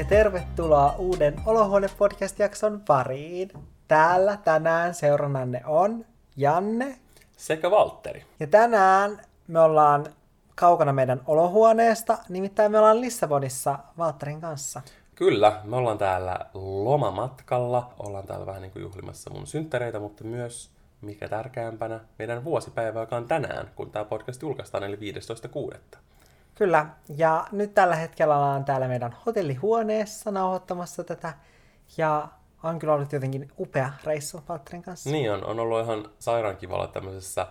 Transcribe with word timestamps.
ja 0.00 0.04
tervetuloa 0.04 0.94
uuden 0.98 1.42
Olohuone-podcast-jakson 1.46 2.80
pariin. 2.86 3.50
Täällä 3.88 4.38
tänään 4.44 4.94
seurannanne 4.94 5.62
on 5.66 6.04
Janne 6.36 6.98
sekä 7.36 7.70
Valtteri. 7.70 8.24
ja 8.40 8.46
tänään 8.46 9.20
me 9.48 9.60
ollaan 9.60 10.06
kaukana 10.54 10.92
meidän 10.92 11.20
olohuoneesta, 11.26 12.18
nimittäin 12.28 12.72
me 12.72 12.78
ollaan 12.78 13.00
Lissabonissa 13.00 13.78
Valtterin 13.98 14.40
kanssa. 14.40 14.82
Kyllä, 15.14 15.60
me 15.64 15.76
ollaan 15.76 15.98
täällä 15.98 16.38
lomamatkalla, 16.54 17.94
ollaan 17.98 18.26
täällä 18.26 18.46
vähän 18.46 18.62
niin 18.62 18.72
kuin 18.72 18.82
juhlimassa 18.82 19.30
mun 19.30 19.46
synttäreitä, 19.46 19.98
mutta 19.98 20.24
myös, 20.24 20.70
mikä 21.00 21.28
tärkeämpänä, 21.28 22.00
meidän 22.18 22.44
vuosipäivä, 22.44 23.00
joka 23.00 23.16
on 23.16 23.28
tänään, 23.28 23.70
kun 23.76 23.90
tämä 23.90 24.04
podcast 24.04 24.42
julkaistaan, 24.42 24.84
eli 24.84 24.96
15.6. 24.96 25.76
Kyllä, 26.60 26.86
ja 27.16 27.46
nyt 27.52 27.74
tällä 27.74 27.96
hetkellä 27.96 28.36
ollaan 28.36 28.64
täällä 28.64 28.88
meidän 28.88 29.16
hotellihuoneessa 29.26 30.30
nauhoittamassa 30.30 31.04
tätä, 31.04 31.34
ja 31.96 32.28
on 32.62 32.78
kyllä 32.78 32.94
ollut 32.94 33.12
jotenkin 33.12 33.52
upea 33.58 33.92
reissu 34.04 34.42
Valtterin 34.48 34.82
kanssa. 34.82 35.10
Niin 35.10 35.32
on, 35.32 35.44
on 35.44 35.60
ollut 35.60 35.84
ihan 35.84 36.10
sairaan 36.18 36.56
kiva 36.56 36.74
olla 36.74 36.86
tämmöisessä 36.86 37.46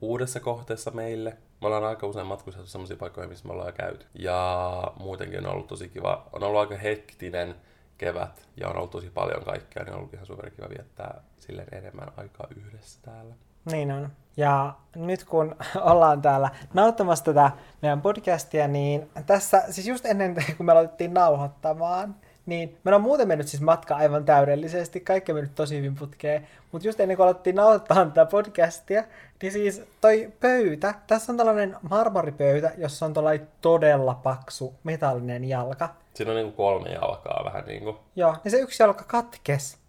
uudessa 0.00 0.40
kohteessa 0.40 0.90
meille. 0.90 1.36
Me 1.60 1.66
ollaan 1.66 1.84
aika 1.84 2.06
usein 2.06 2.26
matkustettu 2.26 2.68
sellaisia 2.68 2.96
paikkoja, 2.96 3.28
missä 3.28 3.46
me 3.46 3.52
ollaan 3.52 3.68
jo 3.68 3.72
käyty. 3.72 4.06
Ja 4.14 4.92
muutenkin 5.00 5.46
on 5.46 5.52
ollut 5.52 5.66
tosi 5.66 5.88
kiva. 5.88 6.28
On 6.32 6.42
ollut 6.42 6.60
aika 6.60 6.76
hektinen 6.76 7.54
kevät 7.98 8.48
ja 8.56 8.68
on 8.68 8.76
ollut 8.76 8.90
tosi 8.90 9.10
paljon 9.10 9.44
kaikkea, 9.44 9.84
niin 9.84 9.92
on 9.92 9.98
ollut 9.98 10.14
ihan 10.14 10.26
superkiva 10.26 10.68
viettää 10.68 11.22
silleen 11.38 11.74
enemmän 11.74 12.12
aikaa 12.16 12.46
yhdessä 12.56 12.98
täällä. 13.02 13.34
Niin 13.64 13.92
on. 13.92 14.10
Ja 14.36 14.72
nyt 14.96 15.24
kun 15.24 15.56
ollaan 15.90 16.22
täällä 16.22 16.50
nauttamassa 16.74 17.24
tätä 17.24 17.50
meidän 17.82 18.02
podcastia, 18.02 18.68
niin 18.68 19.10
tässä, 19.26 19.62
siis 19.70 19.86
just 19.86 20.06
ennen 20.06 20.34
kuin 20.56 20.66
me 20.66 20.72
aloitettiin 20.72 21.14
nauhoittamaan, 21.14 22.14
niin 22.46 22.78
meillä 22.84 22.96
on 22.96 23.02
muuten 23.02 23.28
mennyt 23.28 23.48
siis 23.48 23.62
matka 23.62 23.96
aivan 23.96 24.24
täydellisesti, 24.24 25.00
kaikki 25.00 25.32
on 25.32 25.36
mennyt 25.36 25.54
tosi 25.54 25.76
hyvin 25.76 25.94
putkeen, 25.94 26.48
mutta 26.72 26.88
just 26.88 27.00
ennen 27.00 27.16
kuin 27.16 27.26
alettiin 27.26 27.56
nauhoittaa 27.56 28.04
tätä 28.04 28.26
podcastia, 28.26 29.04
niin 29.42 29.52
siis 29.52 29.82
toi 30.00 30.32
pöytä, 30.40 30.94
tässä 31.06 31.32
on 31.32 31.36
tällainen 31.36 31.76
marmoripöytä, 31.90 32.72
jossa 32.78 33.06
on 33.06 33.14
tällainen 33.14 33.48
todella 33.60 34.14
paksu 34.14 34.74
metallinen 34.84 35.44
jalka. 35.44 35.88
Siinä 36.14 36.32
on 36.32 36.36
niinku 36.36 36.56
kolme 36.56 36.88
jalkaa 36.88 37.44
vähän 37.44 37.64
niinku. 37.64 37.98
Joo, 38.16 38.36
niin 38.44 38.52
se 38.52 38.58
yksi 38.58 38.82
jalka 38.82 39.04
katkes. 39.04 39.81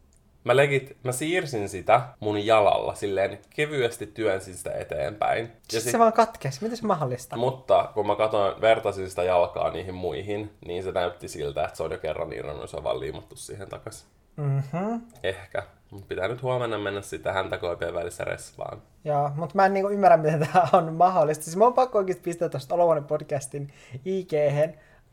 Mä, 0.44 0.56
legit, 0.56 0.98
mä 1.04 1.12
siirsin 1.12 1.70
sitä 1.70 2.02
mun 2.20 2.46
jalalla, 2.46 2.96
silleen 2.96 3.40
kevyesti 3.50 4.08
työnsin 4.08 4.56
sitä 4.56 4.72
eteenpäin. 4.72 5.46
Ja 5.46 5.52
Siis 5.68 5.84
sit, 5.84 5.92
se 5.92 6.00
vaan 6.00 6.14
katkes, 6.14 6.62
miten 6.62 6.78
se 6.78 6.86
mahdollista? 6.86 7.38
mutta 7.38 7.90
kun 7.94 8.08
mä 8.08 8.16
katsoin, 8.16 8.62
vertasin 8.62 9.10
sitä 9.10 9.24
jalkaa 9.24 9.72
niihin 9.72 9.96
muihin, 9.96 10.52
niin 10.66 10.84
se 10.84 10.92
näytti 10.92 11.28
siltä, 11.28 11.64
että 11.64 11.78
se 11.78 11.84
on 11.84 11.92
jo 11.92 11.98
kerran 11.98 12.34
irronnut, 12.34 12.70
se 12.70 12.78
on 12.78 12.84
vaan 12.84 13.00
liimattu 13.00 13.36
siihen 13.36 13.70
takas. 13.70 14.06
Mhm. 14.36 14.96
Ehkä. 15.24 15.64
Mut 15.92 16.08
pitää 16.08 16.28
nyt 16.28 16.42
huomenna 16.42 16.78
mennä 16.78 17.02
sitten 17.02 17.34
häntä 17.34 17.58
koipien 17.58 17.94
välissä 17.94 18.24
resvaan. 18.24 18.82
Joo, 19.06 19.32
mutta 19.36 19.56
mä 19.56 19.66
en 19.66 19.74
niinku 19.74 19.90
ymmärrä, 19.90 20.18
miten 20.18 20.40
tämä 20.40 20.68
on 20.74 20.94
mahdollista. 20.94 21.44
Siis 21.44 21.56
mä 21.56 21.64
oon 21.64 21.74
pakko 21.74 21.98
oikeasti 21.98 22.24
pistää 22.24 22.50
tuosta 22.50 22.76
podcastin 23.08 23.74
ig 24.06 24.32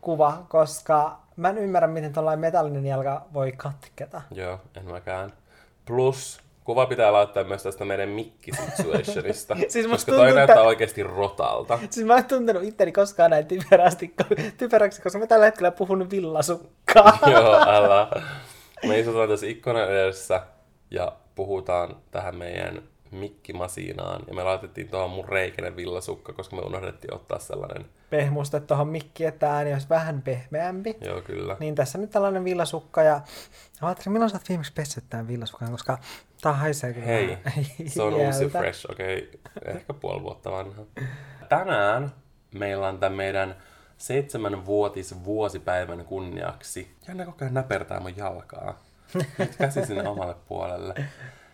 kuva, 0.00 0.46
koska 0.48 1.20
mä 1.40 1.48
en 1.48 1.58
ymmärrä, 1.58 1.88
miten 1.88 2.12
tuollainen 2.12 2.40
metallinen 2.40 2.86
jalka 2.86 3.26
voi 3.34 3.52
katketa. 3.52 4.22
Joo, 4.30 4.60
en 4.76 4.84
mäkään. 4.90 5.32
Plus, 5.84 6.40
kuva 6.64 6.86
pitää 6.86 7.12
laittaa 7.12 7.44
myös 7.44 7.62
tästä 7.62 7.84
meidän 7.84 8.08
mikki-situationista, 8.08 9.56
Siis 9.68 9.86
koska 9.86 10.12
toi 10.12 10.24
näyttää 10.24 10.42
että- 10.44 10.60
oikeasti 10.62 11.02
rotalta. 11.02 11.78
Siis 11.90 12.06
mä 12.06 12.16
en 12.16 12.24
tuntenut 12.24 12.62
itteni 12.62 12.92
koskaan 12.92 13.30
näin 13.30 13.46
typerästi, 13.46 14.14
typeräksi, 14.58 15.02
koska 15.02 15.18
mä 15.18 15.26
tällä 15.26 15.44
hetkellä 15.44 15.70
puhun 15.70 16.10
villasukkaa. 16.10 17.18
Joo, 17.32 17.54
älä. 17.76 18.08
Me 18.86 18.98
istutaan 18.98 19.28
tässä 19.28 19.46
ikkunan 19.46 19.90
edessä 19.90 20.40
ja 20.90 21.12
puhutaan 21.34 21.96
tähän 22.10 22.36
meidän 22.36 22.82
mikkimasiinaan. 23.10 24.22
Ja 24.28 24.34
me 24.34 24.42
laitettiin 24.42 24.88
tuohon 24.88 25.10
mun 25.10 25.28
reikäinen 25.28 25.76
villasukka, 25.76 26.32
koska 26.32 26.56
me 26.56 26.62
unohdettiin 26.62 27.14
ottaa 27.14 27.38
sellainen. 27.38 27.86
Pehmusta 28.10 28.60
tuohon 28.60 28.88
mikkiin, 28.88 29.28
että 29.28 29.52
ääni 29.52 29.72
olisi 29.72 29.88
vähän 29.88 30.22
pehmeämpi. 30.22 30.96
Joo, 31.00 31.22
kyllä. 31.22 31.56
Niin 31.60 31.74
tässä 31.74 31.98
nyt 31.98 32.10
tällainen 32.10 32.44
villasukka 32.44 33.02
ja... 33.02 33.20
Ajattelin, 33.82 34.12
milloin 34.12 34.30
sä 34.30 34.36
oot 34.36 34.48
viimeksi 34.48 34.72
pessyt 34.72 35.04
tämän 35.10 35.28
villasukan, 35.28 35.70
koska 35.70 35.98
tää 36.40 36.52
haisee 36.52 36.92
kyllä 36.92 37.06
Hei, 37.06 37.38
se 37.86 38.02
on 38.02 38.14
uusi 38.26 38.48
fresh, 38.48 38.90
okei, 38.90 39.30
okay. 39.56 39.74
ehkä 39.74 39.94
puoli 39.94 40.22
vuotta 40.22 40.50
vanha. 40.50 40.82
Tänään 41.48 42.12
meillä 42.54 42.88
on 42.88 42.98
tämän 42.98 43.16
meidän 43.16 43.56
seitsemänvuotis 43.98 45.24
vuosipäivän 45.24 46.04
kunniaksi. 46.04 46.96
Jännä 47.08 47.24
koko 47.24 47.38
ajan 47.40 47.54
näpertää 47.54 48.00
mun 48.00 48.16
jalkaa. 48.16 48.78
Nyt 49.38 49.56
käsi 49.56 49.86
sinne 49.86 50.08
omalle 50.08 50.34
puolelle. 50.48 50.94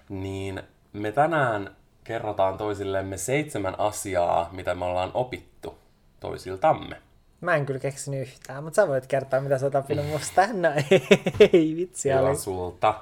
Niin 0.08 0.62
me 0.98 1.12
tänään 1.12 1.76
kerrotaan 2.04 2.58
toisillemme 2.58 3.16
seitsemän 3.16 3.80
asiaa, 3.80 4.48
mitä 4.52 4.74
me 4.74 4.84
ollaan 4.84 5.10
opittu 5.14 5.78
toisiltamme. 6.20 6.96
Mä 7.40 7.54
en 7.54 7.66
kyllä 7.66 7.80
keksinyt 7.80 8.20
yhtään, 8.20 8.64
mutta 8.64 8.76
sä 8.76 8.88
voit 8.88 9.06
kertoa, 9.06 9.40
mitä 9.40 9.58
sä 9.58 9.66
oot 9.66 9.74
oppinut 9.74 10.06
musta. 10.12 10.46
No 10.52 10.68
ei, 11.52 11.74
vitsi 11.76 12.14
oli. 12.14 12.36
sulta. 12.36 12.94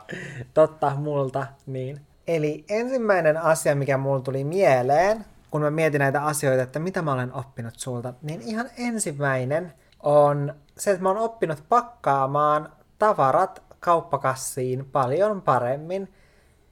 Totta, 0.55 0.91
multa, 0.97 1.47
niin. 1.67 2.01
Eli 2.27 2.65
ensimmäinen 2.69 3.37
asia, 3.37 3.75
mikä 3.75 3.97
mulla 3.99 4.21
tuli 4.21 4.45
mieleen, 4.45 5.25
kun 5.51 5.61
mä 5.61 5.71
mietin 5.71 5.99
näitä 5.99 6.25
asioita, 6.25 6.63
että 6.63 6.79
mitä 6.79 7.03
mä 7.03 7.13
olen 7.13 7.35
oppinut 7.35 7.75
sulta, 7.77 8.15
niin 8.23 8.43
ihan 8.43 8.71
ensimmäinen 8.79 9.73
on 10.03 10.55
se, 10.79 10.91
että 10.91 11.03
mä 11.03 11.09
oon 11.09 11.19
oppinut 11.19 11.65
pakkaamaan 11.69 12.73
tavarat 12.99 13.63
kauppakassiin 13.81 14.85
paljon 14.93 15.43
paremmin, 15.43 16.15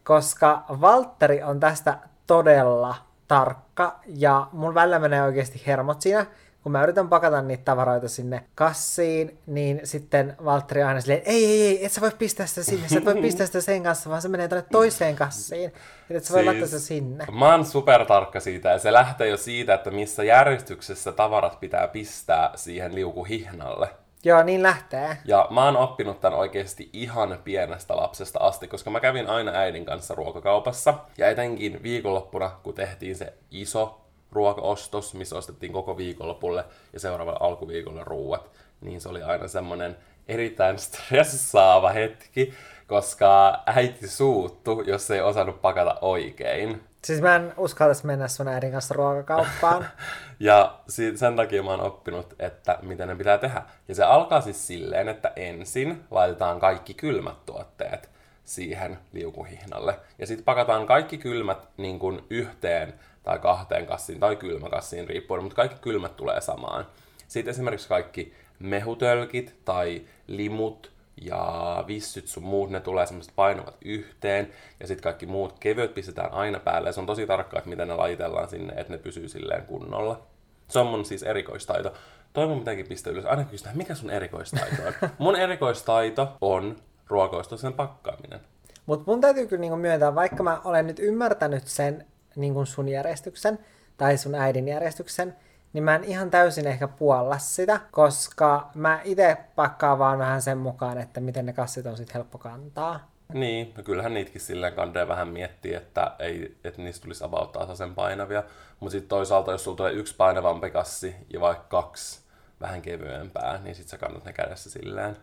koska 0.04 0.64
Valtteri 0.80 1.42
on 1.42 1.60
tästä 1.60 1.98
todella 2.26 2.94
tarkka 3.28 4.00
ja 4.06 4.46
mun 4.52 4.74
välillä 4.74 4.98
menee 4.98 5.22
oikeasti 5.22 5.62
hermot 5.66 6.00
siinä, 6.00 6.26
kun 6.62 6.72
mä 6.72 6.82
yritän 6.82 7.08
pakata 7.08 7.42
niitä 7.42 7.64
tavaroita 7.64 8.08
sinne 8.08 8.44
kassiin, 8.54 9.38
niin 9.46 9.80
sitten 9.84 10.36
Valtteri 10.44 10.82
aina 10.82 11.00
silleen, 11.00 11.22
ei, 11.24 11.44
ei, 11.44 11.62
ei, 11.62 11.86
et 11.86 11.92
sä 11.92 12.00
voi 12.00 12.10
pistää 12.18 12.46
sitä 12.46 12.62
sinne, 12.62 12.88
sä 12.88 12.98
et 12.98 13.04
voi 13.04 13.14
pistää 13.14 13.46
sitä 13.46 13.60
sen 13.60 13.82
kanssa, 13.82 14.10
vaan 14.10 14.22
se 14.22 14.28
menee 14.28 14.48
tuonne 14.48 14.68
toiseen 14.72 15.16
kassiin, 15.16 15.72
et 16.10 16.24
sä 16.24 16.34
voi 16.34 16.44
laittaa 16.44 16.66
sitä 16.66 16.78
sinne. 16.78 17.26
Mä 17.38 17.50
oon 17.50 17.64
supertarkka 17.64 18.40
siitä 18.40 18.68
ja 18.68 18.78
se 18.78 18.92
lähtee 18.92 19.28
jo 19.28 19.36
siitä, 19.36 19.74
että 19.74 19.90
missä 19.90 20.24
järjestyksessä 20.24 21.12
tavarat 21.12 21.60
pitää 21.60 21.88
pistää 21.88 22.50
siihen 22.54 22.94
liukuhihnalle. 22.94 24.01
Joo, 24.24 24.42
niin 24.42 24.62
lähtee. 24.62 25.16
Ja 25.24 25.46
mä 25.50 25.64
oon 25.64 25.76
oppinut 25.76 26.20
tämän 26.20 26.38
oikeasti 26.38 26.90
ihan 26.92 27.38
pienestä 27.44 27.96
lapsesta 27.96 28.38
asti, 28.38 28.68
koska 28.68 28.90
mä 28.90 29.00
kävin 29.00 29.26
aina 29.26 29.52
äidin 29.52 29.84
kanssa 29.84 30.14
ruokakaupassa. 30.14 30.94
Ja 31.18 31.28
etenkin 31.30 31.82
viikonloppuna, 31.82 32.50
kun 32.62 32.74
tehtiin 32.74 33.16
se 33.16 33.32
iso 33.50 34.00
ruokaostos, 34.32 35.14
missä 35.14 35.36
ostettiin 35.36 35.72
koko 35.72 35.96
viikonlopulle 35.96 36.64
ja 36.92 37.00
seuraavalle 37.00 37.38
alkuviikolle 37.42 38.04
ruuat, 38.04 38.50
niin 38.80 39.00
se 39.00 39.08
oli 39.08 39.22
aina 39.22 39.48
semmonen 39.48 39.96
erittäin 40.28 40.78
stressaava 40.78 41.90
hetki, 41.90 42.54
koska 42.86 43.62
äiti 43.66 44.08
suuttu, 44.08 44.82
jos 44.86 45.10
ei 45.10 45.20
osannut 45.20 45.62
pakata 45.62 45.98
oikein. 46.00 46.80
Siis 47.04 47.20
mä 47.20 47.36
en 47.36 47.54
uskaltaisi 47.56 48.06
mennä 48.06 48.28
sun 48.28 48.48
äidin 48.48 48.72
kanssa 48.72 48.94
ruokakauppaan. 48.94 49.86
Ja 50.40 50.78
sen 51.14 51.36
takia 51.36 51.62
mä 51.62 51.70
oon 51.70 51.80
oppinut, 51.80 52.34
että 52.38 52.78
miten 52.82 53.08
ne 53.08 53.16
pitää 53.16 53.38
tehdä. 53.38 53.62
Ja 53.88 53.94
se 53.94 54.04
alkaa 54.04 54.40
siis 54.40 54.66
silleen, 54.66 55.08
että 55.08 55.32
ensin 55.36 56.04
laitetaan 56.10 56.60
kaikki 56.60 56.94
kylmät 56.94 57.46
tuotteet 57.46 58.10
siihen 58.44 58.98
liukuhihnalle. 59.12 59.98
Ja 60.18 60.26
sitten 60.26 60.44
pakataan 60.44 60.86
kaikki 60.86 61.18
kylmät 61.18 61.68
niin 61.76 61.98
kuin 61.98 62.24
yhteen 62.30 62.94
tai 63.22 63.38
kahteen 63.38 63.86
kassiin 63.86 64.20
tai 64.20 64.36
kylmäkassiin 64.36 65.08
riippuen, 65.08 65.42
mutta 65.42 65.56
kaikki 65.56 65.78
kylmät 65.80 66.16
tulee 66.16 66.40
samaan. 66.40 66.86
Sitten 67.28 67.50
esimerkiksi 67.50 67.88
kaikki 67.88 68.34
mehutölkit 68.58 69.54
tai 69.64 70.02
limut 70.26 70.91
ja 71.20 71.84
vissyt 71.86 72.28
sun 72.28 72.42
muut, 72.42 72.70
ne 72.70 72.80
tulee 72.80 73.06
semmoiset 73.06 73.32
painavat 73.36 73.76
yhteen, 73.84 74.52
ja 74.80 74.86
sitten 74.86 75.02
kaikki 75.02 75.26
muut 75.26 75.58
kevyet 75.58 75.94
pistetään 75.94 76.32
aina 76.32 76.60
päälle, 76.60 76.88
ja 76.88 76.92
se 76.92 77.00
on 77.00 77.06
tosi 77.06 77.26
tarkkaa, 77.26 77.58
että 77.58 77.70
miten 77.70 77.88
ne 77.88 77.94
laitellaan 77.94 78.48
sinne, 78.48 78.72
että 78.76 78.92
ne 78.92 78.98
pysyy 78.98 79.28
silleen 79.28 79.66
kunnolla. 79.66 80.22
Se 80.68 80.78
on 80.78 80.86
mun 80.86 81.04
siis 81.04 81.22
erikoistaito. 81.22 81.92
Toivon 82.32 82.58
pitääkin 82.58 82.88
pistää 82.88 83.12
ylös. 83.12 83.24
Aina 83.24 83.44
kysytään, 83.44 83.76
mikä 83.76 83.94
sun 83.94 84.10
erikoistaito 84.10 84.82
on? 84.86 85.10
mun 85.18 85.36
erikoistaito 85.36 86.36
on 86.40 86.76
ruokaostosten 87.06 87.72
pakkaaminen. 87.72 88.40
Mutta 88.86 89.10
mun 89.10 89.20
täytyy 89.20 89.46
kyllä 89.46 89.60
niinku 89.60 89.76
myöntää, 89.76 90.14
vaikka 90.14 90.42
mä 90.42 90.60
olen 90.64 90.86
nyt 90.86 90.98
ymmärtänyt 90.98 91.66
sen 91.66 92.06
niinku 92.36 92.64
sun 92.64 92.88
järjestyksen 92.88 93.58
tai 93.96 94.16
sun 94.16 94.34
äidin 94.34 94.68
järjestyksen, 94.68 95.36
niin 95.72 95.84
mä 95.84 95.94
en 95.94 96.04
ihan 96.04 96.30
täysin 96.30 96.66
ehkä 96.66 96.88
puolla 96.88 97.38
sitä, 97.38 97.80
koska 97.90 98.70
mä 98.74 99.00
itse 99.04 99.36
pakkaan 99.56 99.98
vaan 99.98 100.18
vähän 100.18 100.42
sen 100.42 100.58
mukaan, 100.58 100.98
että 100.98 101.20
miten 101.20 101.46
ne 101.46 101.52
kassit 101.52 101.86
on 101.86 101.96
sit 101.96 102.14
helppo 102.14 102.38
kantaa. 102.38 103.12
Niin, 103.32 103.72
no 103.76 103.82
kyllähän 103.82 104.14
niitäkin 104.14 104.40
silleen 104.40 104.72
kandee 104.72 105.08
vähän 105.08 105.28
miettiä, 105.28 105.78
että, 105.78 106.16
ei, 106.18 106.56
että 106.64 106.82
niistä 106.82 107.02
tulisi 107.02 107.24
about 107.24 107.52
tasaisen 107.52 107.94
painavia. 107.94 108.42
Mutta 108.80 108.92
sitten 108.92 109.08
toisaalta, 109.08 109.52
jos 109.52 109.64
sulla 109.64 109.76
tulee 109.76 109.92
yksi 109.92 110.16
painavampi 110.16 110.70
kassi 110.70 111.14
ja 111.32 111.40
vaikka 111.40 111.64
kaksi 111.68 112.20
vähän 112.60 112.82
kevyempää, 112.82 113.60
niin 113.62 113.74
sitten 113.74 113.90
sä 113.90 113.98
kannat 113.98 114.24
ne 114.24 114.32
kädessä 114.32 114.70
silleen. 114.70 115.16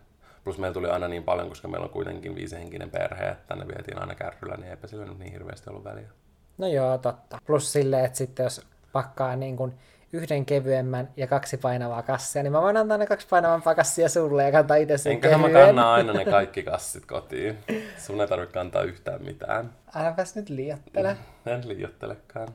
Plus 0.43 0.57
meillä 0.57 0.73
tuli 0.73 0.89
aina 0.89 1.07
niin 1.07 1.23
paljon, 1.23 1.49
koska 1.49 1.67
meillä 1.67 1.85
on 1.85 1.89
kuitenkin 1.89 2.35
viisihenkinen 2.35 2.89
perhe, 2.89 3.27
että 3.27 3.47
tänne 3.47 3.67
vietiin 3.67 4.01
aina 4.01 4.15
kärryllä, 4.15 4.55
niin 4.57 4.69
eipä 4.69 4.87
sillä 4.87 5.05
nyt 5.05 5.19
niin 5.19 5.31
hirveästi 5.31 5.69
ollut 5.69 5.83
väliä. 5.83 6.09
No 6.57 6.67
joo, 6.67 6.97
totta. 6.97 7.37
Plus 7.45 7.71
silleen, 7.71 8.05
että 8.05 8.17
sitten 8.17 8.43
jos 8.43 8.61
pakkaa 8.91 9.35
niin 9.35 9.57
kuin 9.57 9.73
yhden 10.13 10.45
kevyemmän 10.45 11.09
ja 11.17 11.27
kaksi 11.27 11.57
painavaa 11.57 12.01
kassia, 12.01 12.43
niin 12.43 12.51
mä 12.51 12.61
voin 12.61 12.77
antaa 12.77 12.97
ne 12.97 13.05
kaksi 13.05 13.27
painavampaa 13.29 13.75
kassia 13.75 14.09
sulle 14.09 14.43
ja 14.43 14.51
kantaa 14.51 14.77
itse 14.77 14.97
sen 14.97 15.11
Enköhän 15.11 15.39
mä 15.39 15.47
kevyen. 15.47 15.65
kanna 15.65 15.93
aina 15.93 16.13
ne 16.13 16.25
kaikki 16.25 16.63
kassit 16.63 17.05
kotiin. 17.05 17.57
Sun 17.97 18.21
ei 18.21 18.27
tarvitse 18.27 18.53
kantaa 18.53 18.83
yhtään 18.83 19.23
mitään. 19.23 19.71
Äläpäs 19.95 20.35
nyt 20.35 20.49
liiottele. 20.49 21.17
En 21.45 21.67
liioittelekaan. 21.67 22.47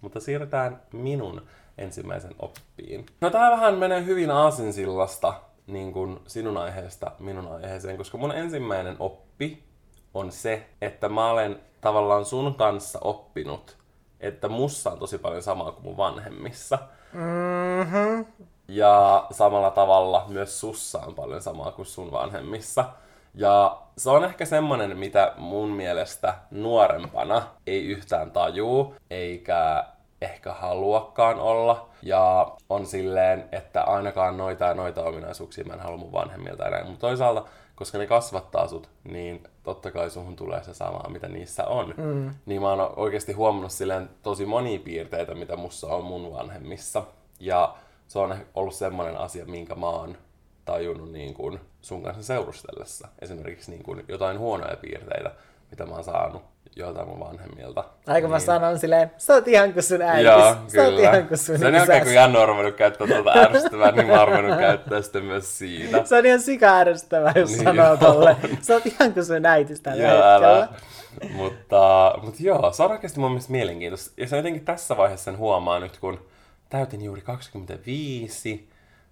Mutta 0.00 0.20
siirrytään 0.20 0.80
minun 0.92 1.42
ensimmäisen 1.78 2.34
oppiin. 2.38 3.06
No 3.20 3.30
tää 3.30 3.50
vähän 3.50 3.74
menee 3.74 4.04
hyvin 4.04 4.30
aasinsillasta 4.30 5.34
niin 5.66 5.92
kuin 5.92 6.18
sinun 6.26 6.56
aiheesta 6.56 7.10
minun 7.18 7.46
aiheeseen, 7.52 7.96
koska 7.96 8.18
mun 8.18 8.32
ensimmäinen 8.32 8.96
oppi 8.98 9.64
on 10.14 10.32
se, 10.32 10.66
että 10.80 11.08
mä 11.08 11.30
olen 11.30 11.60
tavallaan 11.80 12.24
sun 12.24 12.54
kanssa 12.54 12.98
oppinut, 13.02 13.76
että 14.20 14.48
mussa 14.48 14.90
on 14.90 14.98
tosi 14.98 15.18
paljon 15.18 15.42
samaa 15.42 15.72
kuin 15.72 15.84
mun 15.84 15.96
vanhemmissa. 15.96 16.78
Mm-hmm. 17.12 18.26
Ja 18.68 19.26
samalla 19.30 19.70
tavalla 19.70 20.24
myös 20.28 20.60
sussa 20.60 20.98
on 21.06 21.14
paljon 21.14 21.42
samaa 21.42 21.72
kuin 21.72 21.86
sun 21.86 22.12
vanhemmissa. 22.12 22.84
Ja 23.34 23.78
se 23.98 24.10
on 24.10 24.24
ehkä 24.24 24.44
semmonen, 24.44 24.98
mitä 24.98 25.32
mun 25.36 25.68
mielestä 25.68 26.34
nuorempana 26.50 27.42
ei 27.66 27.86
yhtään 27.86 28.30
tajuu, 28.30 28.94
eikä 29.10 29.84
ehkä 30.20 30.52
haluakaan 30.52 31.40
olla. 31.40 31.88
Ja 32.02 32.52
on 32.70 32.86
silleen, 32.86 33.48
että 33.52 33.82
ainakaan 33.82 34.36
noita 34.36 34.64
ja 34.64 34.74
noita 34.74 35.04
ominaisuuksia 35.04 35.64
mä 35.64 35.72
en 35.72 35.80
halua 35.80 35.96
mun 35.96 36.12
vanhemmilta 36.12 36.66
enää. 36.66 36.84
Mutta 36.84 37.00
toisaalta, 37.00 37.44
koska 37.76 37.98
ne 37.98 38.06
kasvattaa 38.06 38.68
sut, 38.68 38.88
niin 39.04 39.42
totta 39.62 39.90
kai 39.90 40.10
suhun 40.10 40.36
tulee 40.36 40.62
se 40.62 40.74
sama, 40.74 41.08
mitä 41.08 41.28
niissä 41.28 41.66
on. 41.66 41.94
Mm. 41.96 42.34
Niin 42.46 42.62
mä 42.62 42.72
oon 42.72 42.92
oikeasti 42.96 43.32
huomannut 43.32 43.72
silleen 43.72 44.10
tosi 44.22 44.46
monia 44.46 44.78
piirteitä, 44.78 45.34
mitä 45.34 45.56
mussa 45.56 45.86
on 45.86 46.04
mun 46.04 46.32
vanhemmissa. 46.32 47.04
Ja 47.40 47.76
se 48.08 48.18
on 48.18 48.36
ollut 48.54 48.74
semmoinen 48.74 49.16
asia, 49.16 49.44
minkä 49.44 49.74
mä 49.74 49.88
oon 49.88 50.16
tajunnut 50.64 51.12
niin 51.12 51.34
kuin 51.34 51.60
sun 51.82 52.02
kanssa 52.02 52.22
seurustellessa. 52.22 53.08
Esimerkiksi 53.22 53.70
niin 53.70 53.82
kuin 53.82 54.04
jotain 54.08 54.38
huonoja 54.38 54.76
piirteitä, 54.76 55.30
mitä 55.70 55.86
mä 55.86 55.94
oon 55.94 56.04
saanut 56.04 56.42
joiltain 56.76 57.08
mun 57.08 57.20
vanhemmilta. 57.20 57.84
Aika 58.06 58.28
mä 58.28 58.38
sanon 58.38 58.78
silleen, 58.78 59.10
sä 59.16 59.34
oot 59.34 59.48
ihan 59.48 59.72
kuin 59.72 59.82
sun 59.82 60.02
äitis. 60.02 60.24
Joo, 60.24 60.56
sä 60.68 60.82
oot 60.82 60.98
ihan 60.98 61.28
kuin 61.28 61.38
sun 61.38 61.58
Sen 61.58 61.74
jälkeen, 61.74 62.02
kun. 62.04 62.14
Janne 62.14 62.38
on 62.38 62.48
ruvennut 62.48 62.76
käyttää 62.76 63.06
tuota 63.06 63.32
ärsyttävää, 63.38 63.90
niin 63.90 64.06
mä 64.06 64.20
oon 64.24 64.58
käyttää 64.58 65.02
sitä 65.02 65.20
myös 65.20 65.58
siinä. 65.58 66.04
Se 66.04 66.16
on 66.16 66.26
ihan 66.26 66.40
sika-ärsyttävää, 66.40 67.32
jos 67.36 67.50
Niin 67.50 67.64
sanoo 67.64 67.90
on. 67.90 67.98
tolle. 67.98 68.36
Sä 68.62 68.74
oot 68.74 68.86
ihan 68.86 69.12
kuin 69.14 69.24
sun 69.24 69.46
äitis 69.46 69.80
tällä 69.80 70.02
Joo, 70.02 70.12
hetkellä. 70.12 70.56
älä. 70.56 70.68
Mutta, 71.34 72.14
mutta 72.22 72.38
joo, 72.42 72.72
se 72.72 72.82
on 72.82 72.90
oikeasti 72.90 73.20
mun 73.20 73.30
mielestä 73.30 73.52
mielenkiintoista. 73.52 74.20
Ja 74.20 74.28
se 74.28 74.36
jotenkin 74.36 74.64
tässä 74.64 74.96
vaiheessa 74.96 75.24
sen 75.24 75.38
huomaa 75.38 75.80
nyt, 75.80 75.98
kun 75.98 76.20
täytin 76.70 77.02
juuri 77.04 77.20
25 77.20 78.68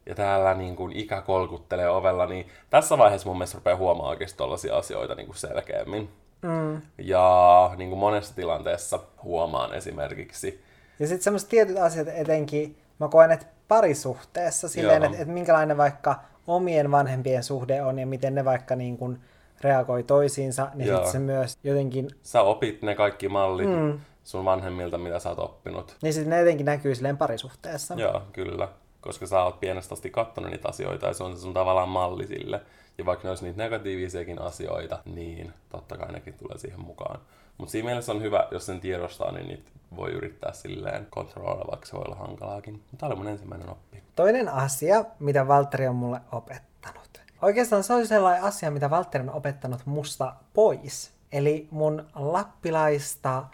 ja 0.06 0.14
täällä 0.14 0.54
niin 0.54 0.76
kuin 0.76 0.92
ikä 0.96 1.20
kolkuttelee 1.20 1.88
ovella, 1.88 2.26
niin 2.26 2.48
tässä 2.70 2.98
vaiheessa 2.98 3.28
mun 3.28 3.36
mielestä 3.38 3.56
rupeaa 3.58 3.76
huomaa 3.76 4.08
oikeasti 4.08 4.36
tollaisia 4.38 4.76
asioita 4.76 5.14
niin 5.14 5.26
kuin 5.26 5.36
selkeämmin. 5.36 6.10
Mm. 6.44 6.82
Ja 6.98 7.70
niin 7.76 7.88
kuin 7.90 7.98
monessa 7.98 8.34
tilanteessa 8.34 9.00
huomaan 9.22 9.74
esimerkiksi. 9.74 10.62
Ja 10.98 11.06
sitten 11.06 11.24
semmoiset 11.24 11.48
tietyt 11.48 11.78
asiat 11.78 12.08
etenkin, 12.08 12.76
mä 13.00 13.08
koen, 13.08 13.30
että 13.30 13.46
parisuhteessa 13.68 14.68
silleen, 14.68 15.04
että, 15.04 15.18
että 15.18 15.32
minkälainen 15.32 15.76
vaikka 15.76 16.14
omien 16.46 16.90
vanhempien 16.90 17.42
suhde 17.42 17.82
on 17.82 17.98
ja 17.98 18.06
miten 18.06 18.34
ne 18.34 18.44
vaikka 18.44 18.76
niin 18.76 18.96
kuin 18.96 19.18
reagoi 19.60 20.02
toisiinsa, 20.02 20.68
niin 20.74 20.88
sitten 20.88 21.12
se 21.12 21.18
myös 21.18 21.58
jotenkin, 21.64 22.08
Sä 22.22 22.42
opit 22.42 22.82
ne 22.82 22.94
kaikki 22.94 23.28
mallit 23.28 23.68
mm. 23.68 24.00
sun 24.24 24.44
vanhemmilta, 24.44 24.98
mitä 24.98 25.18
sä 25.18 25.28
oot 25.28 25.38
oppinut. 25.38 25.96
niin 26.02 26.12
sitten 26.12 26.30
ne 26.30 26.38
jotenkin 26.38 26.66
näkyy 26.66 26.94
silleen 26.94 27.16
parisuhteessa. 27.16 27.94
Joo, 27.94 28.22
kyllä. 28.32 28.68
Koska 29.00 29.26
sä 29.26 29.42
oot 29.42 29.60
pienestä 29.60 29.94
asti 29.94 30.10
kattonut 30.10 30.50
niitä 30.50 30.68
asioita 30.68 31.06
ja 31.06 31.12
se 31.12 31.24
on 31.24 31.36
se 31.36 31.42
sun 31.42 31.54
tavallaan 31.54 31.88
malli 31.88 32.26
sille. 32.26 32.60
Ja 32.98 33.06
vaikka 33.06 33.24
ne 33.24 33.30
olisi 33.30 33.44
niitä 33.44 33.62
negatiivisiakin 33.62 34.42
asioita, 34.42 34.98
niin 35.04 35.52
totta 35.68 35.96
kai 35.96 36.12
nekin 36.12 36.34
tulee 36.34 36.58
siihen 36.58 36.80
mukaan. 36.80 37.20
Mutta 37.58 37.72
siinä 37.72 37.86
mielessä 37.86 38.12
on 38.12 38.22
hyvä, 38.22 38.48
jos 38.50 38.66
sen 38.66 38.80
tiedostaa, 38.80 39.32
niin 39.32 39.48
niitä 39.48 39.70
voi 39.96 40.10
yrittää 40.12 40.52
silleen 40.52 41.06
kontrolloida, 41.10 41.70
vaikka 41.70 41.86
se 41.86 41.92
voi 41.92 42.02
olla 42.06 42.16
hankalaakin. 42.16 42.82
Tämä 42.98 43.08
oli 43.08 43.16
mun 43.16 43.28
ensimmäinen 43.28 43.70
oppi. 43.70 44.02
Toinen 44.16 44.48
asia, 44.48 45.04
mitä 45.18 45.48
Valtteri 45.48 45.86
on 45.86 45.96
mulle 45.96 46.20
opettanut. 46.32 47.20
Oikeastaan 47.42 47.84
se 47.84 47.94
oli 47.94 48.06
sellainen 48.06 48.42
asia, 48.42 48.70
mitä 48.70 48.90
Valtteri 48.90 49.24
on 49.24 49.34
opettanut 49.34 49.86
musta 49.86 50.34
pois. 50.54 51.12
Eli 51.32 51.68
mun 51.70 52.06
lappilaista 52.14 53.44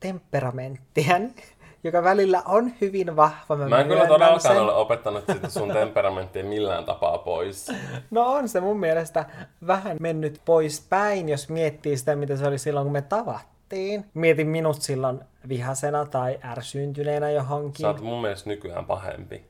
temperamenttiani, 0.00 1.34
joka 1.88 2.02
välillä 2.02 2.42
on 2.46 2.72
hyvin 2.80 3.16
vahva. 3.16 3.56
Mä 3.56 3.80
en 3.80 3.88
kyllä 3.88 4.06
todellakaan 4.06 4.40
sen. 4.40 4.62
ole 4.62 4.72
opettanut 4.72 5.24
sitä 5.32 5.48
sun 5.48 5.72
temperamenttia 5.72 6.44
millään 6.44 6.84
tapaa 6.84 7.18
pois. 7.18 7.72
No 8.10 8.26
on 8.32 8.48
se 8.48 8.60
mun 8.60 8.80
mielestä 8.80 9.24
vähän 9.66 9.96
mennyt 10.00 10.40
pois 10.44 10.86
päin, 10.90 11.28
jos 11.28 11.48
miettii 11.48 11.96
sitä, 11.96 12.16
mitä 12.16 12.36
se 12.36 12.46
oli 12.46 12.58
silloin, 12.58 12.84
kun 12.84 12.92
me 12.92 13.02
tavattiin. 13.02 14.04
Mietin 14.14 14.46
minut 14.48 14.82
silloin 14.82 15.20
vihasena 15.48 16.06
tai 16.06 16.38
ärsyyntyneenä 16.44 17.30
johonkin. 17.30 17.80
Sä 17.82 17.88
oot 17.88 18.00
mun 18.00 18.20
mielestä 18.22 18.50
nykyään 18.50 18.84
pahempi. 18.84 19.44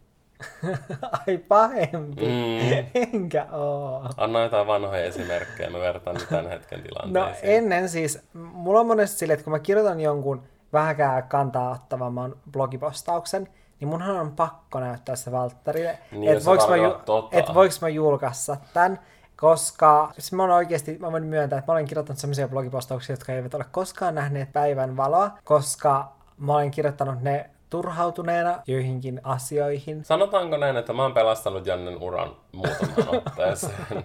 Ai 1.27 1.39
pahempi. 1.39 2.27
Mm. 2.27 2.87
Enkä 2.95 3.47
oo. 3.53 4.03
Anna 4.17 4.43
jotain 4.43 4.67
vanhoja 4.67 5.05
esimerkkejä, 5.05 5.71
mä 5.71 5.79
vertaan 5.79 6.17
nyt 6.17 6.29
tämän 6.29 6.49
hetken 6.49 6.79
No 6.79 6.85
tilanteeseen. 6.89 7.53
ennen 7.59 7.89
siis, 7.89 8.19
mulla 8.35 8.81
on 8.81 8.87
monesti 8.87 9.19
silleen, 9.19 9.35
että 9.35 9.45
kun 9.45 9.53
mä 9.53 9.59
kirjoitan 9.59 10.01
jonkun 10.01 10.43
vähäkään 10.73 11.23
kantaa 11.23 11.71
ottavamman 11.71 12.35
blogipostauksen, 12.53 13.49
niin 13.81 13.89
munhan 13.89 14.17
on 14.17 14.33
pakko 14.33 14.81
näyttää 14.81 15.17
se 15.17 15.33
Valtterille, 15.33 15.99
Niin, 16.13 16.33
että 16.33 16.45
sä 16.45 16.51
voiks, 16.51 16.69
mä 16.69 16.75
tota. 17.05 17.37
et 17.37 17.47
mä 17.81 17.89
julkaista 17.89 18.57
tämän, 18.75 18.99
koska 19.37 20.11
siis 20.13 20.33
mä 20.33 20.43
oon 20.43 20.53
oikeasti, 20.53 20.99
mä 21.01 21.13
voin 21.13 21.27
myöntää, 21.27 21.59
että 21.59 21.73
mä 21.73 21.75
olen 21.75 21.87
kirjoittanut 21.87 22.19
sellaisia 22.19 22.49
blogipostauksia, 22.49 23.13
jotka 23.13 23.33
eivät 23.33 23.55
ole 23.55 23.65
koskaan 23.71 24.15
nähneet 24.15 24.53
päivän 24.53 24.97
valoa, 24.97 25.31
koska 25.45 26.13
mä 26.39 26.55
olen 26.55 26.71
kirjoittanut 26.71 27.23
ne 27.23 27.51
turhautuneena 27.71 28.63
joihinkin 28.67 29.21
asioihin, 29.25 30.05
Sanotaanko 30.05 30.57
näin, 30.57 30.77
että 30.77 30.93
mä 30.93 31.03
oon 31.03 31.15
pelastanut 31.15 31.67
Jannen 31.67 32.03
uran 32.03 32.37
muutamaan 32.53 33.17
otteeseen? 33.27 34.05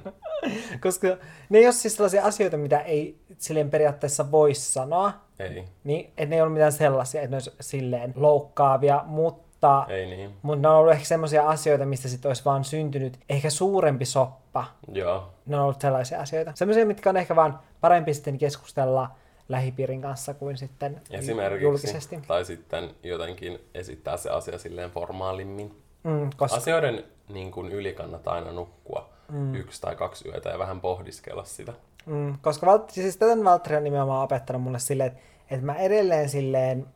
koska 0.82 1.08
ne 1.50 1.58
ei 1.58 1.66
ole 1.66 1.74
siis 1.74 1.96
sellaisia 1.96 2.26
asioita, 2.26 2.58
mitä 2.58 2.80
ei 2.80 3.20
silleen 3.38 3.70
periaatteessa 3.70 4.32
voi 4.32 4.54
sanoa, 4.54 5.12
Ei, 5.40 5.64
Niin, 5.84 6.06
että 6.06 6.26
ne 6.26 6.36
ei 6.36 6.42
ollut 6.42 6.54
mitään 6.54 6.72
sellaisia, 6.72 7.22
että 7.22 7.32
ne 7.32 7.36
olisi 7.36 7.52
silleen 7.62 8.14
loukkaavia, 8.16 9.04
mutta, 9.06 9.86
ei 9.90 10.06
niin. 10.06 10.34
mutta 10.42 10.62
ne 10.62 10.68
on 10.68 10.76
ollut 10.76 10.94
ehkä 10.94 11.06
semmoisia 11.06 11.50
asioita, 11.50 11.86
mistä 11.86 12.08
sitten 12.08 12.30
olisi 12.30 12.46
vaan 12.46 12.64
syntynyt 12.64 13.20
ehkä 13.30 13.50
suurempi 13.50 14.06
soppa. 14.06 14.66
Joo, 14.92 15.30
Ne 15.46 15.58
on 15.58 15.64
ollut 15.64 15.82
sellaisia 15.82 16.20
asioita. 16.22 16.52
Semmoisia, 16.56 16.86
mitkä 16.86 17.10
on 17.10 17.18
ehkä 17.18 17.36
vaan 17.36 17.60
parempi 17.82 18.14
sitten 18.14 18.38
keskustella 18.38 19.10
lähipiirin 19.50 20.02
kanssa 20.02 20.34
kuin 20.34 20.58
sitten 20.58 21.02
esimerkiksi. 21.12 21.64
julkisesti. 21.64 22.20
Tai 22.28 22.46
sitten 22.46 22.90
jotenkin 23.04 23.60
esittää 23.74 24.18
se 24.18 24.30
asia 24.30 24.58
silleen 24.58 24.92
formaalimmin. 24.92 25.84
Mm, 26.04 26.30
koska, 26.38 26.58
Asioiden 26.58 27.04
niin 27.30 27.52
kuin 27.52 27.72
yli 27.72 27.94
kannattaa 27.94 28.34
aina 28.34 28.52
nukkua 28.52 29.10
mm. 29.32 29.56
yksi 29.56 29.82
tai 29.82 29.96
kaksi 29.96 30.28
yötä 30.30 30.50
ja 30.50 30.60
vähän 30.60 30.82
pohdiskella 30.82 31.44
sitä. 31.44 31.74
mm, 32.06 32.38
koska 32.42 32.66
Valt, 32.66 32.90
siis 32.90 33.18
tätä 33.18 33.44
Valtteri 33.44 33.76
on 33.76 33.84
nimenomaan 33.84 34.24
opettanut 34.24 34.62
mulle 34.62 34.80
silleen, 34.80 35.08
että, 35.08 35.20
että 35.52 35.66
mä 35.66 35.76
edelleen 35.76 36.30
silleen, 36.30 36.88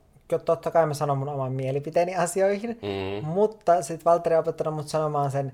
totta 0.46 0.72
kai 0.72 0.86
mä 0.86 0.94
sanon 0.94 1.18
mun 1.18 1.30
oman 1.30 1.52
mielipiteeni 1.52 2.16
asioihin, 2.16 2.70
Mm. 2.82 3.28
mutta 3.28 3.82
sitten 3.82 4.06
Valtteri 4.06 4.36
on 4.36 4.40
opettanut 4.40 4.74
mut 4.74 4.88
sanomaan 4.88 5.32
sen 5.32 5.54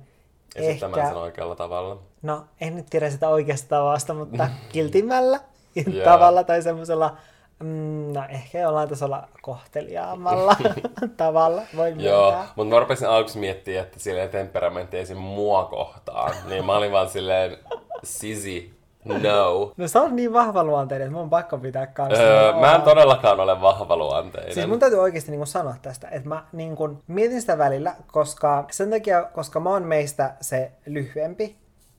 Esittämään 0.55 0.99
ehkä... 0.99 1.09
sen 1.13 1.21
oikealla 1.21 1.55
tavalla. 1.55 1.99
No, 2.21 2.45
en 2.61 2.75
nyt 2.75 2.85
tiedä 2.89 3.09
sitä 3.09 3.29
oikeasta 3.29 3.69
tavasta, 3.69 4.13
mutta 4.13 4.49
kiltimmällä 4.73 5.39
Joo. 5.75 6.05
tavalla 6.11 6.43
tai 6.43 6.61
semmoisella, 6.61 7.17
mm, 7.63 8.13
no 8.13 8.23
ehkä 8.29 8.59
jollain 8.59 8.89
tasolla 8.89 9.27
kohteliaammalla 9.41 10.55
tavalla, 11.17 11.61
voi 11.75 11.93
Joo, 11.97 12.35
mutta 12.55 12.73
mä 12.73 12.79
rupesin 12.79 13.09
aluksi 13.09 13.39
miettimään, 13.39 13.85
että 13.85 13.99
silleen 13.99 14.29
temperamentti 14.29 14.97
esim. 14.97 15.17
mua 15.17 15.63
kohtaan. 15.65 16.33
Niin 16.49 16.65
mä 16.65 16.77
olin 16.77 16.91
vaan 16.91 17.09
silleen, 17.09 17.57
sisi, 18.03 18.73
no. 19.05 19.73
No 19.77 19.87
se 19.87 19.99
on 19.99 20.15
niin 20.15 20.33
vahva 20.33 20.63
luonteinen, 20.63 21.05
että 21.05 21.13
mun 21.13 21.23
on 21.23 21.29
pakko 21.29 21.57
pitää 21.57 21.87
kanssa. 21.87 22.23
Öö, 22.23 22.51
No, 22.51 22.59
mä 22.59 22.75
en 22.75 22.81
todellakaan 22.81 23.39
ole 23.39 23.61
vahva 23.61 23.97
luonteinen. 23.97 24.53
Siis 24.53 24.67
mun 24.67 24.79
täytyy 24.79 24.99
oikeasti 24.99 25.31
niin 25.31 25.47
sanoa 25.47 25.75
tästä, 25.81 26.07
että 26.11 26.29
mä 26.29 26.45
niin 26.51 26.75
kun 26.75 27.03
mietin 27.07 27.41
sitä 27.41 27.57
välillä, 27.57 27.95
koska 28.11 28.65
sen 28.71 28.89
takia, 28.89 29.23
koska 29.23 29.59
mä 29.59 29.69
oon 29.69 29.83
meistä 29.83 30.33
se 30.41 30.71
lyhyempi 30.85 31.55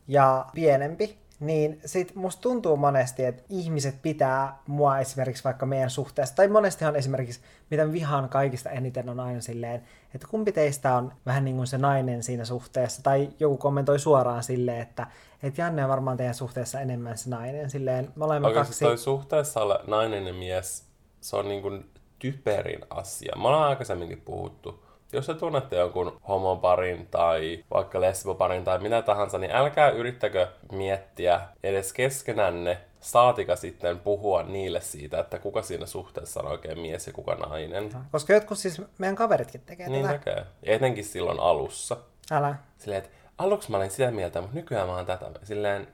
ja 0.08 0.44
pienempi, 0.54 1.18
niin 1.40 1.80
sit 1.84 2.14
musta 2.14 2.42
tuntuu 2.42 2.76
monesti, 2.76 3.24
että 3.24 3.42
ihmiset 3.48 4.02
pitää 4.02 4.58
mua 4.66 4.98
esimerkiksi 4.98 5.44
vaikka 5.44 5.66
meidän 5.66 5.90
suhteessa, 5.90 6.34
tai 6.36 6.48
monestihan 6.48 6.96
esimerkiksi, 6.96 7.40
mitä 7.70 7.92
vihaan 7.92 8.28
kaikista 8.28 8.70
eniten 8.70 9.08
on 9.08 9.20
aina 9.20 9.40
silleen, 9.40 9.82
että 10.14 10.26
kumpi 10.30 10.52
teistä 10.52 10.96
on 10.96 11.12
vähän 11.26 11.44
niin 11.44 11.56
kuin 11.56 11.66
se 11.66 11.78
nainen 11.78 12.22
siinä 12.22 12.44
suhteessa, 12.44 13.02
tai 13.02 13.30
joku 13.40 13.56
kommentoi 13.56 13.98
suoraan 13.98 14.42
silleen, 14.42 14.80
että, 14.80 15.06
että 15.42 15.62
Janne 15.62 15.84
on 15.84 15.90
varmaan 15.90 16.16
teidän 16.16 16.34
suhteessa 16.34 16.80
enemmän 16.80 17.18
se 17.18 17.30
nainen, 17.30 17.70
silleen 17.70 18.12
me 18.16 18.24
olemme 18.24 18.48
Oikeasti 18.48 18.70
kaksi... 18.70 18.84
toi 18.84 18.98
suhteessa 18.98 19.60
ole 19.60 19.78
nainen 19.86 20.26
ja 20.26 20.32
mies, 20.32 20.84
se 21.20 21.36
on 21.36 21.48
niin 21.48 21.62
kuin 21.62 21.90
typerin 22.18 22.80
asia. 22.90 23.34
Me 23.36 23.48
ollaan 23.48 23.68
aikaisemminkin 23.68 24.20
puhuttu. 24.20 24.84
Jos 25.14 25.26
te 25.26 25.34
tunnette 25.34 25.76
jonkun 25.76 26.20
homoparin 26.28 27.06
tai 27.10 27.64
vaikka 27.74 28.00
lesboparin 28.00 28.64
tai 28.64 28.78
mitä 28.78 29.02
tahansa, 29.02 29.38
niin 29.38 29.50
älkää 29.50 29.90
yrittäkö 29.90 30.48
miettiä 30.72 31.40
edes 31.62 31.92
keskenänne, 31.92 32.78
saatika 33.00 33.56
sitten 33.56 33.98
puhua 33.98 34.42
niille 34.42 34.80
siitä, 34.80 35.18
että 35.20 35.38
kuka 35.38 35.62
siinä 35.62 35.86
suhteessa 35.86 36.40
on 36.40 36.46
oikein 36.46 36.78
mies 36.78 37.06
ja 37.06 37.12
kuka 37.12 37.34
nainen. 37.34 37.90
Koska 38.12 38.32
jotkut 38.32 38.58
siis 38.58 38.82
meidän 38.98 39.16
kaveritkin 39.16 39.60
tekee 39.60 39.88
Niin 39.88 40.06
tätä. 40.06 40.18
tekee. 40.18 40.46
Ja 40.62 40.74
etenkin 40.74 41.04
silloin 41.04 41.40
alussa. 41.40 41.96
Älä. 42.30 42.54
Silleen, 42.78 43.02
että 43.04 43.16
aluksi 43.38 43.70
mä 43.70 43.76
olin 43.76 43.90
sitä 43.90 44.10
mieltä, 44.10 44.40
mutta 44.40 44.56
nykyään 44.56 44.86
mä 44.88 44.94
oon 44.96 45.06
tätä. 45.06 45.30
Silleen, 45.42 45.88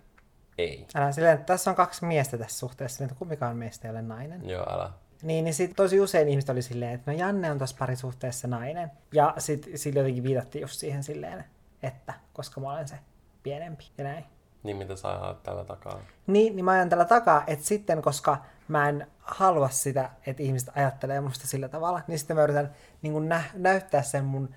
ei. 0.58 0.86
Älä 0.94 1.12
silleen, 1.12 1.34
että 1.34 1.46
tässä 1.46 1.70
on 1.70 1.76
kaksi 1.76 2.04
miestä 2.04 2.38
tässä 2.38 2.58
suhteessa, 2.58 3.04
niin 3.04 3.16
kumpikaan 3.16 3.56
meistä 3.56 3.88
ei 3.88 3.92
ole 3.92 4.02
nainen. 4.02 4.48
Joo, 4.48 4.66
älä. 4.70 4.90
Niin, 5.22 5.44
niin 5.44 5.54
sit 5.54 5.76
tosi 5.76 6.00
usein 6.00 6.28
ihmiset 6.28 6.50
oli 6.50 6.62
silleen, 6.62 6.92
että 6.92 7.12
no 7.12 7.18
Janne 7.18 7.50
on 7.50 7.58
tuossa 7.58 7.76
parisuhteessa 7.78 8.48
nainen. 8.48 8.90
Ja 9.12 9.34
sit 9.38 9.68
sillä 9.74 10.00
jotenkin 10.00 10.22
viitattiin 10.22 10.62
just 10.62 10.74
siihen 10.74 11.02
silleen, 11.02 11.44
että 11.82 12.14
koska 12.32 12.60
mä 12.60 12.72
olen 12.72 12.88
se 12.88 12.94
pienempi 13.42 13.84
ja 13.98 14.04
näin. 14.04 14.24
Niin 14.62 14.76
mitä 14.76 14.96
sä 14.96 15.08
ajat 15.08 15.42
tällä 15.42 15.64
takaa? 15.64 16.00
Niin, 16.26 16.56
niin 16.56 16.64
mä 16.64 16.70
ajan 16.70 16.88
tällä 16.88 17.04
takaa, 17.04 17.44
että 17.46 17.66
sitten, 17.66 18.02
koska 18.02 18.36
mä 18.68 18.88
en 18.88 19.06
halua 19.18 19.68
sitä, 19.68 20.10
että 20.26 20.42
ihmiset 20.42 20.70
ajattelee 20.76 21.20
musta 21.20 21.46
sillä 21.46 21.68
tavalla, 21.68 22.00
niin 22.06 22.18
sitten 22.18 22.36
mä 22.36 22.42
yritän 22.42 22.74
niin 23.02 23.28
nä- 23.28 23.50
näyttää 23.54 24.02
sen 24.02 24.24
mun 24.24 24.54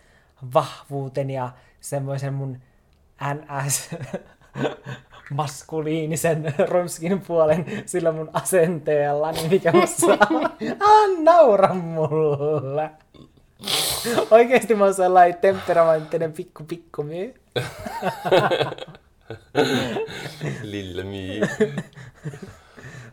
vahvuuten 0.53 1.29
ja 1.29 1.49
semmoisen 1.81 2.33
mun 2.33 2.61
NS 3.33 3.89
maskuliinisen 5.29 6.53
romskin 6.69 7.21
puolen 7.21 7.65
sillä 7.85 8.11
mun 8.11 8.29
asenteella, 8.33 9.31
niin 9.31 9.49
mikä 9.49 9.71
musta 9.71 10.17
ah, 10.79 11.23
naura 11.23 11.73
mulle. 11.73 12.89
Oikeesti 14.31 14.75
mä 14.75 14.83
oon 14.83 14.93
sellainen 14.93 15.37
temperamenttinen 15.39 16.33
pikku 16.33 16.63
pikku 16.63 17.03
myy. 17.03 17.33
Lille 20.61 21.03
mii. 21.03 21.41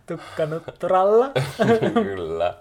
Tukkanutturalla. 0.06 1.30
Kyllä. 2.04 2.54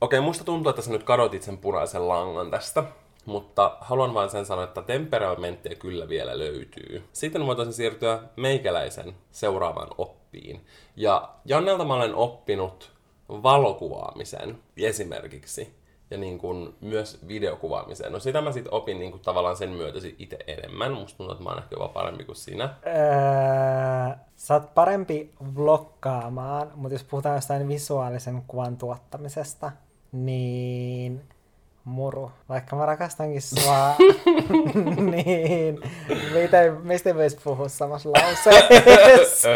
Okei, 0.00 0.20
musta 0.20 0.44
tuntuu, 0.44 0.70
että 0.70 0.82
sä 0.82 0.90
nyt 0.90 1.02
kadotit 1.02 1.42
sen 1.42 1.58
punaisen 1.58 2.08
langan 2.08 2.50
tästä. 2.50 2.84
Mutta 3.26 3.76
haluan 3.80 4.14
vain 4.14 4.30
sen 4.30 4.46
sanoa, 4.46 4.64
että 4.64 4.82
temperamenttia 4.82 5.74
kyllä 5.74 6.08
vielä 6.08 6.38
löytyy. 6.38 7.02
Sitten 7.12 7.46
voitaisiin 7.46 7.74
siirtyä 7.74 8.22
meikäläisen 8.36 9.14
seuraavaan 9.30 9.88
oppiin. 9.98 10.66
Ja 10.96 11.28
Jannelta 11.44 11.84
mä 11.84 11.94
olen 11.94 12.14
oppinut 12.14 12.92
valokuvaamisen 13.28 14.58
esimerkiksi. 14.76 15.80
Ja 16.10 16.18
niin 16.18 16.38
kuin 16.38 16.74
myös 16.80 17.18
videokuvaamisen. 17.28 18.12
No 18.12 18.20
sitä 18.20 18.40
mä 18.40 18.52
sitten 18.52 18.74
opin 18.74 18.98
niin 18.98 19.10
kuin 19.10 19.22
tavallaan 19.22 19.56
sen 19.56 19.70
myötä 19.70 20.00
sit 20.00 20.14
itse 20.18 20.38
enemmän. 20.46 20.92
Musta 20.92 21.16
tuntuu, 21.16 21.32
että 21.32 21.44
mä 21.44 21.50
oon 21.50 21.58
ehkä 21.58 21.74
jopa 21.74 21.88
parempi 21.88 22.24
kuin 22.24 22.36
sinä. 22.36 22.74
Öö, 22.86 24.16
sä 24.36 24.54
oot 24.54 24.74
parempi 24.74 25.34
vloggaamaan, 25.56 26.72
mutta 26.74 26.94
jos 26.94 27.04
puhutaan 27.04 27.34
jostain 27.34 27.68
visuaalisen 27.68 28.42
kuvan 28.46 28.76
tuottamisesta, 28.76 29.72
niin 30.12 31.22
muru. 31.84 32.32
Vaikka 32.48 32.76
mä 32.76 32.86
rakastankin 32.86 33.42
sua, 33.42 33.94
niin 35.12 35.80
meistä 36.82 37.10
ei 37.10 37.14
voisi 37.14 37.38
puhua 37.44 37.68
samassa 37.68 38.08
lauseessa. 38.18 39.50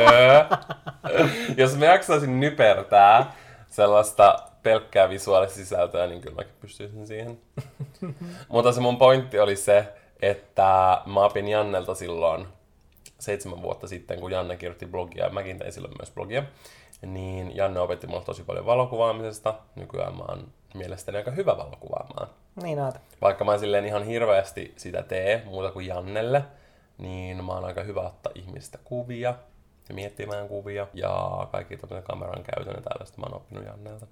Jos 1.56 1.76
mä 1.76 1.84
jaksaisin 1.84 2.40
nypertää 2.40 3.32
sellaista 3.70 4.38
pelkkää 4.62 5.08
visuaalista 5.08 5.56
sisältöä, 5.56 6.06
niin 6.06 6.20
kyllä 6.20 6.36
mäkin 6.36 6.54
pystyisin 6.60 7.06
siihen. 7.06 7.38
Mutta 8.48 8.72
se 8.72 8.80
mun 8.80 8.98
pointti 8.98 9.38
oli 9.38 9.56
se, 9.56 9.94
että 10.22 11.02
mä 11.06 11.24
opin 11.24 11.48
Jannelta 11.48 11.94
silloin 11.94 12.46
seitsemän 13.18 13.62
vuotta 13.62 13.88
sitten, 13.88 14.20
kun 14.20 14.32
Janne 14.32 14.56
kirjoitti 14.56 14.86
blogia, 14.86 15.24
ja 15.24 15.30
mäkin 15.30 15.58
tein 15.58 15.72
silloin 15.72 15.94
myös 15.98 16.10
blogia, 16.10 16.42
niin 17.06 17.56
Janne 17.56 17.80
opetti 17.80 18.06
mulle 18.06 18.24
tosi 18.24 18.42
paljon 18.44 18.66
valokuvaamisesta. 18.66 19.54
Nykyään 19.74 20.16
mä 20.16 20.24
oon 20.28 20.48
mielestäni 20.74 21.18
aika 21.18 21.30
hyvä 21.30 21.56
valokuvaamaan. 21.56 22.28
niin 22.62 22.80
oot. 22.80 22.94
Vaikka 23.20 23.44
mä 23.44 23.52
en 23.54 23.60
silleen 23.60 23.86
ihan 23.86 24.02
hirveästi 24.02 24.74
sitä 24.76 25.02
tee, 25.02 25.42
muuta 25.44 25.70
kuin 25.70 25.86
Jannelle, 25.86 26.44
niin 26.98 27.44
mä 27.44 27.52
oon 27.52 27.64
aika 27.64 27.82
hyvä 27.82 28.00
ottaa 28.00 28.32
ihmistä 28.34 28.78
kuvia 28.84 29.34
ja 29.88 29.94
miettimään 29.94 30.48
kuvia 30.48 30.86
ja 30.94 31.46
kaikki 31.52 31.78
kameran 32.04 32.42
käytön 32.42 32.74
ja 32.76 32.82
tällaista 32.82 33.20
mä 33.20 33.26
oon 33.26 33.36
oppinut 33.36 33.64
Jannelta. 33.64 34.06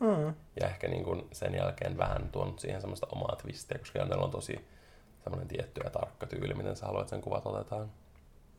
Mm. 0.00 0.34
Ja 0.60 0.66
ehkä 0.66 0.88
niin 0.88 1.04
kun 1.04 1.28
sen 1.32 1.54
jälkeen 1.54 1.98
vähän 1.98 2.28
tuonut 2.32 2.58
siihen 2.58 2.80
semmoista 2.80 3.06
omaa 3.12 3.36
twistiä, 3.36 3.78
koska 3.78 3.98
Jannella 3.98 4.24
on 4.24 4.30
tosi 4.30 4.68
semmoinen 5.22 5.48
tietty 5.48 5.80
ja 5.84 5.90
tarkka 5.90 6.26
tyyli, 6.26 6.54
miten 6.54 6.76
sä 6.76 6.86
haluat 6.86 7.08
sen 7.08 7.20
kuvat 7.20 7.46
otetaan. 7.46 7.90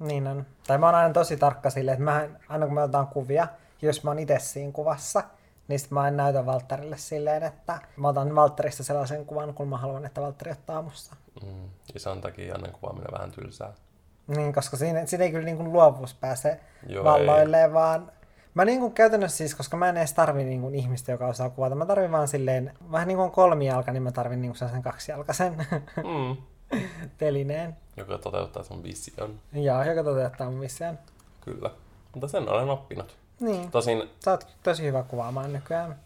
Niin 0.01 0.27
on. 0.27 0.46
Tai 0.67 0.77
mä 0.77 0.86
oon 0.86 0.96
aina 0.96 1.13
tosi 1.13 1.38
tarkka 1.38 1.70
silleen, 1.70 1.93
että 1.93 2.03
mä, 2.05 2.24
en- 2.24 2.38
aina 2.50 2.65
kun 2.65 2.75
me 2.75 2.84
otetaan 2.84 3.08
kuvia, 3.08 3.48
jos 3.81 4.03
mä 4.03 4.10
oon 4.10 4.20
itse 4.20 4.39
siinä 4.39 4.72
kuvassa, 4.72 5.24
niin 5.67 5.79
sit 5.79 5.91
mä 5.91 6.08
en 6.08 6.17
näytä 6.17 6.46
Valtterille 6.46 6.98
silleen, 6.98 7.43
että 7.43 7.79
mä 7.98 8.08
otan 8.08 8.36
Valtterista 8.36 8.84
sellaisen 8.84 9.25
kuvan, 9.25 9.53
kun 9.53 9.67
mä 9.67 9.77
haluan, 9.77 10.05
että 10.05 10.22
Valtteri 10.22 10.51
ottaa 10.51 10.81
musta. 10.81 11.15
Mm. 11.43 11.70
Ja 11.93 12.00
sen 12.00 12.22
takia 12.22 12.48
Jannen 12.48 12.72
kuvaaminen 12.72 13.12
vähän 13.12 13.31
tylsää. 13.31 13.74
Niin, 14.27 14.53
koska 14.53 14.77
siinä, 14.77 15.05
siinä 15.05 15.24
ei 15.24 15.31
kyllä 15.31 15.46
niin 15.46 15.58
kuin 15.58 15.74
luovuus 15.74 16.13
pääse 16.13 16.60
Joo, 16.88 17.03
valloilleen, 17.03 17.74
vaan 17.74 18.12
mä 18.53 18.65
niin 18.65 18.79
kuin 18.79 18.93
käytännössä 18.93 19.38
siis, 19.38 19.55
koska 19.55 19.77
mä 19.77 19.89
en 19.89 19.98
edes 19.98 20.13
tarvi 20.13 20.43
niin 20.43 20.62
kuin 20.62 20.75
ihmistä, 20.75 21.12
joka 21.12 21.27
osaa 21.27 21.50
kuvata, 21.50 21.75
mä 21.75 21.86
tarvin 21.86 22.12
vaan 22.12 22.27
silleen, 22.27 22.74
vähän 22.91 23.08
niin 23.08 23.17
kuin 23.17 23.31
kolmijalka, 23.31 23.91
niin 23.91 24.03
mä 24.03 24.12
tarvin 24.12 24.41
niin 24.41 24.50
kuin 24.51 24.58
sellaisen 24.58 24.84
kaksijalkaisen 24.84 25.58
Mm. 25.98 26.38
telineen. 27.17 27.77
Joka 27.97 28.17
toteuttaa 28.17 28.63
sun 28.63 28.83
vision. 28.83 29.39
Ja 29.53 29.85
joka 29.85 30.03
toteuttaa 30.03 30.49
mun 30.49 30.59
missään. 30.59 30.99
Kyllä. 31.41 31.69
Mutta 32.13 32.27
sen 32.27 32.49
olen 32.49 32.69
oppinut. 32.69 33.17
Niin, 33.39 33.71
Tosin 33.71 34.09
sä 34.25 34.31
oot 34.31 34.47
tosi 34.63 34.83
hyvä 34.83 35.03
kuvaamaan 35.03 35.53
nykyään. 35.53 35.99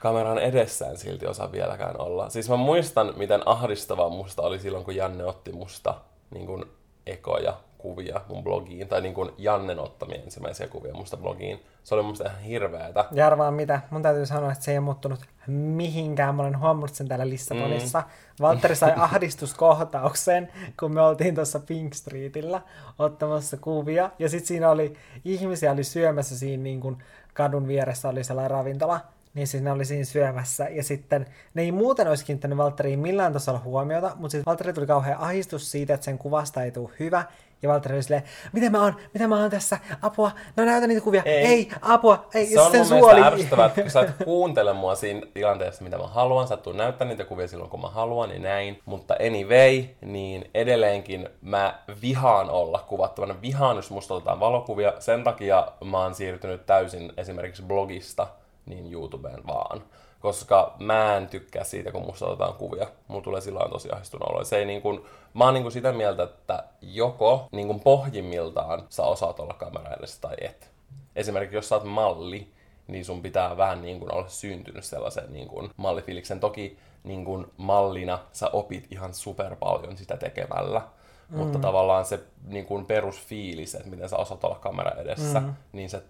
kameran 0.00 0.38
edessään 0.38 0.96
silti 0.96 1.26
osaa 1.26 1.52
vieläkään 1.52 2.00
olla. 2.00 2.30
Siis 2.30 2.48
mä 2.48 2.56
muistan, 2.56 3.12
miten 3.16 3.48
ahdistavaa 3.48 4.08
musta 4.08 4.42
oli 4.42 4.58
silloin, 4.58 4.84
kun 4.84 4.96
Janne 4.96 5.24
otti 5.24 5.52
musta 5.52 5.94
niin 6.30 6.46
kuin 6.46 6.64
ekoja 7.06 7.56
kuvia 7.82 8.20
mun 8.28 8.44
blogiin, 8.44 8.88
tai 8.88 9.00
niin 9.00 9.14
kuin 9.14 9.30
Jannen 9.38 9.78
ottamia 9.78 10.22
ensimmäisiä 10.22 10.68
kuvia 10.68 10.94
musta 10.94 11.16
blogiin. 11.16 11.60
Se 11.82 11.94
oli 11.94 12.02
musta 12.02 12.24
ihan 12.24 12.40
hirveetä. 12.40 13.04
Ja 13.12 13.50
mitä, 13.50 13.80
mun 13.90 14.02
täytyy 14.02 14.26
sanoa, 14.26 14.52
että 14.52 14.64
se 14.64 14.70
ei 14.70 14.78
ole 14.78 14.84
muuttunut 14.84 15.20
mihinkään. 15.46 16.34
Mä 16.34 16.42
olen 16.42 16.58
huomannut 16.58 16.94
sen 16.94 17.08
täällä 17.08 17.28
Lissabonissa. 17.28 18.00
Mm. 18.00 18.06
Valtteri 18.40 18.76
sai 18.76 18.92
ahdistuskohtauksen, 18.96 20.48
kun 20.80 20.94
me 20.94 21.00
oltiin 21.00 21.34
tuossa 21.34 21.60
Pink 21.60 21.94
Streetillä 21.94 22.60
ottamassa 22.98 23.56
kuvia. 23.56 24.10
Ja 24.18 24.28
sitten 24.28 24.46
siinä 24.46 24.70
oli, 24.70 24.96
ihmisiä 25.24 25.72
oli 25.72 25.84
syömässä 25.84 26.38
siinä 26.38 26.62
niin 26.62 26.80
kuin 26.80 26.98
kadun 27.34 27.68
vieressä 27.68 28.08
oli 28.08 28.24
sellainen 28.24 28.50
ravintola. 28.50 29.00
Niin 29.34 29.46
siis 29.46 29.62
ne 29.62 29.72
oli 29.72 29.84
siinä 29.84 30.04
syömässä. 30.04 30.68
Ja 30.68 30.82
sitten 30.82 31.26
ne 31.54 31.62
ei 31.62 31.72
muuten 31.72 32.08
olisi 32.08 32.24
kiinnittänyt 32.24 32.58
Valtteriin 32.58 32.98
millään 32.98 33.32
tasolla 33.32 33.58
huomiota, 33.58 34.12
mutta 34.14 34.30
sitten 34.32 34.46
Valtteri 34.46 34.72
tuli 34.72 34.86
kauhean 34.86 35.20
ahdistus 35.20 35.70
siitä, 35.70 35.94
että 35.94 36.04
sen 36.04 36.18
kuvasta 36.18 36.62
ei 36.62 36.70
tule 36.70 36.90
hyvä. 37.00 37.24
Ja 37.62 37.68
Valtteri 37.68 37.94
oli 37.94 38.02
silleen, 38.02 38.22
mitä 38.52 38.70
mä 38.70 38.82
oon, 38.82 38.96
mitä 39.14 39.28
mä 39.28 39.40
oon 39.40 39.50
tässä, 39.50 39.78
apua, 40.02 40.30
no 40.56 40.64
näytä 40.64 40.86
niitä 40.86 41.00
kuvia, 41.04 41.22
ei, 41.24 41.46
ei 41.46 41.68
apua, 41.82 42.28
ei, 42.34 42.46
Se 42.46 42.60
on 42.60 42.70
sen 42.70 42.80
mun 42.80 42.86
suoli. 42.86 43.22
ärsyttävää, 43.22 43.66
että 43.66 43.82
kun 43.82 43.90
sä 43.90 44.00
et 44.00 44.10
kuuntele 44.24 44.72
mua 44.72 44.94
siinä 44.94 45.20
tilanteessa, 45.34 45.84
mitä 45.84 45.98
mä 45.98 46.06
haluan, 46.06 46.48
sä 46.48 46.56
tuun 46.56 46.76
näyttää 46.76 47.08
niitä 47.08 47.24
kuvia 47.24 47.48
silloin, 47.48 47.70
kun 47.70 47.80
mä 47.80 47.88
haluan, 47.88 48.28
niin 48.28 48.42
näin. 48.42 48.80
Mutta 48.84 49.14
anyway, 49.26 49.84
niin 50.00 50.50
edelleenkin 50.54 51.28
mä 51.42 51.78
vihaan 52.02 52.50
olla 52.50 52.84
kuvattavana. 52.88 53.34
Vihaan, 53.42 53.76
jos 53.76 53.90
musta 53.90 54.14
otetaan 54.14 54.40
valokuvia. 54.40 54.92
Sen 54.98 55.24
takia 55.24 55.72
mä 55.84 55.98
oon 55.98 56.14
siirtynyt 56.14 56.66
täysin 56.66 57.12
esimerkiksi 57.16 57.62
blogista 57.62 58.26
niin 58.66 58.92
YouTubeen 58.92 59.46
vaan. 59.46 59.82
Koska 60.20 60.74
mä 60.78 61.16
en 61.16 61.28
tykkää 61.28 61.64
siitä, 61.64 61.92
kun 61.92 62.06
musta 62.06 62.26
otetaan 62.26 62.54
kuvia. 62.54 62.86
Mulla 63.08 63.22
tulee 63.22 63.40
silloin 63.40 63.70
tosi 63.70 63.88
ahdistunut 63.92 64.28
olo. 64.28 64.44
Se 64.44 64.56
ei 64.56 64.64
niin 64.64 64.82
kuin, 64.82 65.04
mä 65.34 65.44
oon 65.44 65.54
niin 65.54 65.64
kuin 65.64 65.72
sitä 65.72 65.92
mieltä, 65.92 66.22
että 66.22 66.64
joko 66.82 67.48
niin 67.52 67.66
kuin 67.66 67.80
pohjimmiltaan 67.80 68.86
sä 68.88 69.02
osaat 69.02 69.40
olla 69.40 69.54
kamera 69.54 69.94
edessä 69.94 70.20
tai 70.20 70.36
et. 70.40 70.70
Esimerkiksi 71.16 71.56
jos 71.56 71.68
sä 71.68 71.74
oot 71.74 71.84
malli, 71.84 72.52
niin 72.86 73.04
sun 73.04 73.22
pitää 73.22 73.56
vähän 73.56 73.82
niin 73.82 73.98
kuin 73.98 74.14
olla 74.14 74.28
syntynyt 74.28 74.84
sellaisen 74.84 75.32
niin 75.32 75.48
kuin 75.48 75.70
mallifiiliksen. 75.76 76.40
Toki 76.40 76.78
niin 77.04 77.24
kuin 77.24 77.46
mallina 77.56 78.18
sä 78.32 78.48
opit 78.48 78.86
ihan 78.90 79.14
super 79.14 79.56
paljon 79.56 79.96
sitä 79.96 80.16
tekemällä. 80.16 80.82
mm. 81.28 81.38
mutta 81.38 81.58
tavallaan 81.58 82.04
se 82.04 82.20
niin 82.46 82.66
kuin 82.66 82.86
perusfiilis, 82.86 83.74
että 83.74 83.88
miten 83.90 84.08
sä 84.08 84.16
osaat 84.16 84.44
olla 84.44 84.58
kamera 84.58 84.90
edessä, 84.90 85.40
mm. 85.40 85.54
niin 85.72 85.90
se 85.90 86.02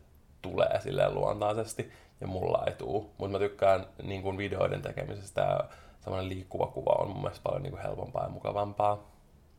tulee 0.43 0.81
silleen 0.81 1.15
luontaisesti 1.15 1.93
ja 2.21 2.27
mulla 2.27 2.65
ei 2.67 2.75
tuu. 2.75 3.11
Mutta 3.19 3.33
mä 3.33 3.39
tykkään 3.39 3.87
niin 4.03 4.23
kuin 4.23 4.39
videoiden 4.39 4.83
tekemisestä 4.83 5.41
ja 5.41 5.65
semmoinen 6.01 6.29
liikkuva 6.29 6.67
kuva 6.67 6.93
on 6.99 7.09
mun 7.09 7.23
mielestä 7.23 7.43
paljon 7.43 7.63
niin 7.63 7.73
kuin 7.73 7.83
helpompaa 7.83 8.23
ja 8.23 8.29
mukavampaa. 8.29 8.99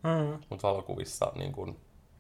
Mm. 0.03 0.39
Mutta 0.49 0.67
valokuvissa 0.67 1.31
niin 1.35 1.51
kuin, 1.51 1.69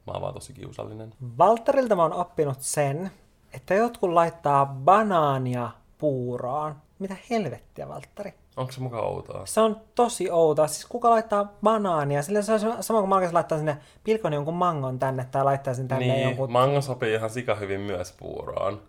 mä 0.07 0.13
oon 0.13 0.21
vaan 0.21 0.33
tosi 0.33 0.53
kiusallinen. 0.53 1.13
Valterilta 1.37 1.95
mä 1.95 2.01
oon 2.01 2.13
oppinut 2.13 2.61
sen, 2.61 3.11
että 3.53 3.73
jotkut 3.73 4.09
laittaa 4.09 4.65
banaania 4.65 5.69
puuroon. 5.97 6.75
Mitä 6.99 7.15
helvettiä, 7.29 7.87
Valtteri? 7.87 8.33
Onko 8.57 8.71
se 8.71 8.81
mukaan 8.81 9.03
outoa? 9.03 9.45
Se 9.45 9.61
on 9.61 9.81
tosi 9.95 10.31
outoa. 10.31 10.67
Siis 10.67 10.85
kuka 10.85 11.09
laittaa 11.09 11.53
banaania? 11.63 12.21
Sillä 12.21 12.41
se 12.41 12.53
on 12.53 12.83
sama 12.83 12.99
kuin 12.99 13.09
mä 13.09 13.21
laittaa 13.31 13.57
sinne 13.57 13.77
pilkon 14.03 14.33
jonkun 14.33 14.53
mangon 14.53 14.99
tänne 14.99 15.25
tai 15.31 15.43
laittaa 15.43 15.73
sen 15.73 15.87
tänne 15.87 16.05
niin, 16.05 16.23
jonkun... 16.23 16.51
mango 16.51 16.81
sopii 16.81 17.13
ihan 17.13 17.29
sika 17.29 17.55
hyvin 17.55 17.81
myös 17.81 18.15
puuroon. 18.19 18.81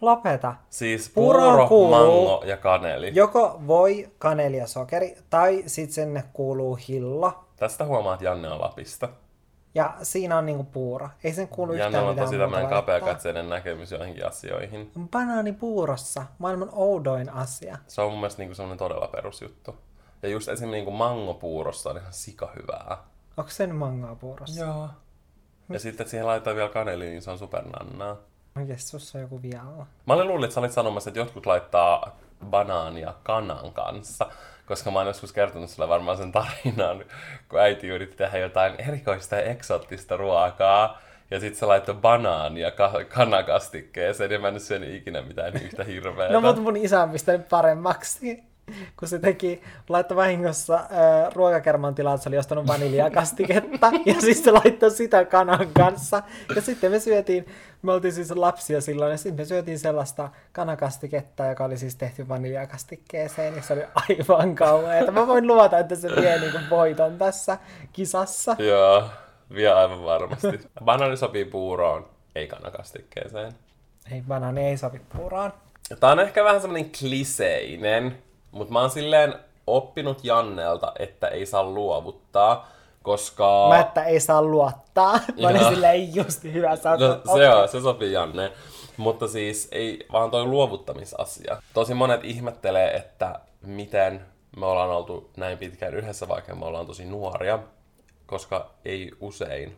Lopeta. 0.00 0.54
Siis 0.70 1.10
puuro, 1.14 1.68
kuuluu, 1.68 1.90
mango 1.90 2.42
ja 2.46 2.56
kaneli. 2.56 3.12
Joko 3.14 3.60
voi, 3.66 4.10
kaneli 4.18 4.56
ja 4.56 4.66
sokeri, 4.66 5.16
tai 5.30 5.62
sitten 5.66 5.94
sinne 5.94 6.24
kuuluu 6.32 6.78
hillo. 6.88 7.44
Tästä 7.56 7.84
huomaat, 7.84 8.22
Janne 8.22 8.48
on 8.48 8.60
Lapista. 8.60 9.08
Ja 9.74 9.94
siinä 10.02 10.38
on 10.38 10.46
niinku 10.46 10.64
puuro. 10.64 11.08
Ei 11.24 11.32
sen 11.32 11.48
kuulu 11.48 11.72
Janne 11.72 11.98
yhtään 11.98 12.10
on 12.10 12.16
tosi 12.16 12.38
tämmöinen 12.38 12.68
kapeakatseinen 12.68 13.48
näkemys 13.48 13.92
joihinkin 13.92 14.26
asioihin. 14.26 14.90
Banaani 15.10 15.52
puurossa. 15.52 16.22
Maailman 16.38 16.68
oudoin 16.72 17.30
asia. 17.30 17.78
Se 17.86 18.00
on 18.00 18.10
mun 18.10 18.20
mielestä 18.20 18.42
niinku 18.42 18.54
semmoinen 18.54 18.78
todella 18.78 19.08
perusjuttu. 19.08 19.76
Ja 20.22 20.28
just 20.28 20.48
esimerkiksi 20.48 20.76
niinku 20.76 20.90
mangopuurossa 20.90 21.90
on 21.90 21.96
ihan 21.96 22.12
sika 22.12 22.52
hyvää. 22.56 22.96
Onko 23.36 23.50
sen 23.50 23.74
mangoa 23.74 24.14
puurossa? 24.14 24.64
Joo. 24.64 24.88
Ja 25.68 25.78
sitten 25.78 26.04
että 26.04 26.10
siihen 26.10 26.26
laittaa 26.26 26.54
vielä 26.54 26.68
kaneli, 26.68 27.04
niin 27.04 27.22
se 27.22 27.30
on 27.30 27.38
supernannaa. 27.38 28.16
Jes, 28.64 29.14
on 29.14 29.20
joku 29.20 29.42
vielä. 29.42 29.86
Mä 30.06 30.14
olin 30.14 30.28
luullut, 30.28 30.44
että 30.44 30.54
sä 30.54 30.60
olit 30.60 30.72
sanomassa, 30.72 31.10
että 31.10 31.20
jotkut 31.20 31.46
laittaa 31.46 32.16
banaania 32.50 33.14
kanan 33.22 33.72
kanssa. 33.72 34.26
Koska 34.66 34.90
mä 34.90 34.98
oon 34.98 35.06
joskus 35.06 35.32
kertonut 35.32 35.70
sulle 35.70 35.88
varmaan 35.88 36.16
sen 36.16 36.32
tarinan, 36.32 37.04
kun 37.48 37.60
äiti 37.60 37.88
yritti 37.88 38.16
tehdä 38.16 38.38
jotain 38.38 38.74
erikoista 38.78 39.36
ja 39.36 39.42
eksoottista 39.42 40.16
ruokaa. 40.16 41.00
Ja 41.30 41.40
sitten 41.40 41.58
se 41.58 41.66
laittoi 41.66 41.94
banaania 41.94 42.70
ka- 42.70 43.04
kanakastikkeeseen 43.08 44.30
ja 44.30 44.38
mä 44.38 44.48
en 44.48 44.60
syönyt 44.60 44.94
ikinä 44.94 45.22
mitään 45.22 45.54
yhtä 45.54 45.84
hirveää. 45.84 46.32
no 46.32 46.40
mutta 46.40 46.62
mun 46.62 46.76
isä 46.76 47.02
on 47.02 47.10
pistänyt 47.10 47.48
paremmaksi 47.48 48.44
kun 48.96 49.08
se 49.08 49.18
teki, 49.18 49.62
laittoi 49.88 50.16
vahingossa 50.16 50.74
äh, 50.74 51.32
ruokakerman 51.34 51.94
tilaan, 51.94 52.18
se 52.18 52.28
oli 52.28 52.38
ostanut 52.38 52.66
vaniljakastiketta, 52.66 53.92
ja 54.06 54.20
siis 54.20 54.44
se 54.44 54.50
laittoi 54.50 54.90
sitä 54.90 55.24
kanan 55.24 55.68
kanssa. 55.76 56.22
Ja 56.54 56.62
sitten 56.62 56.90
me 56.90 57.00
syötiin, 57.00 57.46
me 57.82 57.92
oltiin 57.92 58.12
siis 58.12 58.30
lapsia 58.30 58.80
silloin, 58.80 59.10
ja 59.10 59.16
sitten 59.16 59.44
me 59.44 59.44
syötiin 59.44 59.78
sellaista 59.78 60.28
kanakastiketta, 60.52 61.46
joka 61.46 61.64
oli 61.64 61.76
siis 61.76 61.96
tehty 61.96 62.28
vaniljakastikkeeseen, 62.28 63.56
ja 63.56 63.62
se 63.62 63.72
oli 63.72 63.82
aivan 63.94 64.54
kauheeta. 64.54 65.12
Mä 65.12 65.26
voin 65.26 65.46
luvata, 65.46 65.78
että 65.78 65.94
se 65.94 66.08
vie 66.08 66.40
niin 66.40 66.70
voiton 66.70 67.18
tässä 67.18 67.58
kisassa. 67.92 68.56
Joo, 68.58 69.08
vie 69.54 69.72
aivan 69.72 70.04
varmasti. 70.04 70.60
Banaani 70.84 71.16
sopii 71.16 71.44
puuroon, 71.44 72.08
ei 72.34 72.46
kanakastikkeeseen. 72.46 73.52
Ei, 74.12 74.22
banaani 74.28 74.66
ei 74.66 74.76
sopi 74.76 75.00
puuroon. 75.16 75.52
Tämä 76.00 76.12
on 76.12 76.20
ehkä 76.20 76.44
vähän 76.44 76.60
semmoinen 76.60 76.90
kliseinen, 76.98 78.18
mutta 78.56 78.72
mä 78.72 78.80
oon 78.80 78.90
silleen 78.90 79.34
oppinut 79.66 80.24
Jannelta, 80.24 80.92
että 80.98 81.28
ei 81.28 81.46
saa 81.46 81.64
luovuttaa, 81.64 82.68
koska... 83.02 83.66
Mä, 83.68 83.80
että 83.80 84.04
ei 84.04 84.20
saa 84.20 84.42
luottaa. 84.42 85.12
Mä 85.42 85.48
olin 85.48 85.64
silleen 85.64 86.14
just 86.14 86.44
hyvä 86.44 86.76
sanoa. 86.76 87.08
No, 87.08 87.36
se, 87.36 87.48
on, 87.48 87.68
se 87.68 87.80
sopii 87.80 88.12
Janne. 88.12 88.52
Mutta 88.96 89.28
siis 89.28 89.68
ei 89.72 90.06
vaan 90.12 90.30
toi 90.30 90.44
luovuttamisasia. 90.44 91.62
Tosi 91.74 91.94
monet 91.94 92.24
ihmettelee, 92.24 92.90
että 92.90 93.40
miten 93.62 94.26
me 94.56 94.66
ollaan 94.66 94.90
oltu 94.90 95.30
näin 95.36 95.58
pitkään 95.58 95.94
yhdessä, 95.94 96.28
vaikka 96.28 96.54
me 96.54 96.66
ollaan 96.66 96.86
tosi 96.86 97.04
nuoria, 97.04 97.58
koska 98.26 98.70
ei 98.84 99.10
usein 99.20 99.76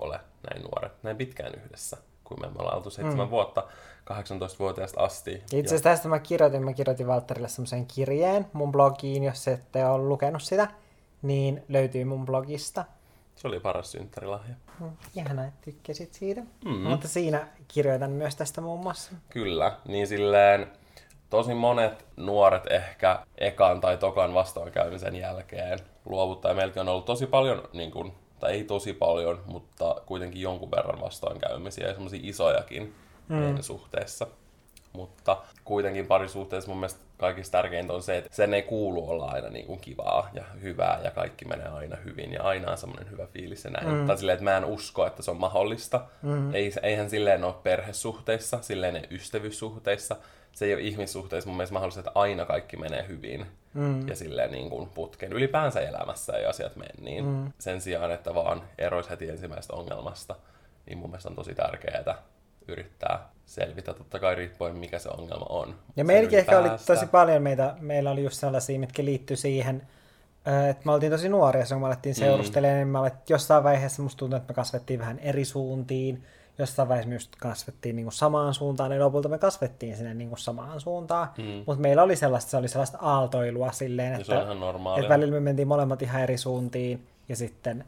ole 0.00 0.20
näin 0.50 0.62
nuoret 0.62 0.92
näin 1.02 1.16
pitkään 1.16 1.52
yhdessä, 1.54 1.96
kuin 2.24 2.40
me, 2.40 2.46
me 2.46 2.54
ollaan 2.58 2.76
oltu 2.76 2.90
seitsemän 2.90 3.26
mm. 3.26 3.30
vuotta. 3.30 3.64
18-vuotiaasta 4.10 5.00
asti. 5.00 5.30
Itse 5.34 5.58
asiassa 5.58 5.82
tästä 5.82 6.08
mä 6.08 6.18
kirjoitin, 6.18 6.64
mä 6.64 6.72
kirjoitin 6.72 7.06
Valtterille 7.06 7.48
semmoisen 7.48 7.86
kirjeen 7.86 8.46
mun 8.52 8.72
blogiin, 8.72 9.24
jos 9.24 9.48
ette 9.48 9.86
ole 9.86 10.04
lukenut 10.04 10.42
sitä, 10.42 10.68
niin 11.22 11.64
löytyy 11.68 12.04
mun 12.04 12.26
blogista. 12.26 12.84
Se 13.36 13.48
oli 13.48 13.60
paras 13.60 13.92
synttärilahja. 13.92 14.54
Mm, 14.80 14.90
ihanaa, 15.16 15.44
että 15.44 15.60
tykkäsit 15.64 16.14
siitä. 16.14 16.40
Mm-hmm. 16.40 16.88
Mutta 16.88 17.08
siinä 17.08 17.48
kirjoitan 17.68 18.10
myös 18.10 18.36
tästä 18.36 18.60
muun 18.60 18.80
muassa. 18.80 19.12
Kyllä, 19.30 19.76
niin 19.88 20.06
silleen 20.06 20.66
tosi 21.30 21.54
monet 21.54 22.06
nuoret 22.16 22.66
ehkä 22.70 23.26
ekan 23.38 23.80
tai 23.80 23.96
tokan 23.96 24.34
vastoinkäymisen 24.34 25.16
jälkeen 25.16 25.78
luovuttaa. 26.04 26.54
Meilläkin 26.54 26.80
on 26.80 26.88
ollut 26.88 27.04
tosi 27.04 27.26
paljon, 27.26 27.68
niin 27.72 27.90
kuin, 27.90 28.12
tai 28.40 28.52
ei 28.52 28.64
tosi 28.64 28.92
paljon, 28.92 29.42
mutta 29.46 29.96
kuitenkin 30.06 30.42
jonkun 30.42 30.70
verran 30.70 31.00
vastoinkäymisiä 31.00 31.86
ja 31.86 31.92
semmoisia 31.92 32.20
isojakin 32.22 32.94
mm. 33.28 33.56
suhteessa. 33.60 34.26
Mutta 34.92 35.36
kuitenkin 35.64 36.06
parisuhteessa 36.06 36.70
mun 36.70 36.78
mielestä 36.78 37.00
kaikista 37.16 37.58
tärkeintä 37.58 37.92
on 37.92 38.02
se, 38.02 38.18
että 38.18 38.28
sen 38.32 38.54
ei 38.54 38.62
kuulu 38.62 39.10
olla 39.10 39.26
aina 39.26 39.48
niin 39.48 39.66
kuin 39.66 39.80
kivaa 39.80 40.30
ja 40.34 40.44
hyvää 40.62 41.00
ja 41.04 41.10
kaikki 41.10 41.44
menee 41.44 41.68
aina 41.68 41.96
hyvin 41.96 42.32
ja 42.32 42.42
aina 42.42 42.70
on 42.70 42.78
semmoinen 42.78 43.10
hyvä 43.10 43.26
fiilis 43.26 43.64
ja 43.64 43.70
näin. 43.70 43.88
Mm. 43.88 44.06
Tai 44.06 44.18
silleen, 44.18 44.34
että 44.34 44.44
mä 44.44 44.56
en 44.56 44.64
usko, 44.64 45.06
että 45.06 45.22
se 45.22 45.30
on 45.30 45.36
mahdollista. 45.36 46.04
Mm. 46.22 46.54
Ei, 46.54 46.72
eihän 46.82 47.10
silleen 47.10 47.44
ole 47.44 47.54
perhesuhteissa, 47.62 48.58
silleen 48.62 49.06
ystävyyssuhteissa. 49.10 50.16
Se 50.52 50.64
ei 50.64 50.74
ole 50.74 50.82
ihmissuhteissa 50.82 51.48
mun 51.48 51.56
mielestä 51.56 51.72
mahdollista, 51.72 52.00
että 52.00 52.12
aina 52.14 52.44
kaikki 52.44 52.76
menee 52.76 53.08
hyvin 53.08 53.46
mm. 53.74 54.08
ja 54.08 54.16
silleen 54.16 54.50
niin 54.50 54.70
kuin 54.70 54.88
putken. 54.88 55.32
Ylipäänsä 55.32 55.80
elämässä 55.80 56.32
ei 56.32 56.46
asiat 56.46 56.76
mene 56.76 56.94
niin. 57.00 57.24
Mm. 57.24 57.52
Sen 57.58 57.80
sijaan, 57.80 58.10
että 58.10 58.34
vaan 58.34 58.62
eroisi 58.78 59.10
heti 59.10 59.30
ensimmäisestä 59.30 59.72
ongelmasta, 59.72 60.36
niin 60.86 60.98
mun 60.98 61.10
mielestä 61.10 61.28
on 61.28 61.36
tosi 61.36 61.54
tärkeää 61.54 62.18
yrittää 62.68 63.30
selvitä, 63.46 63.94
totta 63.94 64.18
kai 64.18 64.34
riippuen 64.34 64.76
mikä 64.76 64.98
se 64.98 65.08
ongelma 65.08 65.46
on. 65.48 65.74
Ja 65.96 66.04
meilläkin 66.04 66.38
ehkä 66.38 66.58
oli 66.58 66.68
tosi 66.86 67.06
paljon 67.06 67.42
meitä, 67.42 67.74
meillä 67.80 68.10
oli 68.10 68.24
just 68.24 68.36
sellaisia, 68.36 68.78
mitkä 68.78 69.04
liittyi 69.04 69.36
siihen, 69.36 69.82
että 70.70 70.82
me 70.84 70.92
oltiin 70.92 71.12
tosi 71.12 71.28
nuoria, 71.28 71.64
kun 71.68 71.80
me 71.80 71.86
alettiin 71.86 72.14
seurustelemaan, 72.14 72.76
mm. 72.76 72.78
niin 72.78 72.88
me 72.88 72.98
alet, 72.98 73.30
jossain 73.30 73.64
vaiheessa 73.64 74.02
musta 74.02 74.18
tuntuu, 74.18 74.36
että 74.36 74.52
me 74.52 74.54
kasvettiin 74.54 75.00
vähän 75.00 75.18
eri 75.18 75.44
suuntiin, 75.44 76.24
jossain 76.58 76.88
vaiheessa 76.88 77.08
myös 77.08 77.30
kasvettiin 77.38 77.96
niin 77.96 78.04
kuin 78.04 78.12
samaan 78.12 78.54
suuntaan, 78.54 78.92
ja 78.92 79.00
lopulta 79.00 79.28
me 79.28 79.38
kasvettiin 79.38 79.96
sinne 79.96 80.14
niin 80.14 80.28
kuin 80.28 80.38
samaan 80.38 80.80
suuntaan. 80.80 81.28
Mm. 81.38 81.64
Mutta 81.66 81.82
meillä 81.82 82.02
oli 82.02 82.16
sellaista, 82.16 82.50
se 82.50 82.56
oli 82.56 82.68
sellaista 82.68 82.98
aaltoilua 83.00 83.72
silleen, 83.72 84.14
että, 84.14 84.40
että 84.96 85.08
välillä 85.08 85.34
me 85.34 85.40
mentiin 85.40 85.68
molemmat 85.68 86.02
ihan 86.02 86.22
eri 86.22 86.38
suuntiin, 86.38 87.06
ja 87.28 87.36
sitten 87.36 87.84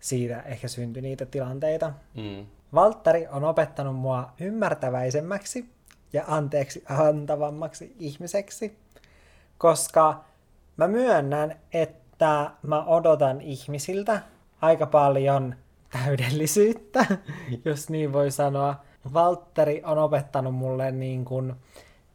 siitä 0.00 0.42
ehkä 0.42 0.68
syntyi 0.68 1.02
niitä 1.02 1.26
tilanteita. 1.26 1.92
Mm. 2.14 2.46
Valtteri 2.74 3.26
on 3.28 3.44
opettanut 3.44 3.96
mua 3.96 4.30
ymmärtäväisemmäksi 4.40 5.70
ja 6.12 6.24
anteeksi 6.26 6.84
antavammaksi 6.88 7.96
ihmiseksi, 7.98 8.78
koska 9.58 10.24
mä 10.76 10.88
myönnän, 10.88 11.56
että 11.72 12.50
mä 12.62 12.84
odotan 12.84 13.40
ihmisiltä 13.40 14.20
aika 14.60 14.86
paljon 14.86 15.54
täydellisyyttä, 15.92 17.06
jos 17.64 17.90
niin 17.90 18.12
voi 18.12 18.30
sanoa. 18.30 18.76
Valtteri 19.12 19.82
on 19.84 19.98
opettanut 19.98 20.54
mulle 20.54 20.90
niin 20.90 21.24
kuin 21.24 21.54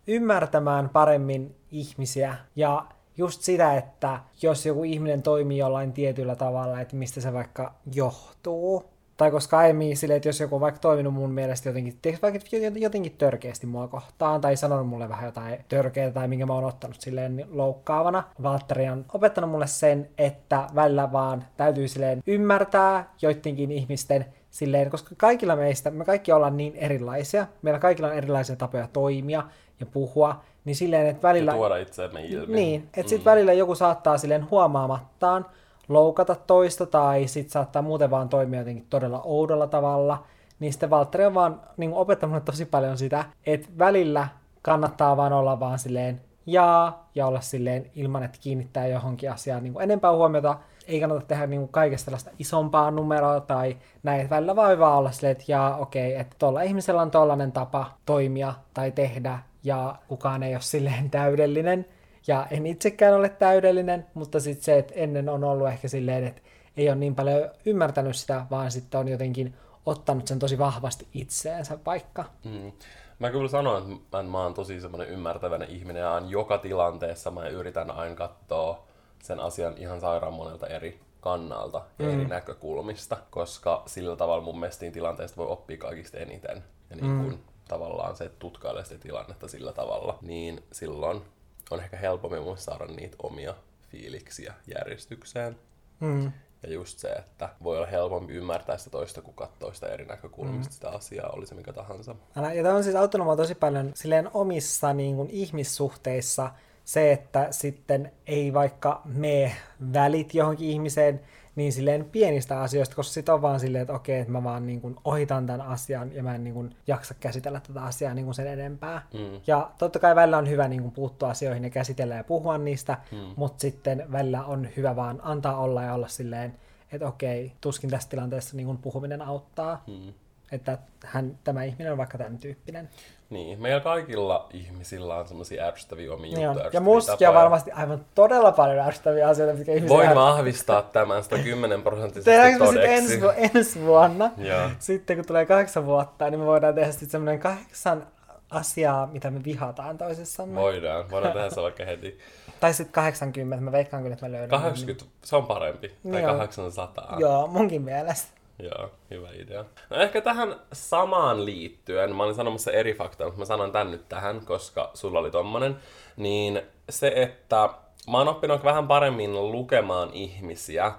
ymmärtämään 0.08 0.90
paremmin 0.90 1.56
ihmisiä 1.72 2.36
ja 2.56 2.86
just 3.18 3.42
sitä, 3.42 3.78
että 3.78 4.20
jos 4.42 4.66
joku 4.66 4.84
ihminen 4.84 5.22
toimii 5.24 5.58
jollain 5.58 5.94
tietyllä 5.94 6.36
tavalla, 6.36 6.82
että 6.82 6.96
mistä 6.96 7.22
se 7.22 7.34
vaikka 7.34 7.74
johtuu, 7.94 8.99
tai 9.20 9.32
koska 9.32 9.58
aiemmin 9.58 9.98
silleen, 9.98 10.16
että 10.18 10.30
jos 10.30 10.40
joku 10.40 10.56
on 10.56 10.62
vaikka 10.62 10.80
toiminut 10.80 11.14
mun 11.14 11.32
mielestä 11.32 11.70
jotenkin, 11.70 12.00
vaikka 12.22 12.40
jotenkin 12.76 13.16
törkeästi 13.18 13.68
mua 13.68 13.88
kohtaan, 13.88 14.42
tai 14.42 14.58
sanonut 14.58 14.88
mulle 14.88 15.10
vähän 15.10 15.26
jotain 15.26 15.66
törkeää, 15.68 16.12
tai 16.12 16.28
minkä 16.28 16.46
mä 16.46 16.54
oon 16.54 16.66
ottanut 16.66 17.02
silleen 17.02 17.46
loukkaavana, 17.52 18.24
Valtteri 18.44 18.90
on 18.90 19.06
opettanut 19.14 19.50
mulle 19.50 19.68
sen, 19.68 20.10
että 20.18 20.68
välillä 20.76 21.12
vaan 21.12 21.46
täytyy 21.58 21.88
silleen 21.88 22.24
ymmärtää 22.28 23.14
joidenkin 23.22 23.72
ihmisten 23.72 24.26
silleen, 24.50 24.90
koska 24.90 25.16
kaikilla 25.18 25.56
meistä, 25.56 25.92
me 25.92 26.06
kaikki 26.06 26.32
ollaan 26.32 26.58
niin 26.58 26.76
erilaisia, 26.76 27.48
meillä 27.62 27.80
kaikilla 27.80 28.08
on 28.08 28.18
erilaisia 28.18 28.56
tapoja 28.56 28.88
toimia 28.94 29.44
ja 29.80 29.86
puhua, 29.86 30.44
niin 30.66 30.76
silleen, 30.76 31.08
että 31.08 31.28
välillä... 31.28 31.52
Ja 31.52 31.58
tuoda 31.58 31.78
itseämme 31.78 32.26
ilmi. 32.26 32.56
Niin, 32.56 32.82
että 32.82 33.02
mm. 33.02 33.08
sitten 33.08 33.32
välillä 33.32 33.54
joku 33.54 33.76
saattaa 33.76 34.18
silleen 34.18 34.50
huomaamattaan 34.52 35.46
loukata 35.90 36.36
toista 36.36 36.86
tai 36.86 37.28
sitten 37.28 37.52
saattaa 37.52 37.82
muuten 37.82 38.12
vaan 38.12 38.30
toimia 38.30 38.60
jotenkin 38.60 38.86
todella 38.90 39.22
oudolla 39.24 39.68
tavalla, 39.68 40.24
niin 40.60 40.74
sitten 40.74 40.90
Valtteri 40.90 41.26
on 41.26 41.34
vaan 41.34 41.62
niin 41.78 41.94
opettanut 41.94 42.46
tosi 42.46 42.66
paljon 42.66 42.98
sitä, 42.98 43.26
että 43.46 43.68
välillä 43.78 44.28
kannattaa 44.62 45.18
vaan 45.18 45.34
olla 45.34 45.60
vaan 45.60 45.80
silleen 45.80 46.22
jaa 46.46 47.10
ja 47.16 47.28
olla 47.28 47.42
silleen 47.42 47.92
ilman, 47.96 48.24
että 48.24 48.38
kiinnittää 48.42 48.88
johonkin 48.88 49.32
asiaan 49.32 49.64
niin 49.64 49.82
enempää 49.82 50.12
huomiota, 50.12 50.58
ei 50.88 51.00
kannata 51.00 51.26
tehdä 51.26 51.48
niin 51.48 51.70
kaikesta 51.70 52.06
tällaista 52.06 52.32
isompaa 52.40 52.92
numeroa 52.92 53.40
tai 53.40 53.78
näin, 54.04 54.22
että 54.22 54.36
välillä 54.36 54.56
voi 54.56 54.80
vaan 54.80 54.98
olla 54.98 55.12
silleen, 55.12 55.32
että 55.32 55.44
jaa, 55.48 55.78
okei, 55.78 56.12
okay, 56.12 56.22
että 56.22 56.36
tuolla 56.40 56.62
ihmisellä 56.62 57.02
on 57.02 57.12
tollainen 57.12 57.52
tapa 57.52 57.92
toimia 58.06 58.54
tai 58.74 58.92
tehdä, 58.92 59.40
ja 59.64 59.96
kukaan 60.08 60.44
ei 60.44 60.56
ole 60.56 60.62
silleen 60.62 61.10
täydellinen, 61.10 61.86
ja 62.30 62.48
en 62.52 62.66
itsekään 62.66 63.14
ole 63.14 63.30
täydellinen, 63.30 64.08
mutta 64.14 64.40
sitten 64.40 64.64
se, 64.64 64.78
että 64.78 64.94
ennen 64.96 65.30
on 65.30 65.44
ollut 65.44 65.68
ehkä 65.68 65.88
silleen, 65.88 66.24
että 66.24 66.42
ei 66.78 66.90
ole 66.90 66.96
niin 66.96 67.16
paljon 67.16 67.50
ymmärtänyt 67.66 68.16
sitä, 68.16 68.46
vaan 68.52 68.72
sitten 68.72 69.00
on 69.00 69.08
jotenkin 69.08 69.54
ottanut 69.86 70.28
sen 70.28 70.40
tosi 70.40 70.58
vahvasti 70.58 71.08
itseensä 71.14 71.78
vaikka. 71.86 72.26
Mm. 72.44 72.72
Mä 73.20 73.30
kyllä 73.32 73.48
sanon, 73.48 73.78
että 73.82 74.18
mä, 74.18 74.24
mä 74.24 74.44
oon 74.44 74.54
tosi 74.54 74.82
semmoinen 74.82 75.10
ymmärtäväinen 75.10 75.70
ihminen 75.70 76.02
ja 76.02 76.22
joka 76.28 76.58
tilanteessa 76.58 77.32
mä 77.32 77.48
yritän 77.48 77.92
aina 77.92 78.16
katsoa 78.16 78.88
sen 79.24 79.40
asian 79.40 79.78
ihan 79.78 80.02
sairaan 80.02 80.34
monelta 80.34 80.68
eri 80.68 81.00
kannalta 81.22 81.82
ja 82.00 82.06
mm. 82.06 82.14
eri 82.14 82.26
näkökulmista, 82.28 83.18
koska 83.30 83.84
sillä 83.86 84.16
tavalla 84.16 84.44
mun 84.44 84.60
mielestä 84.60 84.92
tilanteesta 84.92 85.38
voi 85.38 85.48
oppia 85.48 85.78
kaikista 85.78 86.18
eniten. 86.18 86.64
Ja 86.90 86.96
niin 86.96 87.18
kun 87.18 87.32
mm. 87.32 87.40
tavallaan 87.68 88.16
se, 88.16 88.24
että 88.24 88.40
tutkailee 88.40 88.86
sitä 88.86 89.02
tilannetta 89.02 89.48
sillä 89.48 89.74
tavalla, 89.74 90.18
niin 90.22 90.64
silloin 90.72 91.22
on 91.72 91.80
ehkä 91.80 91.98
helpommin 91.98 92.44
mun 92.44 92.58
saada 92.58 92.86
niitä 92.86 93.18
omia 93.24 93.56
fiiliksiä 93.92 94.54
järjestykseen. 94.68 95.56
Mm. 96.00 96.32
Ja 96.64 96.74
just 96.74 97.00
se, 97.00 97.10
että 97.10 97.50
voi 97.64 97.78
olla 97.78 97.88
helpompi 97.88 98.34
ymmärtää 98.34 98.78
sitä 98.78 98.90
toista, 98.90 99.22
kun 99.22 99.34
katsoo 99.34 99.74
sitä 99.74 99.88
eri 99.88 100.06
näkökulmista 100.06 100.70
mm. 100.70 100.74
sitä 100.74 100.90
asiaa, 100.90 101.30
oli 101.30 101.48
se 101.48 101.56
mikä 101.56 101.74
tahansa. 101.74 102.16
Ja 102.56 102.64
tämä 102.64 102.76
on 102.76 102.84
siis 102.84 102.96
auttanut 102.96 103.26
mua 103.26 103.36
tosi 103.36 103.56
paljon 103.56 103.92
silleen 103.96 104.30
omissa 104.34 104.94
niin 104.94 105.16
kuin, 105.16 105.30
ihmissuhteissa 105.30 106.52
se, 106.86 107.12
että 107.12 107.48
sitten 107.52 108.12
ei 108.28 108.54
vaikka 108.54 109.02
me 109.06 109.56
välit 109.94 110.34
johonkin 110.34 110.70
ihmiseen, 110.70 111.22
niin 111.56 111.74
silleen 111.74 112.06
pienistä 112.06 112.62
asioista, 112.62 112.96
koska 112.96 113.14
sit 113.14 113.30
on 113.30 113.42
vaan 113.42 113.60
silleen, 113.60 113.82
että 113.82 113.94
okei, 113.94 114.20
että 114.20 114.32
mä 114.32 114.44
vaan 114.44 114.68
niin 114.68 114.82
kuin 114.82 114.96
ohitan 115.04 115.46
tämän 115.46 115.62
asian 115.62 116.16
ja 116.16 116.24
mä 116.24 116.36
en 116.36 116.44
niin 116.44 116.54
kuin 116.54 116.76
jaksa 116.88 117.14
käsitellä 117.20 117.60
tätä 117.60 117.84
asiaa 117.84 118.14
niin 118.14 118.26
kuin 118.26 118.36
sen 118.36 118.48
enempää. 118.48 119.02
Mm. 119.14 119.42
Ja 119.48 119.72
totta 119.78 120.00
kai 120.00 120.16
välillä 120.16 120.38
on 120.38 120.50
hyvä 120.50 120.68
niin 120.68 120.82
kuin 120.82 120.92
puuttua 120.92 121.30
asioihin 121.30 121.64
ja 121.64 121.70
käsitellä 121.70 122.16
ja 122.16 122.24
puhua 122.24 122.58
niistä, 122.58 122.98
mm. 123.12 123.34
mutta 123.36 123.62
sitten 123.62 124.06
välillä 124.12 124.44
on 124.44 124.68
hyvä 124.78 124.96
vaan 124.96 125.20
antaa 125.24 125.58
olla 125.58 125.84
ja 125.84 125.94
olla 125.94 126.08
silleen, 126.08 126.56
että 126.92 127.08
okei, 127.08 127.52
tuskin 127.62 127.90
tässä 127.90 128.10
tilanteessa 128.10 128.58
niin 128.58 128.66
kuin 128.66 128.78
puhuminen 128.78 129.22
auttaa. 129.22 129.84
Mm. 129.88 130.14
Että 130.52 130.78
hän, 131.06 131.40
tämä 131.44 131.64
ihminen 131.64 131.92
on 131.92 131.98
vaikka 131.98 132.18
tämän 132.18 132.38
tyyppinen. 132.38 132.90
Niin, 133.30 133.62
meillä 133.62 133.80
kaikilla 133.80 134.50
ihmisillä 134.54 135.16
on 135.16 135.28
semmoisia 135.28 135.66
ärsyttäviä 135.66 136.14
omia 136.14 136.36
niin 136.36 136.46
juttuja. 136.46 136.70
Ja 136.74 136.82
muskia 136.82 137.30
on 137.30 137.36
varmasti 137.36 137.72
aivan 137.72 138.06
todella 138.16 138.52
paljon 138.52 138.80
ärsyttäviä 138.80 139.28
asioita, 139.28 139.58
mitkä 139.58 139.74
ihmisiä 139.74 139.98
Voin 139.98 140.16
vahvistaa 140.16 140.82
tämän 140.82 141.24
110 141.24 141.82
prosenttisesti 141.82 142.32
Tehdäänkö 142.32 142.60
me 142.60 142.68
sitten 142.68 142.92
ensi, 142.92 143.20
ensi 143.56 143.82
vuonna, 143.82 144.32
Joo. 144.38 144.70
sitten 144.80 145.16
kun 145.16 145.26
tulee 145.26 145.46
kahdeksan 145.46 145.86
vuotta, 145.86 146.30
niin 146.30 146.40
me 146.40 146.46
voidaan 146.46 146.76
tehdä 146.76 146.92
sitten 146.92 147.10
semmoinen 147.10 147.40
kahdeksan 147.40 148.08
asiaa, 148.50 149.08
mitä 149.08 149.32
me 149.32 149.44
vihataan 149.44 149.98
toisessamme. 149.98 150.56
Voidaan, 150.56 151.12
voidaan 151.12 151.34
tehdä 151.34 151.50
se 151.50 151.62
vaikka 151.70 151.86
heti. 151.86 152.20
tai 152.60 152.74
sitten 152.74 152.94
80, 152.94 153.64
mä 153.64 153.72
veikkaan 153.72 154.04
kyllä, 154.04 154.14
että 154.14 154.26
mä 154.26 154.32
löydän. 154.32 154.50
80, 154.50 155.06
niin. 155.06 155.14
se 155.24 155.36
on 155.36 155.46
parempi. 155.46 155.96
Tai 156.12 156.22
Joo. 156.22 156.38
800. 156.38 157.16
Joo, 157.20 157.48
munkin 157.48 157.82
mielestä. 157.82 158.39
Joo, 158.60 158.92
hyvä 159.12 159.30
idea. 159.34 159.66
No 159.90 159.98
ehkä 159.98 160.22
tähän 160.22 160.56
samaan 160.74 161.46
liittyen, 161.46 162.16
mä 162.16 162.24
olin 162.24 162.36
sanomassa 162.36 162.72
eri 162.72 162.94
faktaa, 162.94 163.28
mutta 163.28 163.40
mä 163.40 163.46
sanon 163.46 163.72
tän 163.72 163.92
nyt 163.92 164.10
tähän, 164.10 164.46
koska 164.46 164.92
sulla 164.94 165.20
oli 165.20 165.32
tommonen, 165.32 165.76
niin 166.18 166.62
se, 166.90 167.14
että 167.16 167.70
mä 168.12 168.18
oon 168.18 168.28
oppinut 168.28 168.64
vähän 168.64 168.88
paremmin 168.88 169.52
lukemaan 169.52 170.10
ihmisiä 170.14 170.92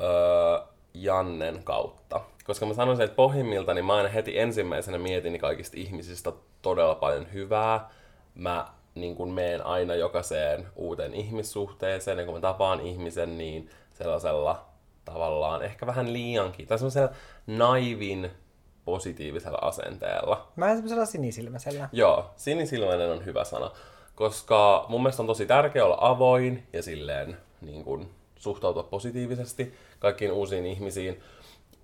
öö, 0.00 0.66
Jannen 0.94 1.60
kautta. 1.64 2.20
Koska 2.44 2.66
mä 2.66 2.74
sanoisin, 2.74 3.04
että 3.04 3.16
pohjimmilta 3.16 3.74
niin 3.74 3.84
mä 3.84 3.94
aina 3.94 4.08
heti 4.08 4.38
ensimmäisenä 4.38 4.98
mietin 4.98 5.38
kaikista 5.38 5.76
ihmisistä 5.80 6.32
todella 6.62 6.94
paljon 6.94 7.32
hyvää. 7.32 7.90
Mä 8.34 8.66
niin 8.94 9.16
kun 9.16 9.32
meen 9.32 9.66
aina 9.66 9.94
jokaiseen 9.94 10.66
uuteen 10.76 11.14
ihmissuhteeseen, 11.14 12.18
ja 12.18 12.24
kun 12.24 12.34
mä 12.34 12.40
tapaan 12.40 12.80
ihmisen, 12.80 13.38
niin 13.38 13.70
sellaisella 13.92 14.64
tavallaan 15.06 15.62
ehkä 15.62 15.86
vähän 15.86 16.12
liiankin, 16.12 16.66
tai 16.66 16.78
semmoisella 16.78 17.10
naivin 17.46 18.30
positiivisella 18.84 19.58
asenteella. 19.62 20.48
Mä 20.56 20.68
en 20.68 20.76
semmoisella 20.76 21.06
sinisilmäisellä. 21.06 21.88
Joo, 21.92 22.30
sinisilmäinen 22.36 23.10
on 23.10 23.24
hyvä 23.24 23.44
sana, 23.44 23.70
koska 24.14 24.86
mun 24.88 25.02
mielestä 25.02 25.22
on 25.22 25.26
tosi 25.26 25.46
tärkeää 25.46 25.84
olla 25.84 25.98
avoin 26.00 26.66
ja 26.72 26.82
silleen 26.82 27.36
niin 27.60 27.84
kuin, 27.84 28.10
suhtautua 28.36 28.82
positiivisesti 28.82 29.74
kaikkiin 29.98 30.32
uusiin 30.32 30.66
ihmisiin 30.66 31.20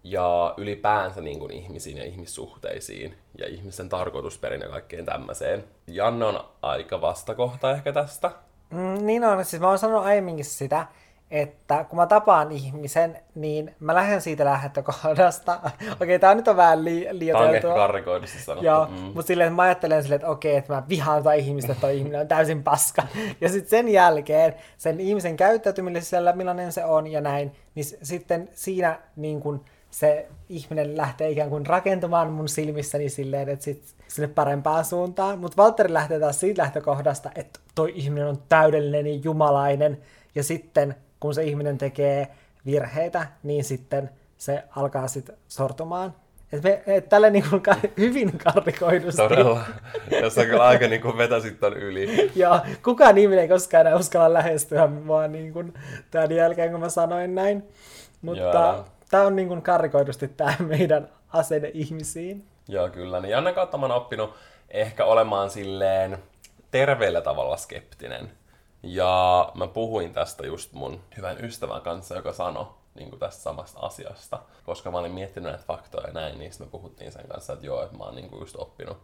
ja 0.05 0.55
ylipäänsä 0.57 1.21
niin 1.21 1.39
kuin, 1.39 1.53
ihmisiin 1.53 1.97
ja 1.97 2.05
ihmissuhteisiin 2.05 3.15
ja 3.39 3.49
ihmisten 3.49 3.89
tarkoitusperin 3.89 4.61
ja 4.61 4.69
kaikkeen 4.69 5.05
tämmöiseen. 5.05 5.65
Janne 5.87 6.25
on 6.25 6.45
aika 6.63 7.01
vastakohta 7.01 7.71
ehkä 7.71 7.93
tästä. 7.93 8.31
Mm, 8.71 9.07
niin 9.07 9.25
on, 9.25 9.45
siis 9.45 9.61
mä 9.63 9.69
oon 9.69 9.79
sanonut 9.79 10.05
aiemminkin 10.05 10.45
sitä, 10.45 10.87
että 11.33 11.85
kun 11.85 11.97
mä 11.97 12.07
tapaan 12.07 12.53
ihmisen, 12.53 13.19
niin 13.35 13.75
mä 13.81 13.95
lähden 13.95 14.21
siitä 14.21 14.45
lähtökohdasta. 14.45 15.61
okei, 15.65 15.89
okay, 15.93 16.19
tää 16.19 16.35
nyt 16.35 16.49
on 16.49 16.57
vähän 16.57 16.85
li- 16.85 17.09
liioiteltua. 17.11 17.75
Karrikoidusti 17.75 18.39
sanottu. 18.39 18.67
Joo, 18.67 18.87
mm. 18.87 18.95
mutta 18.95 19.23
silleen, 19.23 19.47
että 19.47 19.57
mä 19.57 19.63
ajattelen 19.63 20.03
silleen, 20.03 20.17
että 20.17 20.29
okei, 20.29 20.53
okay, 20.53 20.59
että 20.59 20.73
mä 20.73 20.83
vihaan 20.89 21.23
tai 21.23 21.39
ihmistä, 21.39 21.73
että 21.73 21.81
toi 21.81 21.99
ihminen 21.99 22.21
on 22.21 22.29
täysin 22.29 22.63
paska. 22.63 23.03
ja 23.41 23.49
sitten 23.49 23.71
sen 23.71 23.89
jälkeen 23.89 24.55
sen 24.79 25.01
ihmisen 25.01 25.37
käyttäytymisellä, 25.37 26.33
millainen 26.33 26.73
se 26.73 26.85
on 26.85 27.07
ja 27.07 27.21
näin, 27.21 27.53
niin 27.75 27.85
sitten 28.03 28.49
siinä 28.53 28.99
niin 29.17 29.41
kun 29.41 29.65
se 29.91 30.29
ihminen 30.49 30.97
lähtee 30.97 31.31
ikään 31.31 31.51
kuin 31.51 31.67
rakentumaan 31.67 32.33
mun 32.33 32.49
silmissäni 32.49 33.09
silleen, 33.09 33.49
että 33.49 33.65
sit 33.65 33.95
sinne 34.09 34.29
parempaan 34.29 34.85
suuntaan. 34.85 35.39
Mutta 35.39 35.63
Valtteri 35.63 35.93
lähtee 35.93 36.21
taas 36.21 36.41
siitä 36.41 36.63
lähtökohdasta, 36.63 37.31
että 37.35 37.61
toi 37.75 37.93
ihminen 37.95 38.29
on 38.29 38.43
täydellinen 38.49 39.07
ja 39.07 39.21
jumalainen, 39.25 39.99
ja 40.35 40.43
sitten 40.43 40.95
kun 41.23 41.35
se 41.35 41.45
ihminen 41.45 41.79
tekee 41.79 42.29
virheitä, 42.67 43.27
niin 43.43 43.65
sitten 43.65 44.11
se 44.37 44.65
alkaa 44.77 45.09
sitten 45.09 45.37
sortumaan. 45.49 46.15
Et 46.53 46.63
me, 46.63 46.83
et 46.87 47.09
tällä 47.09 47.31
niin 47.31 47.45
kuin 47.51 47.63
hyvin 47.99 48.39
karrikoidusti. 48.39 49.23
Todella. 49.23 49.61
Tässä 50.21 50.45
kyllä 50.45 50.65
aika 50.65 50.89
niin 50.89 51.03
kuin 51.03 51.19
vetäsit 51.19 51.61
ton 51.61 51.77
yli. 51.77 52.31
Joo, 52.43 52.61
kukaan 52.85 53.19
ihminen 53.19 53.43
ei 53.43 53.49
koskaan 53.49 53.87
enää 53.87 53.99
uskalla 53.99 54.33
lähestyä 54.33 54.87
mua 54.87 55.29
niin 55.29 55.53
kuin 55.53 55.75
tämän 56.11 56.33
jälkeen, 56.33 56.71
kun 56.71 56.81
mä 56.81 56.89
sanoin 56.89 57.35
näin. 57.35 57.65
Mutta 58.23 58.85
tämä 59.11 59.27
on 59.27 59.37
niin 59.37 59.49
kuin 59.49 59.63
karrikoidusti 59.63 60.29
tämä 60.29 60.55
meidän 60.59 61.09
asenne 61.33 61.71
ihmisiin. 61.75 62.45
Joo, 62.69 62.89
kyllä. 62.89 63.21
Niin 63.21 63.31
Janne 63.31 63.53
kautta 63.53 63.79
mä 63.79 63.87
oon 63.87 63.97
oppinut 63.97 64.35
ehkä 64.69 65.05
olemaan 65.05 65.51
silleen 65.51 66.19
terveellä 66.71 67.21
tavalla 67.21 67.57
skeptinen. 67.57 68.31
Ja 68.83 69.51
mä 69.55 69.67
puhuin 69.67 70.13
tästä 70.13 70.47
just 70.47 70.73
mun 70.73 71.01
hyvän 71.17 71.45
ystävän 71.45 71.83
kanssa, 71.83 72.15
joka 72.15 72.33
sanoi 72.33 72.67
niin 72.95 73.09
kuin 73.11 73.21
tästä 73.21 73.43
samasta 73.43 73.81
asiasta. 73.81 74.39
Koska 74.65 74.91
mä 74.91 74.99
olin 74.99 75.13
miettinyt 75.13 75.51
näitä 75.51 75.65
faktoja 75.67 76.07
ja 76.07 76.13
näin, 76.13 76.39
niin 76.39 76.53
me 76.59 76.67
puhuttiin 76.67 77.13
sen 77.13 77.29
kanssa, 77.29 77.53
että 77.53 77.67
joo, 77.67 77.83
että 77.83 77.97
mä 77.97 78.05
oon 78.05 78.15
niin 78.15 78.31
just 78.41 78.57
oppinut 78.57 78.99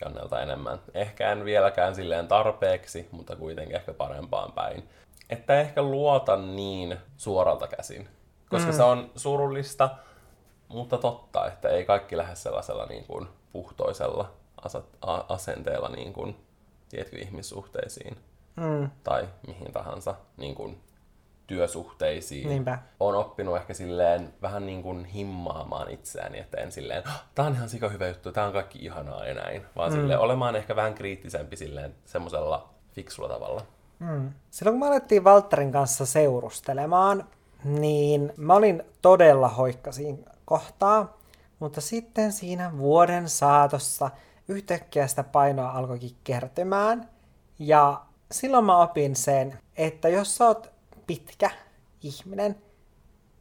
Jannelta 0.00 0.40
enemmän. 0.40 0.80
Ehkä 0.94 1.32
en 1.32 1.44
vieläkään 1.44 1.94
silleen 1.94 2.28
tarpeeksi, 2.28 3.08
mutta 3.10 3.36
kuitenkin 3.36 3.76
ehkä 3.76 3.92
parempaan 3.92 4.52
päin. 4.52 4.88
Että 5.30 5.60
ehkä 5.60 5.82
luota 5.82 6.36
niin 6.36 6.98
suoralta 7.16 7.66
käsin. 7.66 8.08
Koska 8.48 8.70
mm. 8.70 8.76
se 8.76 8.82
on 8.82 9.10
surullista, 9.16 9.90
mutta 10.68 10.98
totta, 10.98 11.46
että 11.46 11.68
ei 11.68 11.84
kaikki 11.84 12.16
lähde 12.16 12.34
sellaisella 12.34 12.86
niin 12.86 13.04
kuin 13.04 13.28
puhtoisella 13.52 14.32
asenteella 15.28 15.88
niin 15.88 16.12
kuin, 16.12 16.46
tiedätkö, 16.88 17.18
ihmissuhteisiin 17.18 18.16
mm. 18.60 18.90
tai 19.04 19.28
mihin 19.46 19.72
tahansa 19.72 20.14
niin 20.36 20.54
kuin, 20.54 20.80
työsuhteisiin. 21.46 22.48
Niinpä. 22.48 22.78
On 23.00 23.14
oppinut 23.14 23.56
ehkä 23.56 23.74
silleen 23.74 24.34
vähän 24.42 24.66
niin 24.66 24.82
kuin 24.82 25.04
himmaamaan 25.04 25.90
itseäni, 25.90 26.38
että 26.38 26.60
en 26.60 26.72
silleen, 26.72 27.02
oh, 27.08 27.22
tää 27.34 27.46
on 27.46 27.54
ihan 27.54 27.68
sika 27.68 27.88
hyvä 27.88 28.08
juttu, 28.08 28.32
tää 28.32 28.46
on 28.46 28.52
kaikki 28.52 28.78
ihanaa 28.78 29.26
ja 29.26 29.34
näin, 29.34 29.66
vaan 29.76 29.92
mm. 29.92 29.96
silleen 29.96 30.18
olemaan 30.18 30.56
ehkä 30.56 30.76
vähän 30.76 30.94
kriittisempi 30.94 31.56
silleen 31.56 31.94
semmoisella 32.04 32.70
fiksulla 32.92 33.28
tavalla. 33.28 33.62
Mm. 33.98 34.30
Silloin 34.50 34.74
kun 34.74 34.80
me 34.80 34.86
alettiin 34.86 35.24
Valtterin 35.24 35.72
kanssa 35.72 36.06
seurustelemaan, 36.06 37.24
niin 37.64 38.32
mä 38.36 38.54
olin 38.54 38.82
todella 39.02 39.48
hoikka 39.48 39.92
siinä 39.92 40.18
kohtaa, 40.44 41.18
mutta 41.58 41.80
sitten 41.80 42.32
siinä 42.32 42.78
vuoden 42.78 43.28
saatossa 43.28 44.10
yhtäkkiä 44.48 45.06
sitä 45.06 45.24
painoa 45.24 45.70
alkoikin 45.70 46.16
kertymään, 46.24 47.08
ja 47.58 48.00
silloin 48.32 48.64
mä 48.64 48.78
opin 48.78 49.16
sen, 49.16 49.58
että 49.76 50.08
jos 50.08 50.36
sä 50.36 50.46
oot 50.46 50.70
pitkä 51.06 51.50
ihminen, 52.02 52.56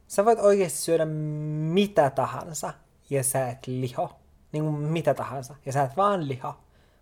sä 0.07 0.25
voit 0.25 0.39
oikeasti 0.39 0.77
syödä 0.77 1.05
mitä 1.05 2.09
tahansa 2.09 2.73
ja 3.09 3.23
sä 3.23 3.49
et 3.49 3.67
liho. 3.67 4.09
Niin 4.51 4.63
kuin 4.63 4.75
mitä 4.75 5.13
tahansa. 5.13 5.55
Ja 5.65 5.71
sä 5.71 5.83
et 5.83 5.97
vaan 5.97 6.27
liho. 6.27 6.55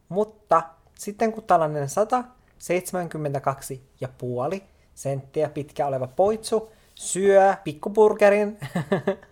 Mutta 0.09 0.63
sitten 0.99 1.33
kun 1.33 1.43
tällainen 1.43 1.89
172 1.89 3.83
ja 4.01 4.07
puoli 4.17 4.63
senttiä 4.93 5.49
pitkä 5.49 5.87
oleva 5.87 6.07
poitsu 6.07 6.71
syö 6.95 7.55
pikkuburgerin 7.63 8.59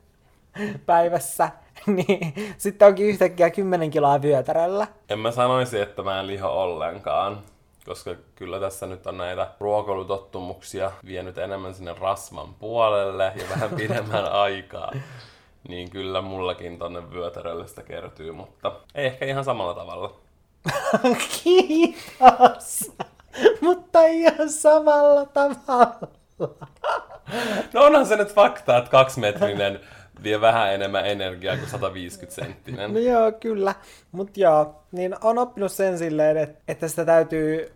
päivässä, 0.86 1.50
niin 1.88 2.34
sitten 2.58 2.88
onkin 2.88 3.06
yhtäkkiä 3.06 3.50
10 3.50 3.92
kiloa 3.92 4.22
vyötäröllä. 4.22 4.88
En 5.10 5.20
mä 5.20 5.32
sanoisi, 5.32 5.80
että 5.80 6.04
mä 6.04 6.20
en 6.20 6.28
liho 6.28 6.48
ollenkaan, 6.48 7.44
koska 7.86 8.16
kyllä 8.36 8.60
tässä 8.60 8.86
nyt 8.86 9.08
on 9.08 9.18
näitä 9.18 9.48
ruokailutottumuksia 9.60 10.92
vienyt 11.06 11.38
enemmän 11.38 11.74
sinne 11.74 11.96
rasvan 12.00 12.54
puolelle 12.54 13.34
ja 13.36 13.44
vähän 13.50 13.70
pidemmän 13.78 14.32
aikaa. 14.32 14.92
Niin 15.68 15.90
kyllä 15.90 16.22
mullakin 16.22 16.80
tonne 16.80 17.12
vyötärölle 17.12 17.68
sitä 17.68 17.84
kertyy, 17.84 18.32
mutta 18.32 18.72
ei 18.96 19.06
ehkä 19.06 19.26
ihan 19.26 19.44
samalla 19.44 19.74
tavalla. 19.74 20.14
Kiitos! 21.44 22.92
Mutta 23.62 24.04
ei 24.04 24.22
ihan 24.22 24.50
samalla 24.50 25.26
tavalla. 25.26 26.08
No 27.74 27.84
onhan 27.84 28.06
se 28.06 28.16
nyt 28.16 28.34
fakta, 28.34 28.78
että 28.78 28.90
kaksimetrinen 28.90 29.80
vie 30.24 30.42
vähän 30.42 30.74
enemmän 30.74 31.06
energiaa 31.06 31.58
kuin 31.58 31.70
150 31.70 32.36
senttinen. 32.36 32.94
No 32.94 33.00
joo, 33.00 33.32
kyllä. 33.32 33.76
Mutta 34.12 34.40
joo, 34.40 34.84
niin 34.92 35.16
on 35.22 35.38
oppinut 35.38 35.72
sen 35.72 35.98
silleen, 35.98 36.38
että, 36.38 36.62
että 36.68 36.88
sitä 36.88 37.06
täytyy 37.06 37.75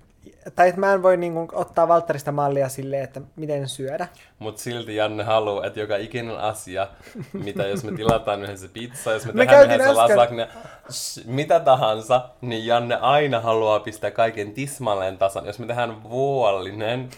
tai 0.55 0.69
että 0.69 0.79
mä 0.79 0.93
en 0.93 1.03
voi 1.03 1.17
niin 1.17 1.33
kuin, 1.33 1.47
ottaa 1.53 1.87
Valtterista 1.87 2.31
mallia 2.31 2.69
silleen, 2.69 3.03
että 3.03 3.21
miten 3.35 3.67
syödä. 3.67 4.07
Mutta 4.39 4.61
silti 4.61 4.95
Janne 4.95 5.23
haluaa, 5.23 5.65
että 5.65 5.79
joka 5.79 5.97
ikinen 5.97 6.37
asia, 6.37 6.87
mitä 7.33 7.67
jos 7.67 7.83
me 7.83 7.91
tilataan 7.91 8.43
yhdessä 8.43 8.67
pizza, 8.73 9.11
jos 9.11 9.25
me, 9.25 9.31
Me 9.31 9.45
tehdään 9.45 9.65
yhdessä 9.71 9.91
äsken- 9.91 9.95
lasagne, 9.97 10.47
sh- 10.91 11.21
mitä 11.25 11.59
tahansa, 11.59 12.29
niin 12.41 12.65
Janne 12.65 12.95
aina 12.95 13.39
haluaa 13.39 13.79
pistää 13.79 14.11
kaiken 14.11 14.51
tismalleen 14.53 15.17
tasan. 15.17 15.45
Jos 15.45 15.59
me 15.59 15.65
tehdään 15.65 16.03
vuollinen 16.03 17.09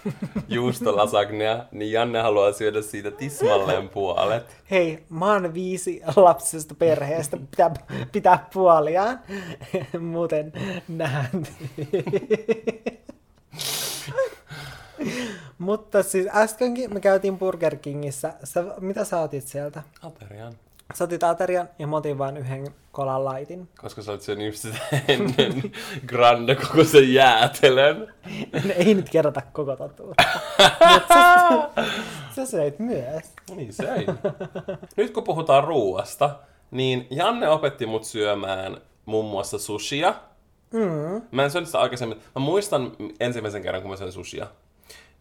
juustolasagnea, 0.48 1.66
niin 1.72 1.92
Janne 1.92 2.22
haluaa 2.22 2.52
syödä 2.54 2.82
siitä 2.82 3.12
tismalleen 3.12 3.90
puolet. 3.90 4.46
Hei, 4.72 5.04
mä 5.10 5.26
oon 5.34 5.54
viisi 5.54 6.02
lapsesta 6.16 6.76
perheestä, 6.76 7.38
pitää, 7.52 7.72
pitää 8.12 8.48
puoliaan. 8.54 9.20
Muuten 10.00 10.54
nähdään. 10.88 11.44
Mutta 15.58 16.04
siis 16.04 16.28
äskenkin 16.34 16.94
me 16.94 17.00
käytiin 17.00 17.38
Burger 17.38 17.76
Kingissä. 17.76 18.34
Sä, 18.44 18.64
mitä 18.80 19.06
sä 19.06 19.20
otit 19.20 19.48
sieltä? 19.48 19.84
Aterian. 20.02 20.54
Sä 20.94 21.04
otit 21.04 21.24
aterian 21.24 21.70
ja 21.80 21.88
mä 21.88 21.96
otin 21.98 22.18
vain 22.18 22.38
yhden 22.38 22.68
kolan 22.92 23.26
laitin. 23.26 23.70
Koska 23.78 24.02
sä 24.02 24.12
olet 24.12 24.22
syönyt 24.22 24.46
just 24.46 24.60
sitä 24.60 24.78
ennen 25.08 25.72
grande 26.06 26.56
koko 26.56 26.84
sen 26.84 27.14
jäätelön. 27.14 28.14
Ei 28.76 28.94
nyt 28.94 29.10
kerrota 29.10 29.42
koko 29.54 29.76
totuutta. 29.76 30.24
Sä, 31.08 31.70
sä 32.36 32.46
söit 32.46 32.80
myös. 32.80 33.24
Niin 33.56 33.74
se 33.74 33.94
ei. 33.94 34.06
Nyt 34.98 35.12
kun 35.12 35.24
puhutaan 35.24 35.64
ruuasta, 35.64 36.36
niin 36.72 37.08
Janne 37.10 37.50
opetti 37.50 37.86
mut 37.86 38.04
syömään 38.04 38.78
muun 39.06 39.26
muassa 39.26 39.60
sushia. 39.60 40.14
Mm. 40.74 41.22
Mä 41.32 41.44
en 41.44 41.52
syönyt 41.52 41.68
sitä 41.68 41.80
aikaisemmin. 41.80 42.18
Mä 42.36 42.40
muistan 42.40 42.92
ensimmäisen 43.20 43.62
kerran, 43.62 43.82
kun 43.82 43.92
mä 43.92 43.98
söin 43.98 44.12
sushia. 44.12 44.48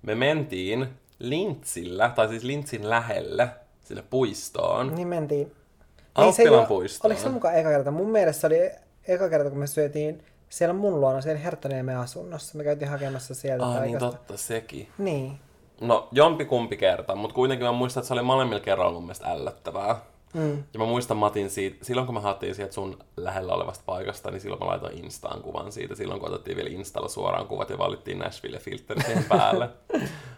Me 0.02 0.14
mentiin 0.14 0.88
Lintsillä, 1.18 2.12
tai 2.14 2.28
siis 2.28 2.42
Lintsin 2.44 2.90
lähelle, 2.90 3.48
sinne 3.84 4.02
puistoon. 4.10 4.94
Niin 4.94 5.08
mentiin. 5.08 5.52
Alppilan 6.14 6.52
ei 6.52 6.58
oo- 6.60 6.66
puistoon. 6.66 7.08
Oliko 7.10 7.22
se 7.22 7.28
mukaan 7.28 7.54
eka 7.56 7.68
kerta? 7.68 7.90
Mun 7.90 8.10
mielestä 8.10 8.40
se 8.40 8.46
oli 8.46 8.70
eka 9.08 9.28
kerta, 9.28 9.50
kun 9.50 9.58
me 9.58 9.66
syötiin 9.66 10.22
siellä 10.48 10.72
mun 10.72 11.00
luona, 11.00 11.20
siellä 11.20 11.40
Herttoniemen 11.40 11.96
asunnossa. 11.98 12.58
Me 12.58 12.64
käytiin 12.64 12.88
hakemassa 12.90 13.34
sieltä 13.34 13.66
Ah, 13.66 13.82
niin 13.82 13.98
totta, 13.98 14.36
sekin. 14.36 14.88
Niin. 14.98 15.38
No, 15.80 16.08
jompi 16.12 16.44
kumpi 16.44 16.76
kerta, 16.76 17.14
mutta 17.14 17.34
kuitenkin 17.34 17.66
mä 17.66 17.72
muistan, 17.72 18.00
että 18.00 18.08
se 18.08 18.14
oli 18.14 18.22
molemmilla 18.22 18.60
kerralla 18.60 18.92
mun 18.92 19.02
mielestä 19.02 19.26
ällöttävää. 19.30 19.96
Mm. 20.34 20.64
Ja 20.72 20.78
mä 20.78 20.84
muistan 20.84 21.16
Matin 21.16 21.50
siitä, 21.50 21.84
silloin 21.84 22.06
kun 22.06 22.14
me 22.14 22.20
haettiin 22.20 22.54
sieltä 22.54 22.74
sun 22.74 22.98
lähellä 23.16 23.52
olevasta 23.52 23.84
paikasta, 23.86 24.30
niin 24.30 24.40
silloin 24.40 24.62
mä 24.62 24.66
laitoin 24.66 25.04
Instaan 25.04 25.42
kuvan 25.42 25.72
siitä. 25.72 25.94
Silloin 25.94 26.20
kun 26.20 26.28
otettiin 26.28 26.56
vielä 26.56 26.70
Installa 26.70 27.08
suoraan 27.08 27.46
kuvat 27.46 27.70
ja 27.70 27.78
valittiin 27.78 28.18
Nashville-filtteri 28.18 29.02
siihen 29.02 29.24
päälle. 29.38 29.68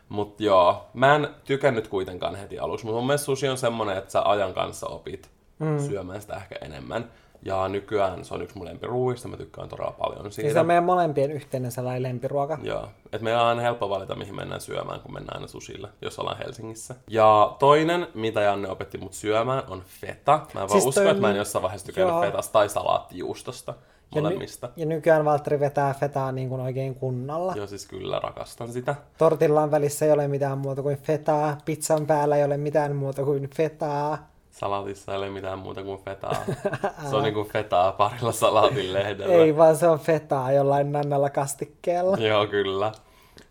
Mut 0.08 0.40
joo, 0.40 0.86
mä 0.94 1.14
en 1.14 1.28
tykännyt 1.44 1.88
kuitenkaan 1.88 2.34
heti 2.34 2.58
aluksi. 2.58 2.84
Mutta 2.86 2.96
mun 2.96 3.06
mielestä 3.06 3.24
sushi 3.24 3.48
on 3.48 3.58
semmonen, 3.58 3.98
että 3.98 4.10
sä 4.10 4.22
ajan 4.22 4.54
kanssa 4.54 4.86
opit 4.86 5.30
mm. 5.58 5.78
syömään 5.78 6.20
sitä 6.20 6.36
ehkä 6.36 6.54
enemmän. 6.60 7.10
Ja 7.44 7.68
nykyään 7.68 8.24
se 8.24 8.34
on 8.34 8.42
yksi 8.42 8.56
mun 8.58 8.66
lempiruuista, 8.66 9.28
mä 9.28 9.36
tykkään 9.36 9.68
todella 9.68 9.92
paljon 9.92 10.22
Siis 10.22 10.34
siitä. 10.34 10.52
se 10.52 10.60
on 10.60 10.66
meidän 10.66 10.84
molempien 10.84 11.30
yhteinen 11.32 11.72
sellainen 11.72 12.02
lempiruoka. 12.02 12.58
Joo, 12.62 12.88
että 13.04 13.24
meillä 13.24 13.42
on 13.42 13.48
aina 13.48 13.60
helppo 13.62 13.90
valita, 13.90 14.14
mihin 14.14 14.36
mennään 14.36 14.60
syömään, 14.60 15.00
kun 15.00 15.14
mennään 15.14 15.36
aina 15.36 15.46
susille, 15.48 15.88
jos 16.02 16.18
ollaan 16.18 16.38
Helsingissä. 16.38 16.94
Ja 17.08 17.56
toinen, 17.58 18.06
mitä 18.14 18.40
Janne 18.40 18.68
opetti 18.68 18.98
mut 18.98 19.12
syömään, 19.12 19.62
on 19.68 19.82
feta. 20.00 20.32
Mä 20.32 20.60
en 20.60 20.68
vaan 20.68 20.70
Siis 20.70 20.86
usko, 20.86 21.00
toi 21.00 21.10
että 21.10 21.20
mä 21.20 21.30
en 21.30 21.36
jossain 21.36 21.62
vaiheessa 21.62 21.86
tykännyt 21.86 22.14
Joo. 22.14 22.22
fetasta 22.22 22.52
tai 22.52 22.68
salaattijuustosta. 22.68 23.74
Ja, 24.14 24.22
ny- 24.22 24.38
ja 24.76 24.86
nykyään 24.86 25.24
Valtteri 25.24 25.60
vetää 25.60 25.94
fetaa 25.94 26.32
niin 26.32 26.48
kuin 26.48 26.60
oikein 26.60 26.94
kunnolla. 26.94 27.52
Joo, 27.56 27.66
siis 27.66 27.86
kyllä 27.86 28.20
rakastan 28.20 28.72
sitä. 28.72 28.94
Tortillan 29.18 29.70
välissä 29.70 30.06
ei 30.06 30.12
ole 30.12 30.28
mitään 30.28 30.58
muuta 30.58 30.82
kuin 30.82 30.96
fetaa, 30.96 31.56
pizzan 31.64 32.06
päällä 32.06 32.36
ei 32.36 32.44
ole 32.44 32.56
mitään 32.56 32.96
muuta 32.96 33.24
kuin 33.24 33.50
fetaa. 33.56 34.31
Salaatissa 34.62 35.12
ei 35.12 35.18
ole 35.18 35.30
mitään 35.30 35.58
muuta 35.58 35.82
kuin 35.82 36.00
fetaa. 36.04 36.34
Se 37.10 37.16
on 37.16 37.22
niinku 37.22 37.44
fetaa 37.44 37.92
parilla 37.92 38.32
salaatin 38.32 38.92
lehdellä. 38.98 39.34
Ei 39.34 39.56
vaan 39.56 39.76
se 39.76 39.88
on 39.88 39.98
fetaa 39.98 40.52
jollain 40.52 40.92
nannalla 40.92 41.30
kastikkeella. 41.30 42.16
Joo, 42.28 42.46
kyllä. 42.46 42.92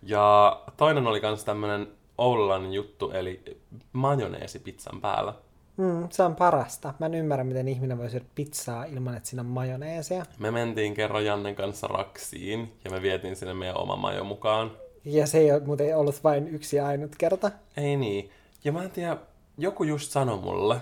Ja 0.04 0.58
toinen 0.78 1.08
oli 1.08 1.22
kans 1.22 1.44
tämmönen 1.44 1.88
oululainen 2.18 2.74
juttu, 2.74 3.12
eli 3.12 3.58
majoneesi 3.94 4.60
pizzan 4.60 5.02
päällä. 5.02 5.34
Mm, 5.78 6.08
se 6.10 6.24
on 6.24 6.36
parasta. 6.36 6.94
Mä 7.00 7.06
en 7.06 7.14
ymmärrä, 7.14 7.44
miten 7.44 7.68
ihminen 7.68 7.98
voi 7.98 8.10
syödä 8.10 8.26
pizzaa 8.36 8.86
ilman, 8.86 9.18
että 9.18 9.30
siinä 9.30 9.42
on 9.42 9.46
majoneesia. 9.46 10.26
Me 10.40 10.52
mentiin 10.52 10.94
kerran 10.94 11.26
Jannen 11.26 11.56
kanssa 11.56 11.88
Raksiin 11.88 12.74
ja 12.86 12.92
me 12.92 13.02
vietiin 13.02 13.36
sinne 13.36 13.54
meidän 13.54 13.78
oma 13.78 13.96
majo 13.96 14.24
mukaan. 14.24 14.72
Ja 15.06 15.28
se 15.28 15.38
ei 15.38 15.52
ole 15.52 15.62
muuten 15.66 15.98
ollut 15.98 16.24
vain 16.24 16.48
yksi 16.48 16.80
ainut 16.80 17.12
kerta. 17.18 17.52
Ei 17.78 17.98
niin. 17.98 18.30
Ja 18.64 18.72
mä 18.72 18.84
en 18.84 18.92
tiedä, 18.92 19.18
joku 19.58 19.84
just 19.84 20.12
sanoi 20.12 20.38
mulle, 20.38 20.82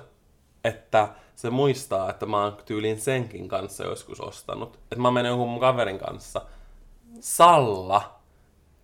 että 0.64 1.08
se 1.36 1.50
muistaa, 1.50 2.10
että 2.10 2.26
mä 2.26 2.44
oon 2.44 2.58
tyylin 2.66 3.02
senkin 3.02 3.48
kanssa 3.48 3.84
joskus 3.84 4.22
ostanut. 4.22 4.76
Että 4.76 5.02
mä 5.02 5.12
menen 5.12 5.30
jonkun 5.30 5.50
mun 5.50 5.60
kaverin 5.60 6.00
kanssa. 6.00 6.42
Salla! 7.20 8.20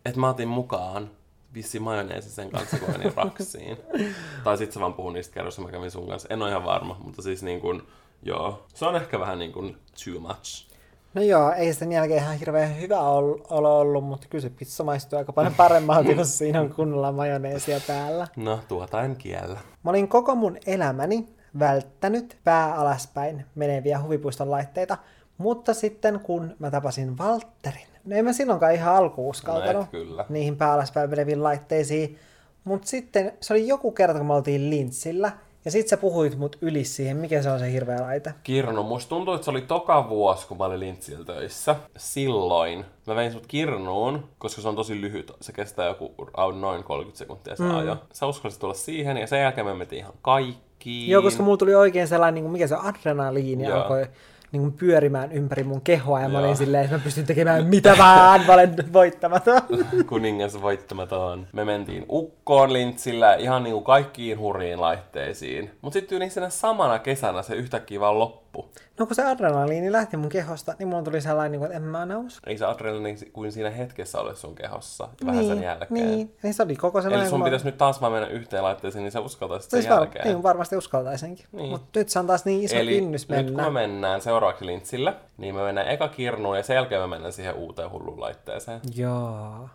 Että 0.06 0.20
mä 0.20 0.30
otin 0.30 0.48
mukaan 0.48 1.12
vissi 1.54 1.80
majoneesi 1.80 2.30
sen 2.30 2.52
kanssa, 2.52 2.78
kun 2.78 2.92
menin 2.92 3.14
raksiin. 3.16 3.78
tai 4.44 4.58
sit 4.58 4.72
sä 4.72 4.80
vaan 4.80 4.94
puhun 4.94 5.14
niistä 5.14 5.34
kerroissa, 5.34 5.62
mä 5.62 5.72
kävin 5.72 5.92
sun 5.92 6.08
kanssa. 6.08 6.28
En 6.32 6.42
ole 6.42 6.50
ihan 6.50 6.66
varma, 6.66 6.98
mutta 7.04 7.22
siis 7.22 7.44
niin 7.44 7.62
kuin, 7.62 7.82
joo. 8.24 8.66
Se 8.74 8.86
on 8.86 8.96
ehkä 8.96 9.20
vähän 9.20 9.40
niin 9.40 9.52
kuin 9.52 9.78
too 10.06 10.20
much. 10.20 10.76
No 11.14 11.22
joo, 11.22 11.52
ei 11.52 11.74
sen 11.74 11.92
jälkeen 11.92 12.24
ihan 12.24 12.40
hirveän 12.40 12.82
hyvä 12.82 13.00
ol- 13.00 13.40
olo 13.50 13.80
ollut, 13.80 14.04
mutta 14.04 14.28
kyllä 14.30 14.42
se 14.42 14.50
pizza 14.50 14.84
maistuu 14.84 15.20
aika 15.20 15.34
paljon 15.34 15.54
paremmalta, 15.54 16.16
kun 16.16 16.26
siinä 16.40 16.62
on 16.62 16.74
kunnolla 16.74 17.12
majoneesia 17.12 17.80
päällä. 17.88 18.28
No, 18.36 18.60
tuota 18.68 19.02
en 19.02 19.16
kiellä. 19.16 19.60
Mä 19.84 19.90
olin 19.90 20.08
koko 20.08 20.36
mun 20.36 20.58
elämäni 20.66 21.35
välttänyt 21.60 22.38
pää 22.44 22.76
alaspäin 22.76 23.46
meneviä 23.56 24.02
huvipuiston 24.02 24.52
laitteita, 24.52 24.98
mutta 25.38 25.74
sitten 25.74 26.20
kun 26.20 26.56
mä 26.60 26.72
tapasin 26.72 27.18
Valtterin, 27.18 27.88
no 28.06 28.16
en 28.16 28.26
mä 28.26 28.34
silloinkaan 28.34 28.74
ihan 28.74 28.96
alkuun 28.96 29.30
uskaltanut 29.30 29.82
No 29.82 29.88
kyllä. 29.92 30.26
niihin 30.30 30.58
pää 30.58 30.74
alaspäin 30.74 31.10
meneviin 31.10 31.44
laitteisiin, 31.44 32.18
mutta 32.64 32.88
sitten 32.88 33.34
se 33.42 33.54
oli 33.54 33.68
joku 33.68 33.92
kerta, 33.92 34.18
kun 34.18 34.28
me 34.28 34.34
oltiin 34.34 34.70
Lintsillä, 34.70 35.32
ja 35.66 35.72
sit 35.72 35.88
sä 35.88 35.98
puhuit 35.98 36.38
mut 36.38 36.58
yli 36.62 36.84
siihen, 36.84 37.18
mikä 37.18 37.42
se 37.42 37.50
on 37.50 37.60
se 37.60 37.72
hirveä 37.72 38.02
laite. 38.02 38.34
Kirnu, 38.44 38.84
musta 38.84 39.10
tuntuu, 39.10 39.34
että 39.34 39.46
se 39.46 39.52
oli 39.52 39.62
toka 39.62 40.10
vuosi, 40.10 40.48
kun 40.48 40.58
mä 40.58 40.66
olin 40.66 40.80
Lintsillä 40.80 41.26
töissä. 41.26 41.76
Silloin 41.98 42.86
mä 43.08 43.16
vein 43.16 43.32
sut 43.32 43.48
Kirnuun, 43.48 44.24
koska 44.38 44.62
se 44.62 44.68
on 44.68 44.76
tosi 44.76 45.02
lyhyt. 45.02 45.32
Se 45.42 45.52
kestää 45.52 45.88
joku 45.88 46.16
noin 46.60 46.84
30 46.84 47.18
sekuntia 47.18 47.56
se 47.56 47.64
mm. 47.64 47.76
ajo. 47.76 47.98
Sä 48.14 48.26
uskallisit 48.26 48.62
tulla 48.62 48.74
siihen 48.74 49.18
ja 49.18 49.28
sen 49.28 49.42
jälkeen 49.42 49.68
me 49.68 49.74
mentiin 49.74 50.00
ihan 50.00 50.14
kaikkiin. 50.22 51.12
Joo, 51.12 51.22
koska 51.22 51.44
mulla 51.44 51.58
tuli 51.58 51.76
oikein 51.76 52.08
sellainen, 52.08 52.34
niin 52.34 52.44
kuin, 52.44 52.52
mikä 52.52 52.68
se 52.68 52.76
on, 52.76 52.86
adrenaliini 52.86 53.64
Joo. 53.64 53.78
alkoi 53.78 54.08
niin 54.56 54.72
kuin 54.72 54.80
pyörimään 54.80 55.32
ympäri 55.32 55.64
mun 55.64 55.82
kehoa 55.82 56.22
ja 56.22 56.30
mä 56.30 56.38
Joo. 56.38 56.46
olin 56.46 56.58
silleen, 56.58 56.84
että 56.84 56.98
mä 56.98 57.04
pystyn 57.04 57.26
tekemään 57.26 57.66
mitä 57.66 57.96
vaan, 57.98 58.46
mä 58.48 58.54
olen 58.54 58.76
voittamaton. 58.94 59.62
Kuningas 60.10 60.62
voittamaton. 60.62 61.48
Me 61.54 61.66
mentiin 61.66 62.06
Ukkoon 62.10 62.74
Lintsillä 62.74 63.36
ihan 63.36 63.64
niinku 63.64 63.82
kaikkiin 63.82 64.40
hurjiin 64.40 64.82
laitteisiin. 64.82 65.72
Mut 65.82 65.94
sitten 65.94 66.16
yli 66.16 66.30
sinä 66.30 66.50
samana 66.50 67.00
kesänä 67.00 67.42
se 67.42 67.56
yhtäkkiä 67.56 68.00
vaan 68.00 68.20
loppu. 68.56 68.82
No 69.00 69.06
kun 69.06 69.16
se 69.16 69.26
adrenaliini 69.26 69.92
lähti 69.92 70.18
mun 70.18 70.30
kehosta, 70.30 70.76
niin 70.80 70.88
mulla 70.88 71.04
tuli 71.04 71.22
sellainen, 71.22 71.52
niin 71.60 71.66
että 71.66 71.78
en 71.78 71.84
mä 71.84 72.04
enää 72.04 72.18
usko. 72.18 72.50
Ei 72.50 72.58
se 72.58 72.66
adrenaliini 72.66 73.18
kuin 73.34 73.52
siinä 73.52 73.70
hetkessä 73.70 74.20
ole 74.20 74.36
sun 74.36 74.56
kehossa 74.56 75.08
ja 75.22 75.28
vähän 75.28 75.46
sen 75.46 75.64
jälkeen. 75.64 75.94
Niin, 75.94 76.36
niin 76.44 76.54
se 76.54 76.64
oli 76.64 76.76
koko 76.76 77.02
sellainen. 77.02 77.24
Eli 77.24 77.30
sun 77.30 77.40
kun 77.40 77.46
pitäisi 77.46 77.66
nyt 77.66 77.78
taas 77.78 78.02
vaan 78.02 78.14
mennä 78.14 78.28
yhteen 78.28 78.64
laitteeseen, 78.64 79.04
niin 79.04 79.12
sä 79.12 79.20
uskaltaisit 79.20 79.72
sen 79.72 79.82
Siis 79.82 79.94
var... 79.94 80.00
jälkeen. 80.00 80.28
niin, 80.28 80.44
varmasti 80.44 80.78
uskaltaisinkin. 80.78 81.46
Niin. 81.52 81.62
Niin. 81.62 81.72
Mutta 81.72 82.00
nyt 82.00 82.10
se 82.10 82.20
on 82.20 82.28
taas 82.28 82.46
niin 82.46 82.64
iso 82.64 82.76
Eli 82.76 83.00
kynnys 83.00 83.30
nyt 83.30 83.46
kun 83.46 83.56
mennä. 83.56 83.64
me 83.64 83.70
mennään 83.70 84.22
seuraavaksi 84.22 84.66
lintsille, 84.66 85.14
niin 85.38 85.56
me 85.56 85.64
mennään 85.64 85.88
eka 85.88 86.08
kirnuun 86.08 86.58
ja 86.58 86.64
sen 86.64 86.76
jälkeen 86.76 87.02
me 87.02 87.08
mennään 87.08 87.34
siihen 87.34 87.56
uuteen 87.56 87.92
hulluun 87.92 88.22
laitteeseen. 88.22 88.80
Joo. 88.96 89.70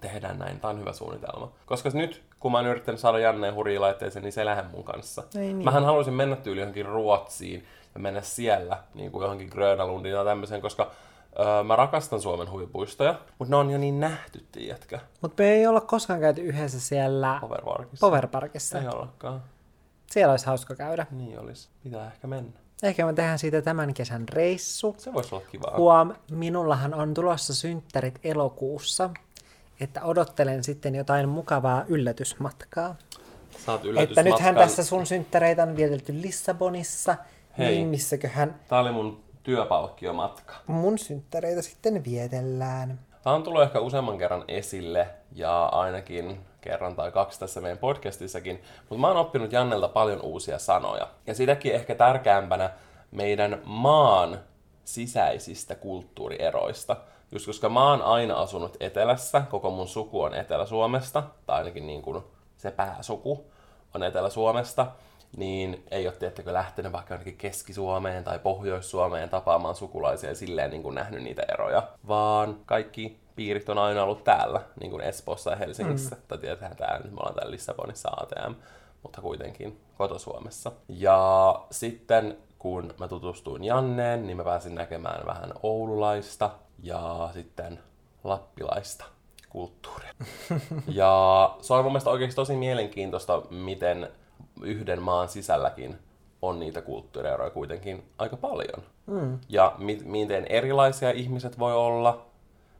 Tehdään 0.00 0.38
näin, 0.38 0.60
tää 0.60 0.70
on 0.70 0.80
hyvä 0.80 0.92
suunnitelma. 0.92 1.52
Koska 1.66 1.90
nyt, 1.94 2.22
kun 2.40 2.52
mä 2.52 2.58
oon 2.58 2.66
yrittänyt 2.66 3.00
saada 3.00 3.18
Janneen 3.18 3.54
hurjia 3.54 3.80
laitteeseen, 3.80 4.22
niin 4.22 4.32
se 4.32 4.44
lähde 4.44 4.62
mun 4.72 4.84
kanssa. 4.84 5.22
Ei 5.34 5.40
niin. 5.40 5.64
Mähän 5.64 5.84
haluaisin 5.84 6.14
mennä 6.14 6.36
tyyli 6.36 6.60
johonkin 6.60 6.86
Ruotsiin 6.86 7.64
ja 7.94 8.00
mennä 8.00 8.20
siellä 8.20 8.82
niin 8.94 9.12
kuin 9.12 9.22
johonkin 9.22 9.48
Grönalundiin 9.48 10.14
tai 10.14 10.24
tämmöiseen, 10.24 10.60
koska 10.60 10.90
öö, 11.38 11.62
mä 11.62 11.76
rakastan 11.76 12.20
Suomen 12.20 12.50
huvipuistoja, 12.50 13.20
mutta 13.38 13.50
ne 13.50 13.56
on 13.56 13.70
jo 13.70 13.78
niin 13.78 14.00
nähty, 14.00 14.44
tiedätkö? 14.52 14.98
Mutta 15.20 15.42
me 15.42 15.50
ei 15.52 15.66
olla 15.66 15.80
koskaan 15.80 16.20
käyty 16.20 16.40
yhdessä 16.40 16.80
siellä 16.80 17.38
Powerparkissa. 17.40 18.06
Powerparkissa. 18.06 18.78
Ei 18.78 18.88
ollakaan. 18.88 19.42
Siellä 20.10 20.30
olisi 20.30 20.46
hauska 20.46 20.74
käydä. 20.74 21.06
Niin 21.10 21.40
olisi. 21.40 21.68
Pitää 21.82 22.06
ehkä 22.06 22.26
mennä. 22.26 22.52
Ehkä 22.82 23.06
me 23.06 23.12
tehdään 23.12 23.38
siitä 23.38 23.62
tämän 23.62 23.94
kesän 23.94 24.28
reissu. 24.28 24.94
Se 24.98 25.12
voisi 25.12 25.34
olla 25.34 25.44
kivaa. 25.50 25.76
Huom, 25.76 26.14
minullahan 26.30 26.94
on 26.94 27.14
tulossa 27.14 27.54
synttärit 27.54 28.20
elokuussa, 28.24 29.10
että 29.80 30.02
odottelen 30.04 30.64
sitten 30.64 30.94
jotain 30.94 31.28
mukavaa 31.28 31.84
yllätysmatkaa. 31.88 32.96
Saat 33.66 33.80
Että 33.98 34.22
nythän 34.22 34.54
tässä 34.54 34.84
sun 34.84 35.06
synttäreitä 35.06 35.62
on 35.62 35.76
vietelty 35.76 36.22
Lissabonissa, 36.22 37.16
Hei. 37.58 37.74
niin 37.74 37.88
missäköhän 37.88 38.60
Tää 38.68 38.80
oli 38.80 38.92
mun 38.92 39.20
työpalkkiomatka. 39.42 40.54
mun 40.66 40.98
synttäreitä 40.98 41.62
sitten 41.62 42.04
vietellään. 42.04 43.00
Tämä 43.22 43.36
on 43.36 43.42
tullut 43.42 43.62
ehkä 43.62 43.80
useamman 43.80 44.18
kerran 44.18 44.44
esille 44.48 45.08
ja 45.32 45.66
ainakin 45.66 46.40
kerran 46.60 46.96
tai 46.96 47.12
kaksi 47.12 47.40
tässä 47.40 47.60
meidän 47.60 47.78
podcastissakin, 47.78 48.62
mutta 48.80 49.00
mä 49.00 49.08
oon 49.08 49.16
oppinut 49.16 49.52
Jannelta 49.52 49.88
paljon 49.88 50.20
uusia 50.22 50.58
sanoja. 50.58 51.08
Ja 51.26 51.34
sitäkin 51.34 51.74
ehkä 51.74 51.94
tärkeämpänä 51.94 52.70
meidän 53.10 53.60
maan 53.64 54.38
sisäisistä 54.84 55.74
kulttuurieroista. 55.74 56.96
Just 57.32 57.46
koska 57.46 57.68
mä 57.68 57.90
oon 57.90 58.02
aina 58.02 58.34
asunut 58.34 58.76
etelässä, 58.80 59.42
koko 59.50 59.70
mun 59.70 59.88
suku 59.88 60.22
on 60.22 60.34
Etelä-Suomesta, 60.34 61.22
tai 61.46 61.58
ainakin 61.58 61.86
niin 61.86 62.02
kuin 62.02 62.22
se 62.56 62.70
pääsuku 62.70 63.44
on 63.94 64.02
Etelä-Suomesta, 64.02 64.86
niin 65.36 65.84
ei 65.90 66.06
ole 66.06 66.16
tiettäkö 66.16 66.52
lähtenyt 66.52 66.92
vaikka 66.92 67.14
jonnekin 67.14 67.36
Keski-Suomeen 67.36 68.24
tai 68.24 68.38
Pohjois-Suomeen 68.38 69.28
tapaamaan 69.28 69.74
sukulaisia 69.74 70.30
ja 70.30 70.34
silleen 70.34 70.70
niin 70.70 70.82
kuin 70.82 70.94
nähnyt 70.94 71.22
niitä 71.22 71.42
eroja, 71.48 71.88
vaan 72.08 72.60
kaikki 72.66 73.20
piirit 73.36 73.68
on 73.68 73.78
aina 73.78 74.02
ollut 74.02 74.24
täällä, 74.24 74.60
niin 74.80 74.90
kuin 74.90 75.02
Espoossa 75.02 75.50
ja 75.50 75.56
Helsingissä. 75.56 76.16
Mm. 76.16 76.22
Tai 76.28 76.38
tietää 76.38 76.74
täällä, 76.74 77.04
nyt 77.04 77.12
me 77.12 77.18
ollaan 77.18 77.34
täällä 77.34 77.50
Lissabonissa 77.50 78.10
ATM, 78.10 78.54
mutta 79.02 79.20
kuitenkin 79.20 79.80
koto-Suomessa. 79.98 80.72
Ja 80.88 81.60
sitten 81.70 82.38
kun 82.58 82.94
mä 82.98 83.08
tutustuin 83.08 83.64
Janneen, 83.64 84.26
niin 84.26 84.36
mä 84.36 84.44
pääsin 84.44 84.74
näkemään 84.74 85.26
vähän 85.26 85.52
oululaista 85.62 86.50
ja 86.82 87.30
sitten 87.34 87.78
lappilaista 88.24 89.04
kulttuuria. 89.48 90.12
ja 90.88 91.54
se 91.60 91.74
on 91.74 91.84
mun 91.84 91.92
mielestä 91.92 92.10
oikeasti 92.10 92.36
tosi 92.36 92.56
mielenkiintoista, 92.56 93.42
miten 93.50 94.08
yhden 94.64 95.02
maan 95.02 95.28
sisälläkin 95.28 95.96
on 96.42 96.60
niitä 96.60 96.82
kulttuurieroja 96.82 97.50
kuitenkin 97.50 98.04
aika 98.18 98.36
paljon. 98.36 98.82
Mm. 99.06 99.38
Ja 99.48 99.74
mi- 99.78 100.02
miten 100.04 100.46
erilaisia 100.48 101.10
ihmiset 101.10 101.58
voi 101.58 101.74
olla, 101.74 102.26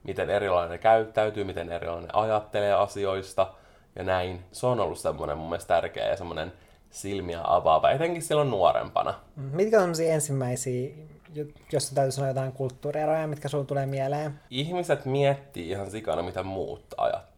miten 0.03 0.31
erilainen 0.31 0.79
käyttäytyy, 0.79 1.45
miten 1.45 1.73
erilainen 1.73 2.15
ajattelee 2.15 2.73
asioista 2.73 3.53
ja 3.97 4.05
näin. 4.05 4.45
Se 4.53 4.67
on 4.67 4.81
ollut 4.81 4.99
semmoinen 4.99 5.39
mun 5.39 5.49
mielestä 5.49 5.75
tärkeä 5.75 6.09
ja 6.09 6.17
semmoinen 6.17 6.53
silmiä 6.91 7.41
avaava, 7.45 7.91
etenkin 7.91 8.23
silloin 8.23 8.51
nuorempana. 8.51 9.15
Mitkä 9.37 9.77
on 9.77 9.95
sellaisia 9.95 10.15
ensimmäisiä, 10.15 10.91
jo- 11.35 11.45
jos 11.73 11.91
täytyy 11.91 12.13
sanoa 12.13 12.29
jotain 12.29 12.53
kulttuurieroja, 12.53 13.27
mitkä 13.27 13.49
sulla 13.49 13.65
tulee 13.65 13.87
mieleen? 13.87 14.41
Ihmiset 14.51 15.05
miettii 15.05 15.71
ihan 15.71 15.91
sikana, 15.91 16.23
mitä 16.23 16.43
muut 16.43 16.85
ajattelee. 16.97 17.30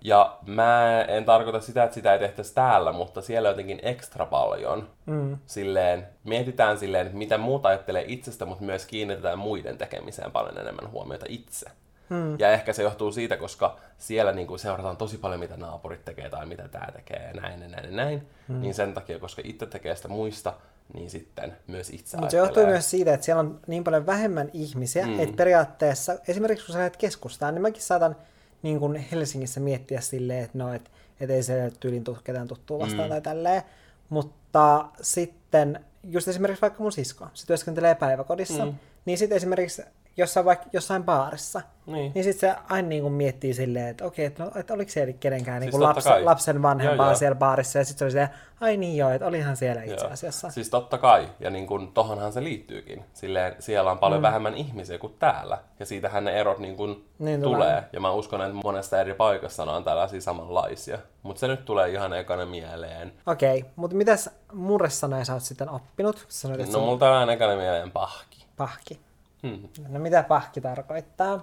Ja 0.00 0.38
mä 0.46 1.02
en 1.02 1.24
tarkoita 1.24 1.60
sitä, 1.60 1.84
että 1.84 1.94
sitä 1.94 2.12
ei 2.12 2.18
tehtäisi 2.18 2.54
täällä, 2.54 2.92
mutta 2.92 3.22
siellä 3.22 3.48
jotenkin 3.48 3.80
ekstra 3.82 4.26
paljon. 4.26 4.88
Mm. 5.06 5.38
Silleen, 5.46 6.08
mietitään 6.24 6.78
silleen, 6.78 7.06
että 7.06 7.18
mitä 7.18 7.38
muut 7.38 7.66
ajattelee 7.66 8.04
itsestä, 8.06 8.46
mutta 8.46 8.64
myös 8.64 8.86
kiinnitetään 8.86 9.38
muiden 9.38 9.78
tekemiseen 9.78 10.32
paljon 10.32 10.58
enemmän 10.58 10.90
huomiota 10.90 11.26
itse. 11.28 11.70
Mm. 12.08 12.38
Ja 12.38 12.50
ehkä 12.50 12.72
se 12.72 12.82
johtuu 12.82 13.12
siitä, 13.12 13.36
koska 13.36 13.76
siellä 13.98 14.32
niin 14.32 14.46
kuin 14.46 14.58
seurataan 14.58 14.96
tosi 14.96 15.18
paljon, 15.18 15.40
mitä 15.40 15.56
naapurit 15.56 16.04
tekee 16.04 16.30
tai 16.30 16.46
mitä 16.46 16.68
tämä 16.68 16.86
tekee 16.92 17.30
ja 17.34 17.40
näin 17.40 17.62
ja 17.62 17.68
näin 17.68 17.84
ja 17.84 17.96
näin. 17.96 18.28
Mm. 18.48 18.60
Niin 18.60 18.74
sen 18.74 18.94
takia, 18.94 19.18
koska 19.18 19.42
itse 19.44 19.66
tekee 19.66 19.96
sitä 19.96 20.08
muista, 20.08 20.52
niin 20.92 21.10
sitten 21.10 21.56
myös 21.66 21.90
itse 21.90 22.16
Mutta 22.16 22.30
se 22.30 22.36
johtuu 22.36 22.66
myös 22.66 22.90
siitä, 22.90 23.14
että 23.14 23.24
siellä 23.26 23.40
on 23.40 23.60
niin 23.66 23.84
paljon 23.84 24.06
vähemmän 24.06 24.50
ihmisiä, 24.52 25.06
mm. 25.06 25.20
että 25.20 25.36
periaatteessa, 25.36 26.16
esimerkiksi 26.28 26.66
kun 26.66 26.72
sä 26.72 26.78
lähdet 26.78 26.96
keskustaan, 26.96 27.54
niin 27.54 27.62
mäkin 27.62 27.82
saatan 27.82 28.16
niin 28.64 28.78
kuin 28.78 28.96
Helsingissä 28.96 29.60
miettiä 29.60 30.00
silleen, 30.00 30.44
että 30.44 30.58
no, 30.58 30.72
et, 30.72 30.90
et 31.20 31.30
ei 31.30 31.42
se 31.42 31.72
tyylin 31.80 32.04
tule 32.04 32.16
ketään 32.24 32.48
tuttua 32.48 32.78
vastaan 32.78 33.08
mm. 33.08 33.10
tai 33.10 33.20
tälleen. 33.20 33.62
Mutta 34.08 34.88
sitten, 35.00 35.84
just 36.04 36.28
esimerkiksi 36.28 36.62
vaikka 36.62 36.82
mun 36.82 36.92
sisko, 36.92 37.28
se 37.34 37.46
työskentelee 37.46 37.94
päiväkodissa, 37.94 38.66
mm. 38.66 38.74
niin 39.04 39.18
sitten 39.18 39.36
esimerkiksi 39.36 39.82
jossain, 40.16 40.46
vaikka 40.46 40.66
jossain 40.72 41.04
baarissa, 41.04 41.60
Niin. 41.86 42.12
niin 42.14 42.24
sitten 42.24 42.50
se 42.50 42.56
aina 42.70 42.88
niin 42.88 43.02
kuin 43.02 43.12
miettii 43.12 43.54
silleen, 43.54 43.88
että 43.88 44.04
okei, 44.04 44.24
että, 44.26 44.44
no, 44.44 44.50
että 44.56 44.74
oliko 44.74 44.90
siellä 44.90 45.12
kenenkään 45.12 45.60
niin 45.60 45.66
Siis 45.72 45.80
kuin 45.80 45.80
totta 45.80 45.94
lapsen, 45.96 46.12
kai. 46.12 46.24
lapsen 46.24 46.62
vanhempaa 46.62 47.06
Joo, 47.06 47.12
joo. 47.12 47.18
siellä 47.18 47.34
baarissa, 47.34 47.78
ja 47.78 47.84
sitten 47.84 47.98
se 47.98 48.04
oli 48.04 48.10
silleen, 48.10 48.28
ai 48.60 48.76
niin 48.76 48.96
joo, 48.96 49.10
että 49.10 49.26
olihan 49.26 49.56
siellä 49.56 49.82
itse 49.82 50.04
Joo. 50.04 50.12
asiassa. 50.12 50.50
Siis 50.50 50.70
totta 50.70 50.98
kai, 50.98 51.28
ja 51.40 51.50
niin 51.50 51.66
kun, 51.66 51.92
tohonhan 51.92 52.32
se 52.32 52.44
liittyykin. 52.44 53.04
Silleen, 53.12 53.56
siellä 53.58 53.90
on 53.90 53.98
paljon 53.98 54.20
mm. 54.20 54.22
vähemmän 54.22 54.54
ihmisiä 54.54 54.98
kuin 54.98 55.14
täällä, 55.18 55.58
ja 55.80 55.86
siitähän 55.86 56.24
ne 56.24 56.32
erot 56.40 56.58
niin 56.58 56.76
kun 56.76 57.04
Niin 57.18 57.42
tulee. 57.42 57.56
tulee. 57.58 57.84
Ja 57.92 58.00
mä 58.00 58.10
uskon, 58.12 58.42
että 58.42 58.54
monesta 58.64 59.00
eri 59.00 59.14
paikassa 59.14 59.62
on 59.62 59.84
tällaisia 59.84 60.20
samanlaisia. 60.20 60.98
Mutta 61.22 61.40
se 61.40 61.48
nyt 61.48 61.64
tulee 61.64 61.90
ihan 61.90 62.12
ekana 62.12 62.46
mieleen. 62.46 63.12
Okei, 63.26 63.64
mutta 63.76 63.96
mitäs 63.96 64.30
murresanoja 64.52 65.24
sä 65.24 65.32
oot 65.34 65.42
sitten 65.42 65.70
oppinut? 65.70 66.24
Sanoit, 66.28 66.72
No 66.72 66.78
no, 66.78 66.86
mulla 66.86 67.18
aina 67.20 67.32
ekana 67.32 67.56
mieleen 67.56 67.90
pahki. 67.90 68.44
pahki. 68.56 69.00
Hmm. 69.44 69.68
No 69.88 69.98
mitä 70.00 70.22
pahki 70.22 70.60
tarkoittaa? 70.60 71.36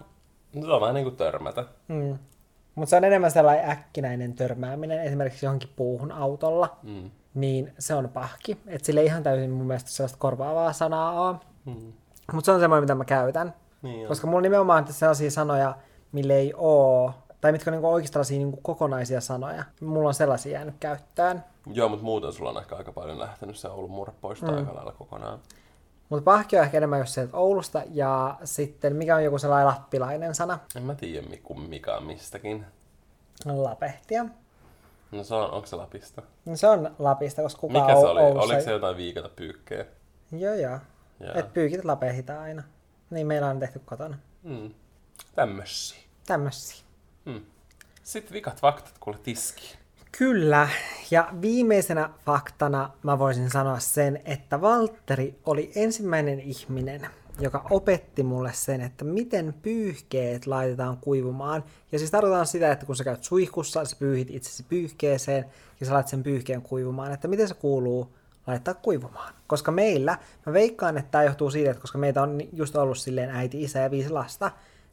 No, 0.56 0.62
se 0.66 0.72
on 0.72 0.82
vähän 0.82 0.96
niin 0.96 1.06
kuin 1.06 1.16
törmätä. 1.16 1.66
Mm. 1.88 2.18
Mutta 2.76 2.90
se 2.90 2.96
on 2.96 3.04
enemmän 3.04 3.32
sellainen 3.32 3.70
äkkinäinen 3.70 4.34
törmääminen, 4.34 5.00
esimerkiksi 5.04 5.46
johonkin 5.46 5.70
puuhun 5.76 6.12
autolla, 6.12 6.78
Mm. 6.84 7.12
niin 7.34 7.74
se 7.80 7.96
on 7.96 8.10
pahki. 8.10 8.58
Että 8.68 8.86
sille 8.86 9.00
ei 9.00 9.06
ihan 9.06 9.24
täysin 9.24 9.52
mun 9.52 9.68
mielestä 9.68 9.90
sellaista 9.90 10.18
korvaavaa 10.18 10.74
sanaa 10.74 11.30
ole. 11.30 11.36
Hmm. 11.66 11.94
Mutta 12.34 12.46
se 12.46 12.52
on 12.52 12.60
semmoinen, 12.60 12.84
mitä 12.84 12.96
mä 12.96 13.06
käytän. 13.06 13.54
Niin 13.82 14.02
on. 14.02 14.08
Koska 14.08 14.28
mulla 14.28 14.42
nimenomaan 14.42 14.84
on 14.88 14.94
sellaisia 14.94 15.32
sanoja, 15.32 15.76
mille 16.12 16.34
ei 16.34 16.54
oo, 16.58 17.14
tai 17.42 17.52
mitkä 17.52 17.70
on 17.70 17.74
niinku 17.74 17.88
oikeasti 17.90 18.14
tällaisia 18.14 18.38
niinku 18.38 18.60
kokonaisia 18.62 19.22
sanoja. 19.22 19.64
Mulla 19.82 20.08
on 20.08 20.14
sellaisia 20.14 20.52
jäänyt 20.52 20.76
käyttöön. 20.80 21.44
Joo, 21.74 21.90
mutta 21.90 22.06
muuten 22.06 22.34
sulla 22.34 22.50
on 22.50 22.58
ehkä 22.58 22.76
aika 22.76 22.92
paljon 22.92 23.20
lähtenyt 23.20 23.56
se 23.58 23.68
Oulun 23.68 23.92
murre 23.92 24.14
pois 24.22 24.42
mm. 24.42 24.50
aika 24.50 24.76
lailla 24.76 24.92
kokonaan. 24.92 25.40
Mutta 26.12 26.24
pahki 26.24 26.58
on 26.58 26.63
ehkä 26.63 26.78
enemmän 26.78 27.00
just 27.00 27.13
sieltä 27.13 27.38
Oulusta, 27.38 27.84
ja 27.91 28.38
sitten 28.43 28.95
mikä 28.95 29.15
on 29.15 29.24
joku 29.24 29.38
sellainen 29.38 29.67
lappilainen 29.67 30.36
sana? 30.36 30.60
En 30.76 30.84
mä 30.84 30.95
tiedä 30.95 31.28
mikä 31.67 31.95
on 31.95 32.04
mistäkin. 32.04 32.65
Lapehtia. 33.45 34.26
No 35.12 35.24
se 35.24 35.36
on, 35.36 35.52
onko 35.52 35.67
se 35.67 35.76
Lapista? 35.76 36.21
No 36.45 36.56
se 36.56 36.67
on 36.67 36.95
Lapista, 37.00 37.41
koska 37.41 37.62
kukaan 37.62 37.86
Mikä 37.86 38.00
se 38.00 38.08
oli? 38.08 38.21
Oulussa 38.21 38.45
Oliko 38.45 38.62
se 38.62 38.71
jotain 38.71 38.97
viikata 38.97 39.30
pyykkejä? 39.30 39.86
Joo, 40.32 40.54
joo. 40.54 40.80
Joo. 41.19 41.32
Et 41.36 41.54
pyykit 41.54 41.86
lapehita 41.86 42.41
aina. 42.41 42.63
Niin 43.10 43.28
meillä 43.28 43.47
on 43.47 43.60
tehty 43.60 43.80
kotona. 43.86 44.17
Mm. 44.43 44.74
Tämmösiä. 45.36 46.00
Tämmöisiä. 46.28 46.84
Hmm. 47.26 47.45
Sitten 48.04 48.34
vikat 48.34 48.62
faktat 48.62 48.95
kuule 49.00 49.19
tiski. 49.24 49.78
Kyllä. 50.17 50.69
Ja 51.12 51.28
viimeisenä 51.41 52.10
faktana 52.26 52.89
mä 53.04 53.19
voisin 53.19 53.50
sanoa 53.50 53.80
sen, 53.80 54.21
että 54.26 54.62
Valtteri 54.62 55.39
oli 55.45 55.71
ensimmäinen 55.76 56.39
ihminen, 56.39 57.08
joka 57.39 57.65
opetti 57.69 58.24
mulle 58.24 58.52
sen, 58.54 58.82
että 58.82 59.06
miten 59.06 59.54
pyyhkeet 59.62 60.47
laitetaan 60.47 60.97
kuivumaan. 60.97 61.63
Ja 61.91 62.00
siis 62.00 62.12
tarkoitan 62.12 62.47
sitä, 62.47 62.71
että 62.71 62.86
kun 62.86 62.95
sä 62.95 63.04
käyt 63.04 63.24
suihkussa, 63.24 63.86
sä 63.86 63.95
pyyhit 64.00 64.32
itsesi 64.32 64.63
pyyhkeeseen 64.63 65.45
ja 65.80 65.86
sä 65.86 65.93
laitat 65.93 66.10
sen 66.10 66.24
pyyhkeen 66.24 66.62
kuivumaan, 66.62 67.13
että 67.13 67.28
miten 67.28 67.47
se 67.47 67.54
kuuluu 67.54 68.15
laittaa 68.47 68.74
kuivumaan. 68.74 69.34
Koska 69.47 69.71
meillä, 69.71 70.17
mä 70.45 70.54
veikkaan, 70.54 70.97
että 70.97 71.12
tämä 71.12 71.24
johtuu 71.24 71.52
siitä, 71.52 71.71
että 71.71 71.81
koska 71.81 71.98
meitä 71.98 72.21
on 72.21 72.42
just 72.54 72.75
ollut 72.75 72.98
silleen 72.98 73.29
äiti, 73.29 73.63
isä 73.63 73.79
ja 73.79 73.92
viisi 73.92 74.10
lasta, 74.10 74.52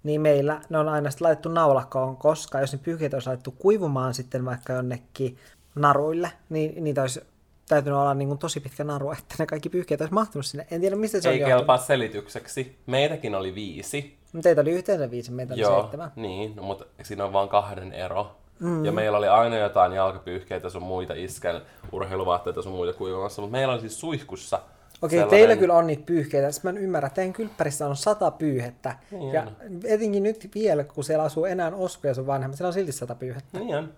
niin 0.09 0.21
meillä 0.21 0.61
ne 0.69 0.79
on 0.79 0.89
aina 0.89 1.11
sitten 1.11 1.25
laitettu 1.27 1.49
naulakkoon, 1.49 2.17
koska 2.17 2.61
jos 2.61 2.73
ne 2.73 2.79
pyyhkeet 2.83 3.15
olisi 3.15 3.29
laitettu 3.29 3.51
kuivumaan 3.51 4.15
sitten 4.15 4.45
vaikka 4.45 4.73
jonnekin 4.73 5.39
naruille, 5.75 6.33
niin 6.49 6.85
niitä 6.85 7.01
olisi 7.01 7.21
täytynyt 7.69 7.99
olla 7.99 8.15
niin 8.15 8.29
kuin 8.29 8.39
tosi 8.39 8.61
pitkä 8.61 8.85
naru, 8.85 9.11
että 9.13 9.35
ne 9.39 9.47
kaikki 9.47 9.69
pyyhkeet 9.69 10.01
olisi 10.01 10.15
mahtunut 10.15 10.47
sinne. 10.47 10.67
En 10.71 10.81
tiedä, 10.81 10.97
mistä 10.97 11.21
se 11.21 11.31
Ei 11.31 11.43
on 11.45 11.49
kelpaa 11.51 11.79
selitykseksi. 11.79 12.77
Meitäkin 12.87 13.35
oli 13.35 13.55
viisi. 13.55 13.99
johtunut. 13.99 14.43
Teitä 14.43 14.61
oli 14.61 14.71
yhteensä 14.71 15.11
viisi, 15.11 15.31
meitä 15.33 15.55
oli 15.55 15.61
Joo, 15.61 15.81
seitsemän. 15.81 16.13
niin, 16.17 16.57
no, 16.57 16.63
mutta 16.63 16.85
siinä 17.03 17.25
on 17.25 17.33
vaan 17.33 17.49
kahden 17.49 17.93
ero. 17.93 18.37
Mm. 18.61 18.85
Ja 18.85 18.93
meillä 18.93 19.19
oli 19.19 19.29
aina 19.29 19.57
jotain 19.57 19.93
jalkapyyhkeitä 19.93 20.69
sun 20.71 20.83
muita 20.83 21.15
iskän 21.17 21.63
urheiluvaatteita 21.93 22.63
sun 22.63 22.73
muita 22.73 22.99
kuivamassa, 22.99 23.43
mutta 23.43 23.53
meillä 23.53 23.73
oli 23.73 23.81
siis 23.81 24.01
suihkussa 24.01 24.61
Okei, 25.03 25.19
Sellainen- 25.19 25.31
teillä 25.39 25.57
kyllä 25.57 25.75
on 25.75 25.87
niitä 25.87 26.03
pyyhkeitä. 26.07 26.53
Sitten 26.53 26.73
mä 26.73 26.79
en 26.79 26.85
ymmärrä, 26.85 27.11
teidän 27.11 27.33
kylppärissä 27.33 27.87
on 27.87 27.97
sata 27.97 28.31
pyyhettä. 28.31 28.97
Niin 29.11 29.33
ja 29.33 29.43
on. 29.43 29.51
etenkin 29.85 30.23
nyt 30.23 30.51
vielä, 30.55 30.85
kun 30.85 31.05
siellä 31.05 31.25
asuu 31.25 31.45
enää 31.45 31.73
Osku 31.75 32.07
ja 32.07 32.15
sun 32.15 32.27
vanhemmat, 32.27 32.57
siellä 32.57 32.69
on 32.69 32.73
silti 32.73 32.93
sata 32.93 33.15
pyyhettä. 33.15 33.59
Niin 33.59 33.77
on. 33.77 33.93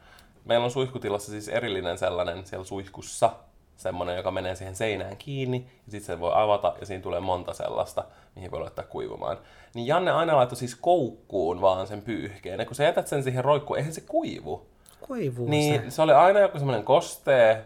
Meillä 0.45 0.65
on 0.65 0.71
suihkutilassa 0.71 1.31
siis 1.33 1.49
erillinen 1.49 1.99
sellainen 1.99 2.47
siellä 2.47 2.65
suihkussa, 2.65 3.31
semmoinen, 3.77 4.17
joka 4.17 4.31
menee 4.31 4.55
siihen 4.55 4.77
seinään 4.77 5.17
kiinni, 5.17 5.67
ja 5.87 5.91
sitten 5.91 6.07
se 6.17 6.21
voi 6.21 6.33
avata, 6.35 6.75
ja 6.81 6.87
siinä 6.87 7.03
tulee 7.03 7.21
monta 7.21 7.53
sellaista, 7.55 8.05
mihin 8.37 8.51
voi 8.51 8.61
laittaa 8.61 8.85
kuivumaan. 8.85 9.39
Niin 9.75 9.87
Janne 9.87 10.11
aina 10.11 10.37
laittoi 10.37 10.57
siis 10.57 10.75
koukkuun 10.75 11.61
vaan 11.61 11.87
sen 11.87 12.03
pyyhkeen, 12.03 12.61
ja 12.61 12.67
kun 12.67 12.75
sä 12.75 12.85
jätät 12.85 13.07
sen 13.09 13.23
siihen 13.23 13.45
roikkuun, 13.45 13.79
eihän 13.79 13.93
se 13.93 14.01
kuivu. 14.01 14.67
Kuivuu 15.01 15.47
se. 15.47 15.51
Niin 15.51 15.91
se 15.93 16.03
oli 16.03 16.13
aina 16.13 16.41
joku 16.41 16.59
semmoinen 16.59 16.85
kostee, 16.85 17.65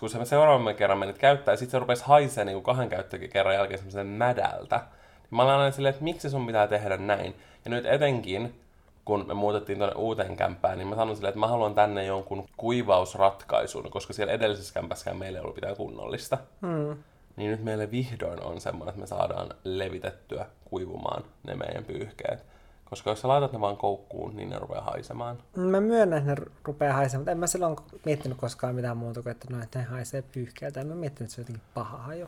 kun 0.00 0.10
sä 0.10 0.24
seuraavan 0.24 0.74
kerran 0.74 0.98
menit 0.98 1.18
käyttää, 1.18 1.52
ja 1.52 1.56
sitten 1.56 1.70
se 1.70 1.78
rupesi 1.78 2.04
haisee 2.04 2.44
niin 2.44 2.62
kahden 2.62 2.88
käyttökin 2.88 3.30
kerran 3.30 3.54
jälkeen 3.54 3.78
semmoisen 3.78 4.06
mädältä. 4.06 4.76
Niin 4.76 5.36
mä 5.36 5.42
olin 5.42 5.54
aina 5.54 5.70
silleen, 5.70 5.90
että 5.90 6.04
miksi 6.04 6.30
sun 6.30 6.46
pitää 6.46 6.66
tehdä 6.66 6.96
näin. 6.96 7.34
Ja 7.64 7.70
nyt 7.70 7.86
etenkin, 7.86 8.60
kun 9.04 9.24
me 9.26 9.34
muutettiin 9.34 9.78
tuonne 9.78 9.94
uuteen 9.96 10.36
kämppään, 10.36 10.78
niin 10.78 10.88
mä 10.88 10.94
sanoin 10.94 11.16
silleen, 11.16 11.28
että 11.28 11.40
mä 11.40 11.46
haluan 11.46 11.74
tänne 11.74 12.04
jonkun 12.04 12.46
kuivausratkaisun, 12.56 13.90
koska 13.90 14.12
siellä 14.12 14.32
edellisessä 14.32 14.74
kämpässäkään 14.74 15.16
meillä 15.16 15.38
ei 15.38 15.42
ollut 15.42 15.56
mitään 15.56 15.76
kunnollista. 15.76 16.38
Hmm. 16.66 16.96
Niin 17.36 17.50
nyt 17.50 17.64
meille 17.64 17.90
vihdoin 17.90 18.42
on 18.42 18.60
semmoinen, 18.60 18.88
että 18.88 19.00
me 19.00 19.06
saadaan 19.06 19.48
levitettyä 19.64 20.46
kuivumaan 20.64 21.24
ne 21.46 21.54
meidän 21.54 21.84
pyyhkeet. 21.84 22.44
Koska 22.90 23.10
jos 23.10 23.20
sä 23.20 23.28
laitat 23.28 23.52
ne 23.52 23.60
vaan 23.60 23.76
koukkuun, 23.76 24.36
niin 24.36 24.50
ne 24.50 24.58
rupeaa 24.58 24.82
haisemaan. 24.82 25.38
Mä 25.56 25.80
myönnän, 25.80 26.18
että 26.18 26.34
ne 26.34 26.50
rupeaa 26.64 26.96
haisemaan, 26.96 27.20
mutta 27.20 27.30
en 27.30 27.38
mä 27.38 27.46
silloin 27.46 27.76
miettinyt 28.04 28.38
koskaan 28.38 28.74
mitään 28.74 28.96
muuta 28.96 29.22
kuin, 29.22 29.30
että, 29.30 29.46
no, 29.50 29.62
että 29.62 29.78
ne 29.78 29.84
haisee 29.84 30.22
pyyhkeeltä. 30.22 30.80
En 30.80 30.86
mä 30.86 30.94
miettinyt, 30.94 31.26
että 31.26 31.34
se 31.34 31.40
on 31.40 31.42
jotenkin 31.42 31.70
paha 31.74 31.98
haju. 31.98 32.26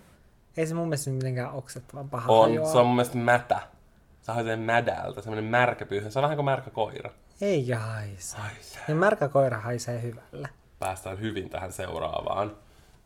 Ei 0.56 0.66
se 0.66 0.74
mun 0.74 0.88
mielestä 0.88 1.11
mitenkään 1.11 1.52
oksettavan 1.52 2.11
paha 2.11 2.32
On, 2.32 2.48
haju 2.48 2.66
se 2.72 2.78
on 2.78 2.86
mun 2.86 2.96
mielestä 2.96 3.18
mätä. 3.18 3.61
Se 4.22 4.32
haisee 4.32 4.56
mädältä, 4.56 5.20
semmoinen 5.20 5.50
märkä 5.50 5.86
pyyhä. 5.86 6.11
Se 6.11 6.18
on 6.18 6.22
vähän 6.22 6.36
kuin 6.36 6.44
märkä 6.44 6.70
koira. 6.70 7.11
Ei 7.40 7.70
haise. 7.70 8.36
Haisee. 8.36 8.82
Ja 8.88 8.94
märkä 8.94 9.28
koira 9.28 9.58
haisee 9.58 10.02
hyvälle. 10.02 10.48
Päästään 10.78 11.20
hyvin 11.20 11.50
tähän 11.50 11.72
seuraavaan. 11.72 12.56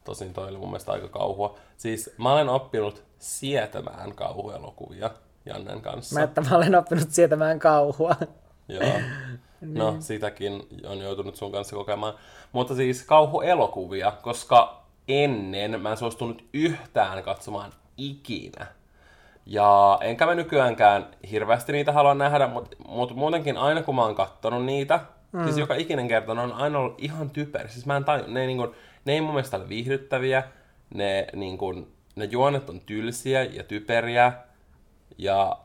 Tosin 0.05 0.33
toi 0.33 0.49
oli 0.49 0.59
mun 0.59 0.69
mielestä 0.69 0.93
aika 0.93 1.09
kauhua. 1.09 1.59
Siis 1.77 2.11
mä 2.19 2.33
olen 2.33 2.49
oppinut 2.49 3.05
sietämään 3.19 4.15
kauhuelokuvia 4.15 5.11
Jannen 5.47 5.81
kanssa. 5.81 6.15
Mä, 6.15 6.25
että 6.25 6.41
mä 6.41 6.57
olen 6.57 6.75
oppinut 6.75 7.11
sietämään 7.11 7.59
kauhua. 7.59 8.17
Joo. 8.69 8.83
No, 9.61 9.97
sitäkin 10.01 10.63
on 10.87 10.99
joutunut 10.99 11.37
sun 11.37 11.53
kanssa 11.53 11.77
kokemaan. 11.77 12.15
Mutta 12.53 12.75
siis 12.75 13.03
kauhuelokuvia, 13.03 14.13
koska 14.23 14.83
ennen 15.09 15.81
mä 15.81 15.91
en 15.91 15.97
suostunut 15.97 16.45
yhtään 16.53 17.23
katsomaan 17.23 17.73
ikinä. 17.97 18.67
Ja 19.47 19.99
enkä 20.01 20.27
mä 20.27 20.35
nykyäänkään 20.35 21.07
hirveästi 21.31 21.73
niitä 21.73 21.93
halua 21.93 22.15
nähdä, 22.15 22.47
mutta 22.47 22.77
mut 22.89 23.17
muutenkin 23.17 23.57
aina 23.57 23.83
kun 23.83 23.95
mä 23.95 24.03
oon 24.03 24.15
kattonut 24.15 24.65
niitä, 24.65 25.01
mm. 25.33 25.45
siis 25.45 25.59
joka 25.59 25.75
ikinen 25.75 26.09
kerta 26.09 26.35
ne 26.35 26.41
on 26.41 26.53
aina 26.53 26.79
ollut 26.79 27.03
ihan 27.03 27.31
typeri. 27.31 27.69
Siis 27.69 27.87
mä 27.87 27.97
en 27.97 28.05
taju, 28.05 28.25
ne, 28.27 28.41
ei 28.41 28.47
niinku, 28.47 28.75
ne 29.05 29.13
ei 29.13 29.21
mun 29.21 29.35
mielestä 29.35 29.57
ole 29.57 29.69
viihdyttäviä, 29.69 30.43
ne, 30.95 31.27
niinku, 31.35 31.89
ne 32.17 32.25
juonet 32.25 32.71
on 32.71 32.81
tylsiä 32.81 33.43
ja 33.43 33.65
typeriä, 33.65 34.33
ja 35.19 35.57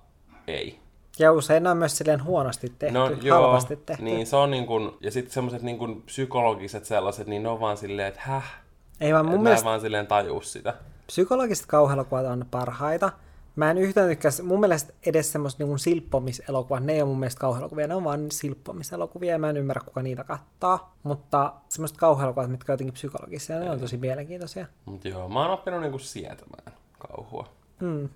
ei. 0.47 0.80
Ja 1.20 1.32
usein 1.32 1.64
ne 1.64 1.70
on 1.70 1.78
myös 1.78 1.97
silleen 1.97 2.24
huonosti 2.24 2.74
tehty, 2.80 2.93
No 2.93 3.10
halvasti 3.32 3.76
tehty. 3.76 4.04
niin 4.04 4.28
se 4.28 4.36
on 4.36 4.52
niin 4.52 4.66
kuin, 4.66 4.91
ja 5.02 5.12
sitten 5.12 5.34
semmoiset 5.34 5.62
niin 5.62 5.78
kuin 5.78 6.02
psykologiset 6.02 6.86
sellaiset, 6.86 7.28
niin 7.28 7.43
ne 7.43 7.50
on 7.50 7.60
vaan 7.60 7.78
silleen, 7.78 8.08
että 8.08 8.20
häh, 8.24 8.54
Ei 9.02 9.14
vaan 9.14 9.26
mun 9.26 9.43
mielestä 9.43 9.64
mä 9.66 9.70
vaan 9.70 9.82
silleen 9.82 10.08
tajuu 10.08 10.41
sitä. 10.41 10.74
psykologiset 11.08 11.66
kauhuelokuvat 11.66 12.26
on 12.26 12.45
parhaita. 12.52 13.12
Mä 13.56 13.72
en 13.72 13.78
yhtään 13.78 14.10
tykkää, 14.10 14.32
mun 14.43 14.60
mielestä 14.60 14.93
edes 15.06 15.32
semmoista 15.32 15.64
niin 15.64 15.80
silppomiselokuvaa, 15.80 16.80
ne 16.80 16.93
ei 16.93 17.02
ole 17.02 17.10
mun 17.10 17.20
mielestä 17.20 17.39
kauhuelokuvia, 17.39 17.88
ne 17.88 17.95
on 17.95 18.04
vaan 18.04 18.32
silppomiselokuvia 18.32 19.32
ja 19.32 19.39
mä 19.39 19.50
en 19.50 19.58
ymmärrä 19.58 19.82
kuka 19.86 20.02
niitä 20.02 20.24
kattaa. 20.24 20.95
Mutta 21.04 21.54
semmoiset 21.70 21.97
kauhuelokuvat, 21.97 22.52
mitkä 22.52 22.72
on 22.72 22.74
jotenkin 22.74 22.93
psykologisia, 22.93 23.60
ne 23.60 23.72
on 23.72 23.80
tosi 23.80 23.97
mielenkiintoisia. 23.97 24.66
Mutta 24.86 25.08
joo, 25.08 25.30
mä 25.30 25.41
oon 25.41 25.52
oppinut 25.52 25.82
niin 25.82 25.91
kuin 25.91 26.02
sietämään 26.02 26.74
kauhua, 27.00 27.47
Mm. 27.80 28.10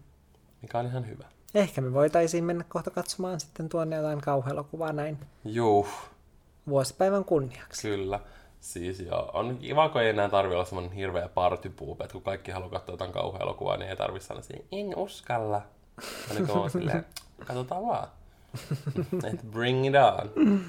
Mikä 0.64 0.80
on 0.80 0.86
ihan 0.86 1.08
hyvä. 1.08 1.26
Ehkä 1.56 1.82
me 1.82 1.94
voitaisiin 1.94 2.44
mennä 2.44 2.64
kohta 2.70 2.92
katsomaan 2.92 3.40
sitten 3.40 3.70
tuonne 3.70 3.96
jotain 3.96 4.22
kauhuelokuvaa 4.22 4.94
näin 4.94 5.18
Juu, 5.46 5.88
vuosipäivän 6.70 7.26
kunniaksi. 7.26 7.88
kyllä. 7.88 8.20
Siis 8.60 9.00
joo, 9.00 9.32
on 9.34 9.58
kiva, 9.58 9.90
kun 9.90 10.02
ei 10.02 10.10
enää 10.10 10.30
tarvi 10.30 10.54
olla 10.54 10.66
semmonen 10.66 10.92
hirveä 10.92 11.30
partypuup, 11.30 12.02
että 12.02 12.14
kun 12.14 12.22
kaikki 12.22 12.52
haluaa 12.52 12.70
katsoa 12.70 12.94
jotain 12.94 13.12
kauhuelokuvaa, 13.12 13.78
niin 13.78 13.90
ei 13.90 13.96
tarvi 13.96 14.20
sanoa 14.20 14.42
siihen, 14.44 14.66
en 14.72 14.96
uskalla. 14.96 15.62
Ja 16.30 16.40
nyt 16.40 16.50
oon 16.50 16.70
silleen, 16.70 17.06
katsotaan 17.48 17.84
vaan. 17.88 18.08
Et 19.34 19.52
bring 19.52 19.88
it 19.88 19.94
on. 19.96 20.62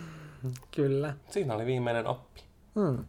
Kyllä. 0.71 1.15
Siinä 1.31 1.55
oli 1.55 1.67
viimeinen 1.67 2.07
oppi. 2.07 2.41
Mm. 2.75 3.05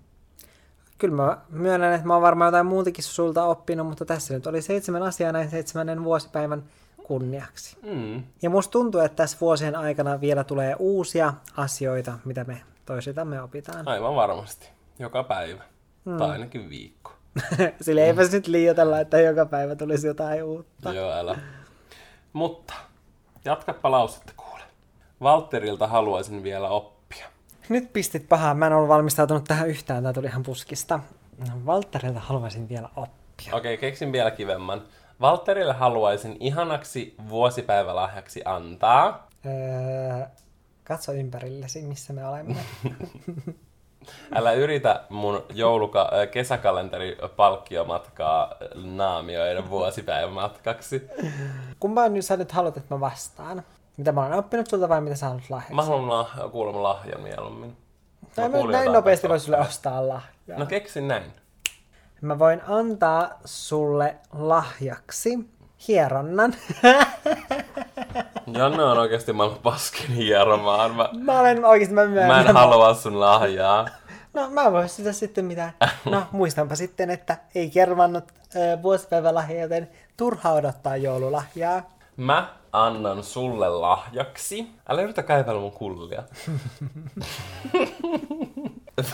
Kyllä 0.98 1.16
mä 1.16 1.38
myönnän, 1.50 1.94
että 1.94 2.08
mä 2.08 2.14
oon 2.14 2.22
varmaan 2.22 2.48
jotain 2.48 2.66
muutakin 2.66 3.04
sulta 3.04 3.44
oppinut, 3.44 3.88
mutta 3.88 4.06
tässä 4.06 4.34
nyt 4.34 4.48
oli 4.48 4.62
seitsemän 4.62 5.04
asiaa 5.04 5.32
näin 5.32 5.50
seitsemännen 5.50 6.04
vuosipäivän 6.04 6.64
kunniaksi. 7.04 7.78
Mm. 7.84 8.24
Ja 8.42 8.50
musta 8.50 8.72
tuntuu, 8.72 9.02
että 9.02 9.16
tässä 9.16 9.38
vuosien 9.42 9.76
aikana 9.76 10.22
vielä 10.22 10.44
tulee 10.44 10.76
uusia 10.80 11.34
asioita, 11.58 12.20
mitä 12.26 12.44
me 12.44 12.62
toisiltamme 12.86 13.42
opitaan. 13.42 13.88
Aivan 13.88 14.16
varmasti. 14.16 14.70
Joka 15.00 15.24
päivä. 15.24 15.64
Mm. 16.06 16.18
Tai 16.18 16.30
ainakin 16.30 16.70
viikko. 16.70 17.12
Sillä 17.82 18.02
eipä 18.02 18.26
se 18.26 18.38
nyt 18.38 18.48
liioitella, 18.48 19.00
että 19.00 19.20
joka 19.20 19.46
päivä 19.46 19.76
tulisi 19.76 20.08
jotain 20.08 20.44
uutta. 20.44 20.94
Joo, 20.94 21.12
älä. 21.12 21.40
Mutta, 22.34 22.74
jatkappa 23.46 23.92
lausetta 23.92 24.34
kuule. 24.38 24.64
Valterilta 25.22 25.88
haluaisin 25.88 26.44
vielä 26.44 26.70
oppia. 26.70 26.95
Nyt 27.70 27.94
pistit 27.94 28.30
pahaa, 28.30 28.54
mä 28.54 28.68
en 28.68 28.74
ollut 28.74 28.90
valmistautunut 28.90 29.44
tähän 29.44 29.70
yhtään, 29.70 30.04
tää 30.04 30.14
tuli 30.14 30.28
ihan 30.28 30.44
puskista. 30.44 31.00
No, 31.38 31.66
Valtterilta 31.66 32.20
haluaisin 32.20 32.70
vielä 32.70 32.90
oppia. 32.96 33.56
Okei, 33.56 33.78
keksin 33.78 34.12
vielä 34.12 34.32
kivemman. 34.32 34.82
Valterille 35.22 35.74
haluaisin 35.74 36.38
ihanaksi 36.40 37.16
vuosipäivälahjaksi 37.30 38.42
antaa. 38.46 39.28
Öö, 39.46 40.26
katso 40.84 41.12
ympärillesi, 41.14 41.82
missä 41.82 42.14
me 42.14 42.28
olemme. 42.28 42.56
Älä 44.36 44.52
yritä 44.52 45.04
mun 45.10 45.44
jouluka- 45.54 46.12
kesäkalenteri 46.32 47.18
palkkiomatkaa 47.36 48.56
naamioida 48.76 49.70
vuosipäivämatkaksi. 49.70 51.08
Kumpaan 51.80 52.14
nyt 52.14 52.26
sä 52.26 52.38
nyt 52.38 52.52
haluat, 52.52 52.78
että 52.78 52.96
mä 52.96 53.00
vastaan? 53.00 53.64
Mitä 53.98 54.12
mä 54.12 54.26
olen 54.26 54.34
oppinut 54.40 54.68
sulta 54.68 54.90
vai 54.90 55.02
mitä 55.02 55.16
sä 55.16 55.26
haluat 55.26 55.50
lahjaksi? 55.50 55.74
Mä 55.74 55.84
haluan 55.84 56.26
lah- 56.26 56.50
kuulemma 56.52 56.84
lahjan 56.84 57.22
mieluummin. 57.22 57.78
Näin, 58.38 58.52
kuulin 58.52 58.72
näin 58.72 58.92
nopeasti 58.94 59.30
voi 59.30 59.40
sulle 59.40 59.58
ostaa 59.60 60.08
lahjaa. 60.08 60.60
No 60.60 60.66
keksin 60.66 61.08
näin. 61.08 61.24
Mä 62.22 62.40
voin 62.40 62.62
antaa 62.68 63.30
sulle 63.46 64.16
lahjaksi 64.34 65.50
hieronnan. 65.88 66.54
Janne 68.58 68.84
on 68.84 68.98
oikeasti 68.98 69.34
maailman 69.34 69.60
paskin 69.60 70.12
hieromaan. 70.16 70.96
Mä, 70.96 71.10
mä 71.20 71.40
olen 71.40 71.66
oikeesti, 71.66 71.96
mä 71.96 72.02
mä 72.06 72.08
myönnän. 72.08 72.48
en 72.48 72.54
halua 72.56 72.94
sun 72.94 73.20
lahjaa. 73.20 73.88
No 74.34 74.50
mä 74.50 74.72
voin 74.72 74.90
sitä 74.90 75.14
sitten 75.14 75.46
mitään. 75.46 75.74
No 76.06 76.24
muistanpa 76.32 76.76
sitten, 76.76 77.10
että 77.10 77.38
ei 77.56 77.70
kervannut 77.70 78.24
äh, 78.56 78.82
vuosipäivälahja, 78.84 79.62
joten 79.62 79.90
turha 80.18 80.52
odottaa 80.52 80.98
joululahjaa. 80.98 81.82
Mä 82.18 82.54
annan 82.72 83.24
sulle 83.24 83.70
lahjaksi. 83.70 84.68
Älä 84.90 85.02
yritä 85.02 85.24
kaivella 85.24 85.62
mun 85.62 85.72
kullia. 85.72 86.24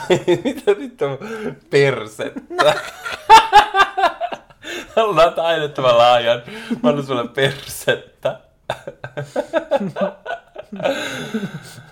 Mitä 0.43 0.71
nyt 0.77 1.01
on 1.01 1.17
persettä? 1.69 2.73
Haluan 4.95 5.33
taidettavan 5.33 5.97
lahjan. 5.97 6.41
Mä 6.83 6.89
annan 6.89 7.05
sulle 7.05 7.27
persettä. 7.27 8.39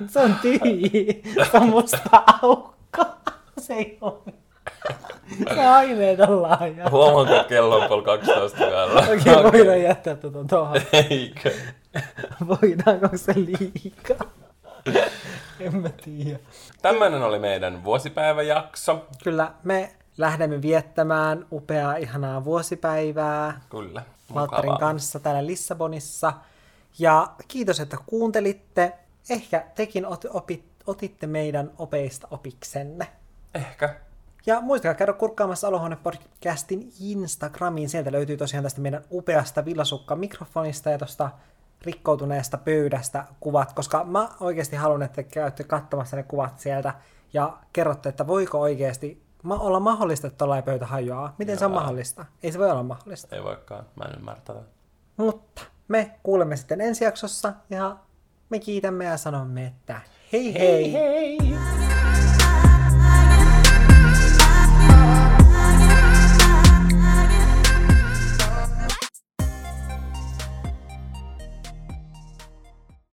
Se 0.08 0.20
on 0.20 0.36
tyhjiä. 0.42 1.14
Se 1.52 1.58
on 1.58 1.70
musta 1.70 2.24
aukko. 2.42 3.06
Se 3.58 3.74
ei 3.74 3.98
ole. 4.02 4.29
Se 5.56 5.60
on 5.60 5.68
aineeton 5.68 6.42
lahja. 6.42 6.90
Huomaanko 6.90 7.44
kello 7.44 7.78
on 7.80 7.88
puoli 7.88 8.04
12 8.04 8.68
yöllä? 8.68 9.00
Okei, 9.00 9.34
okay, 9.34 9.44
voidaan 9.44 9.82
jättää 9.82 10.16
tuota 10.16 10.44
tuohon. 10.44 10.82
Eikö? 10.94 11.52
Voidaanko 12.48 13.18
se 13.18 13.34
liikaa? 13.36 14.28
En 15.60 15.76
mä 15.76 15.90
tiedä. 15.90 16.40
Tämmöinen 16.82 17.22
oli 17.24 17.40
meidän 17.40 17.84
vuosipäiväjakso. 17.84 19.08
Kyllä, 19.24 19.52
me 19.64 19.94
lähdemme 20.18 20.62
viettämään 20.62 21.46
upeaa, 21.52 21.96
ihanaa 21.96 22.44
vuosipäivää 22.44 23.62
Kyllä. 23.70 24.04
Valtterin 24.34 24.78
kanssa 24.80 25.20
täällä 25.20 25.46
Lissabonissa. 25.46 26.34
Ja 27.00 27.28
kiitos, 27.48 27.80
että 27.80 27.98
kuuntelitte. 28.06 28.94
Ehkä 29.30 29.66
tekin 29.76 30.06
ot, 30.06 30.26
opit, 30.30 30.66
otitte 30.88 31.28
meidän 31.28 31.72
opeista 31.78 32.28
opiksenne. 32.32 33.08
Ehkä. 33.56 33.96
Ja 34.50 34.62
muistakaa 34.62 34.94
käydä 34.94 35.14
kurkkaamassa 35.14 35.68
Olohuone 35.68 35.96
podcastin 35.96 36.92
Instagramiin. 37.00 37.90
Sieltä 37.90 38.12
löytyy 38.12 38.38
tosiaan 38.38 38.64
tästä 38.64 38.82
meidän 38.82 39.04
upeasta 39.12 39.66
villasukka 39.66 40.16
mikrofonista 40.16 40.90
ja 40.90 40.98
tuosta 40.98 41.30
rikkoutuneesta 41.82 42.58
pöydästä 42.58 43.26
kuvat, 43.40 43.74
koska 43.74 44.04
mä 44.04 44.30
oikeasti 44.40 44.76
haluan, 44.76 45.02
että 45.02 45.24
käytte 45.24 45.64
katsomassa 45.64 46.18
ne 46.18 46.24
kuvat 46.24 46.60
sieltä 46.60 46.94
ja 47.34 47.58
kerrotte, 47.74 48.10
että 48.10 48.28
voiko 48.28 48.60
oikeasti 48.60 49.24
ma- 49.44 49.60
olla 49.60 49.80
mahdollista, 49.80 50.28
että 50.28 50.38
tuollainen 50.38 50.64
pöytä 50.64 50.86
hajoaa. 50.86 51.36
Miten 51.38 51.60
se 51.60 51.66
on 51.66 51.72
mahdollista? 51.72 52.26
Ei 52.44 52.52
se 52.52 52.60
voi 52.60 52.72
olla 52.72 52.84
mahdollista. 52.84 53.36
Ei 53.36 53.44
voikaan, 53.44 53.86
mä 53.96 54.06
en 54.06 54.16
ymmärrä 54.20 54.42
tätä. 54.46 54.60
Mutta 55.18 55.62
me 55.88 56.20
kuulemme 56.24 56.56
sitten 56.56 56.82
ensi 56.82 57.04
jaksossa 57.04 57.54
ja 57.70 57.98
me 58.50 58.60
kiitämme 58.60 59.06
ja 59.06 59.18
sanomme, 59.18 59.66
että 59.66 60.02
hei 60.34 60.54
hei! 60.54 60.94
hei! 60.94 61.38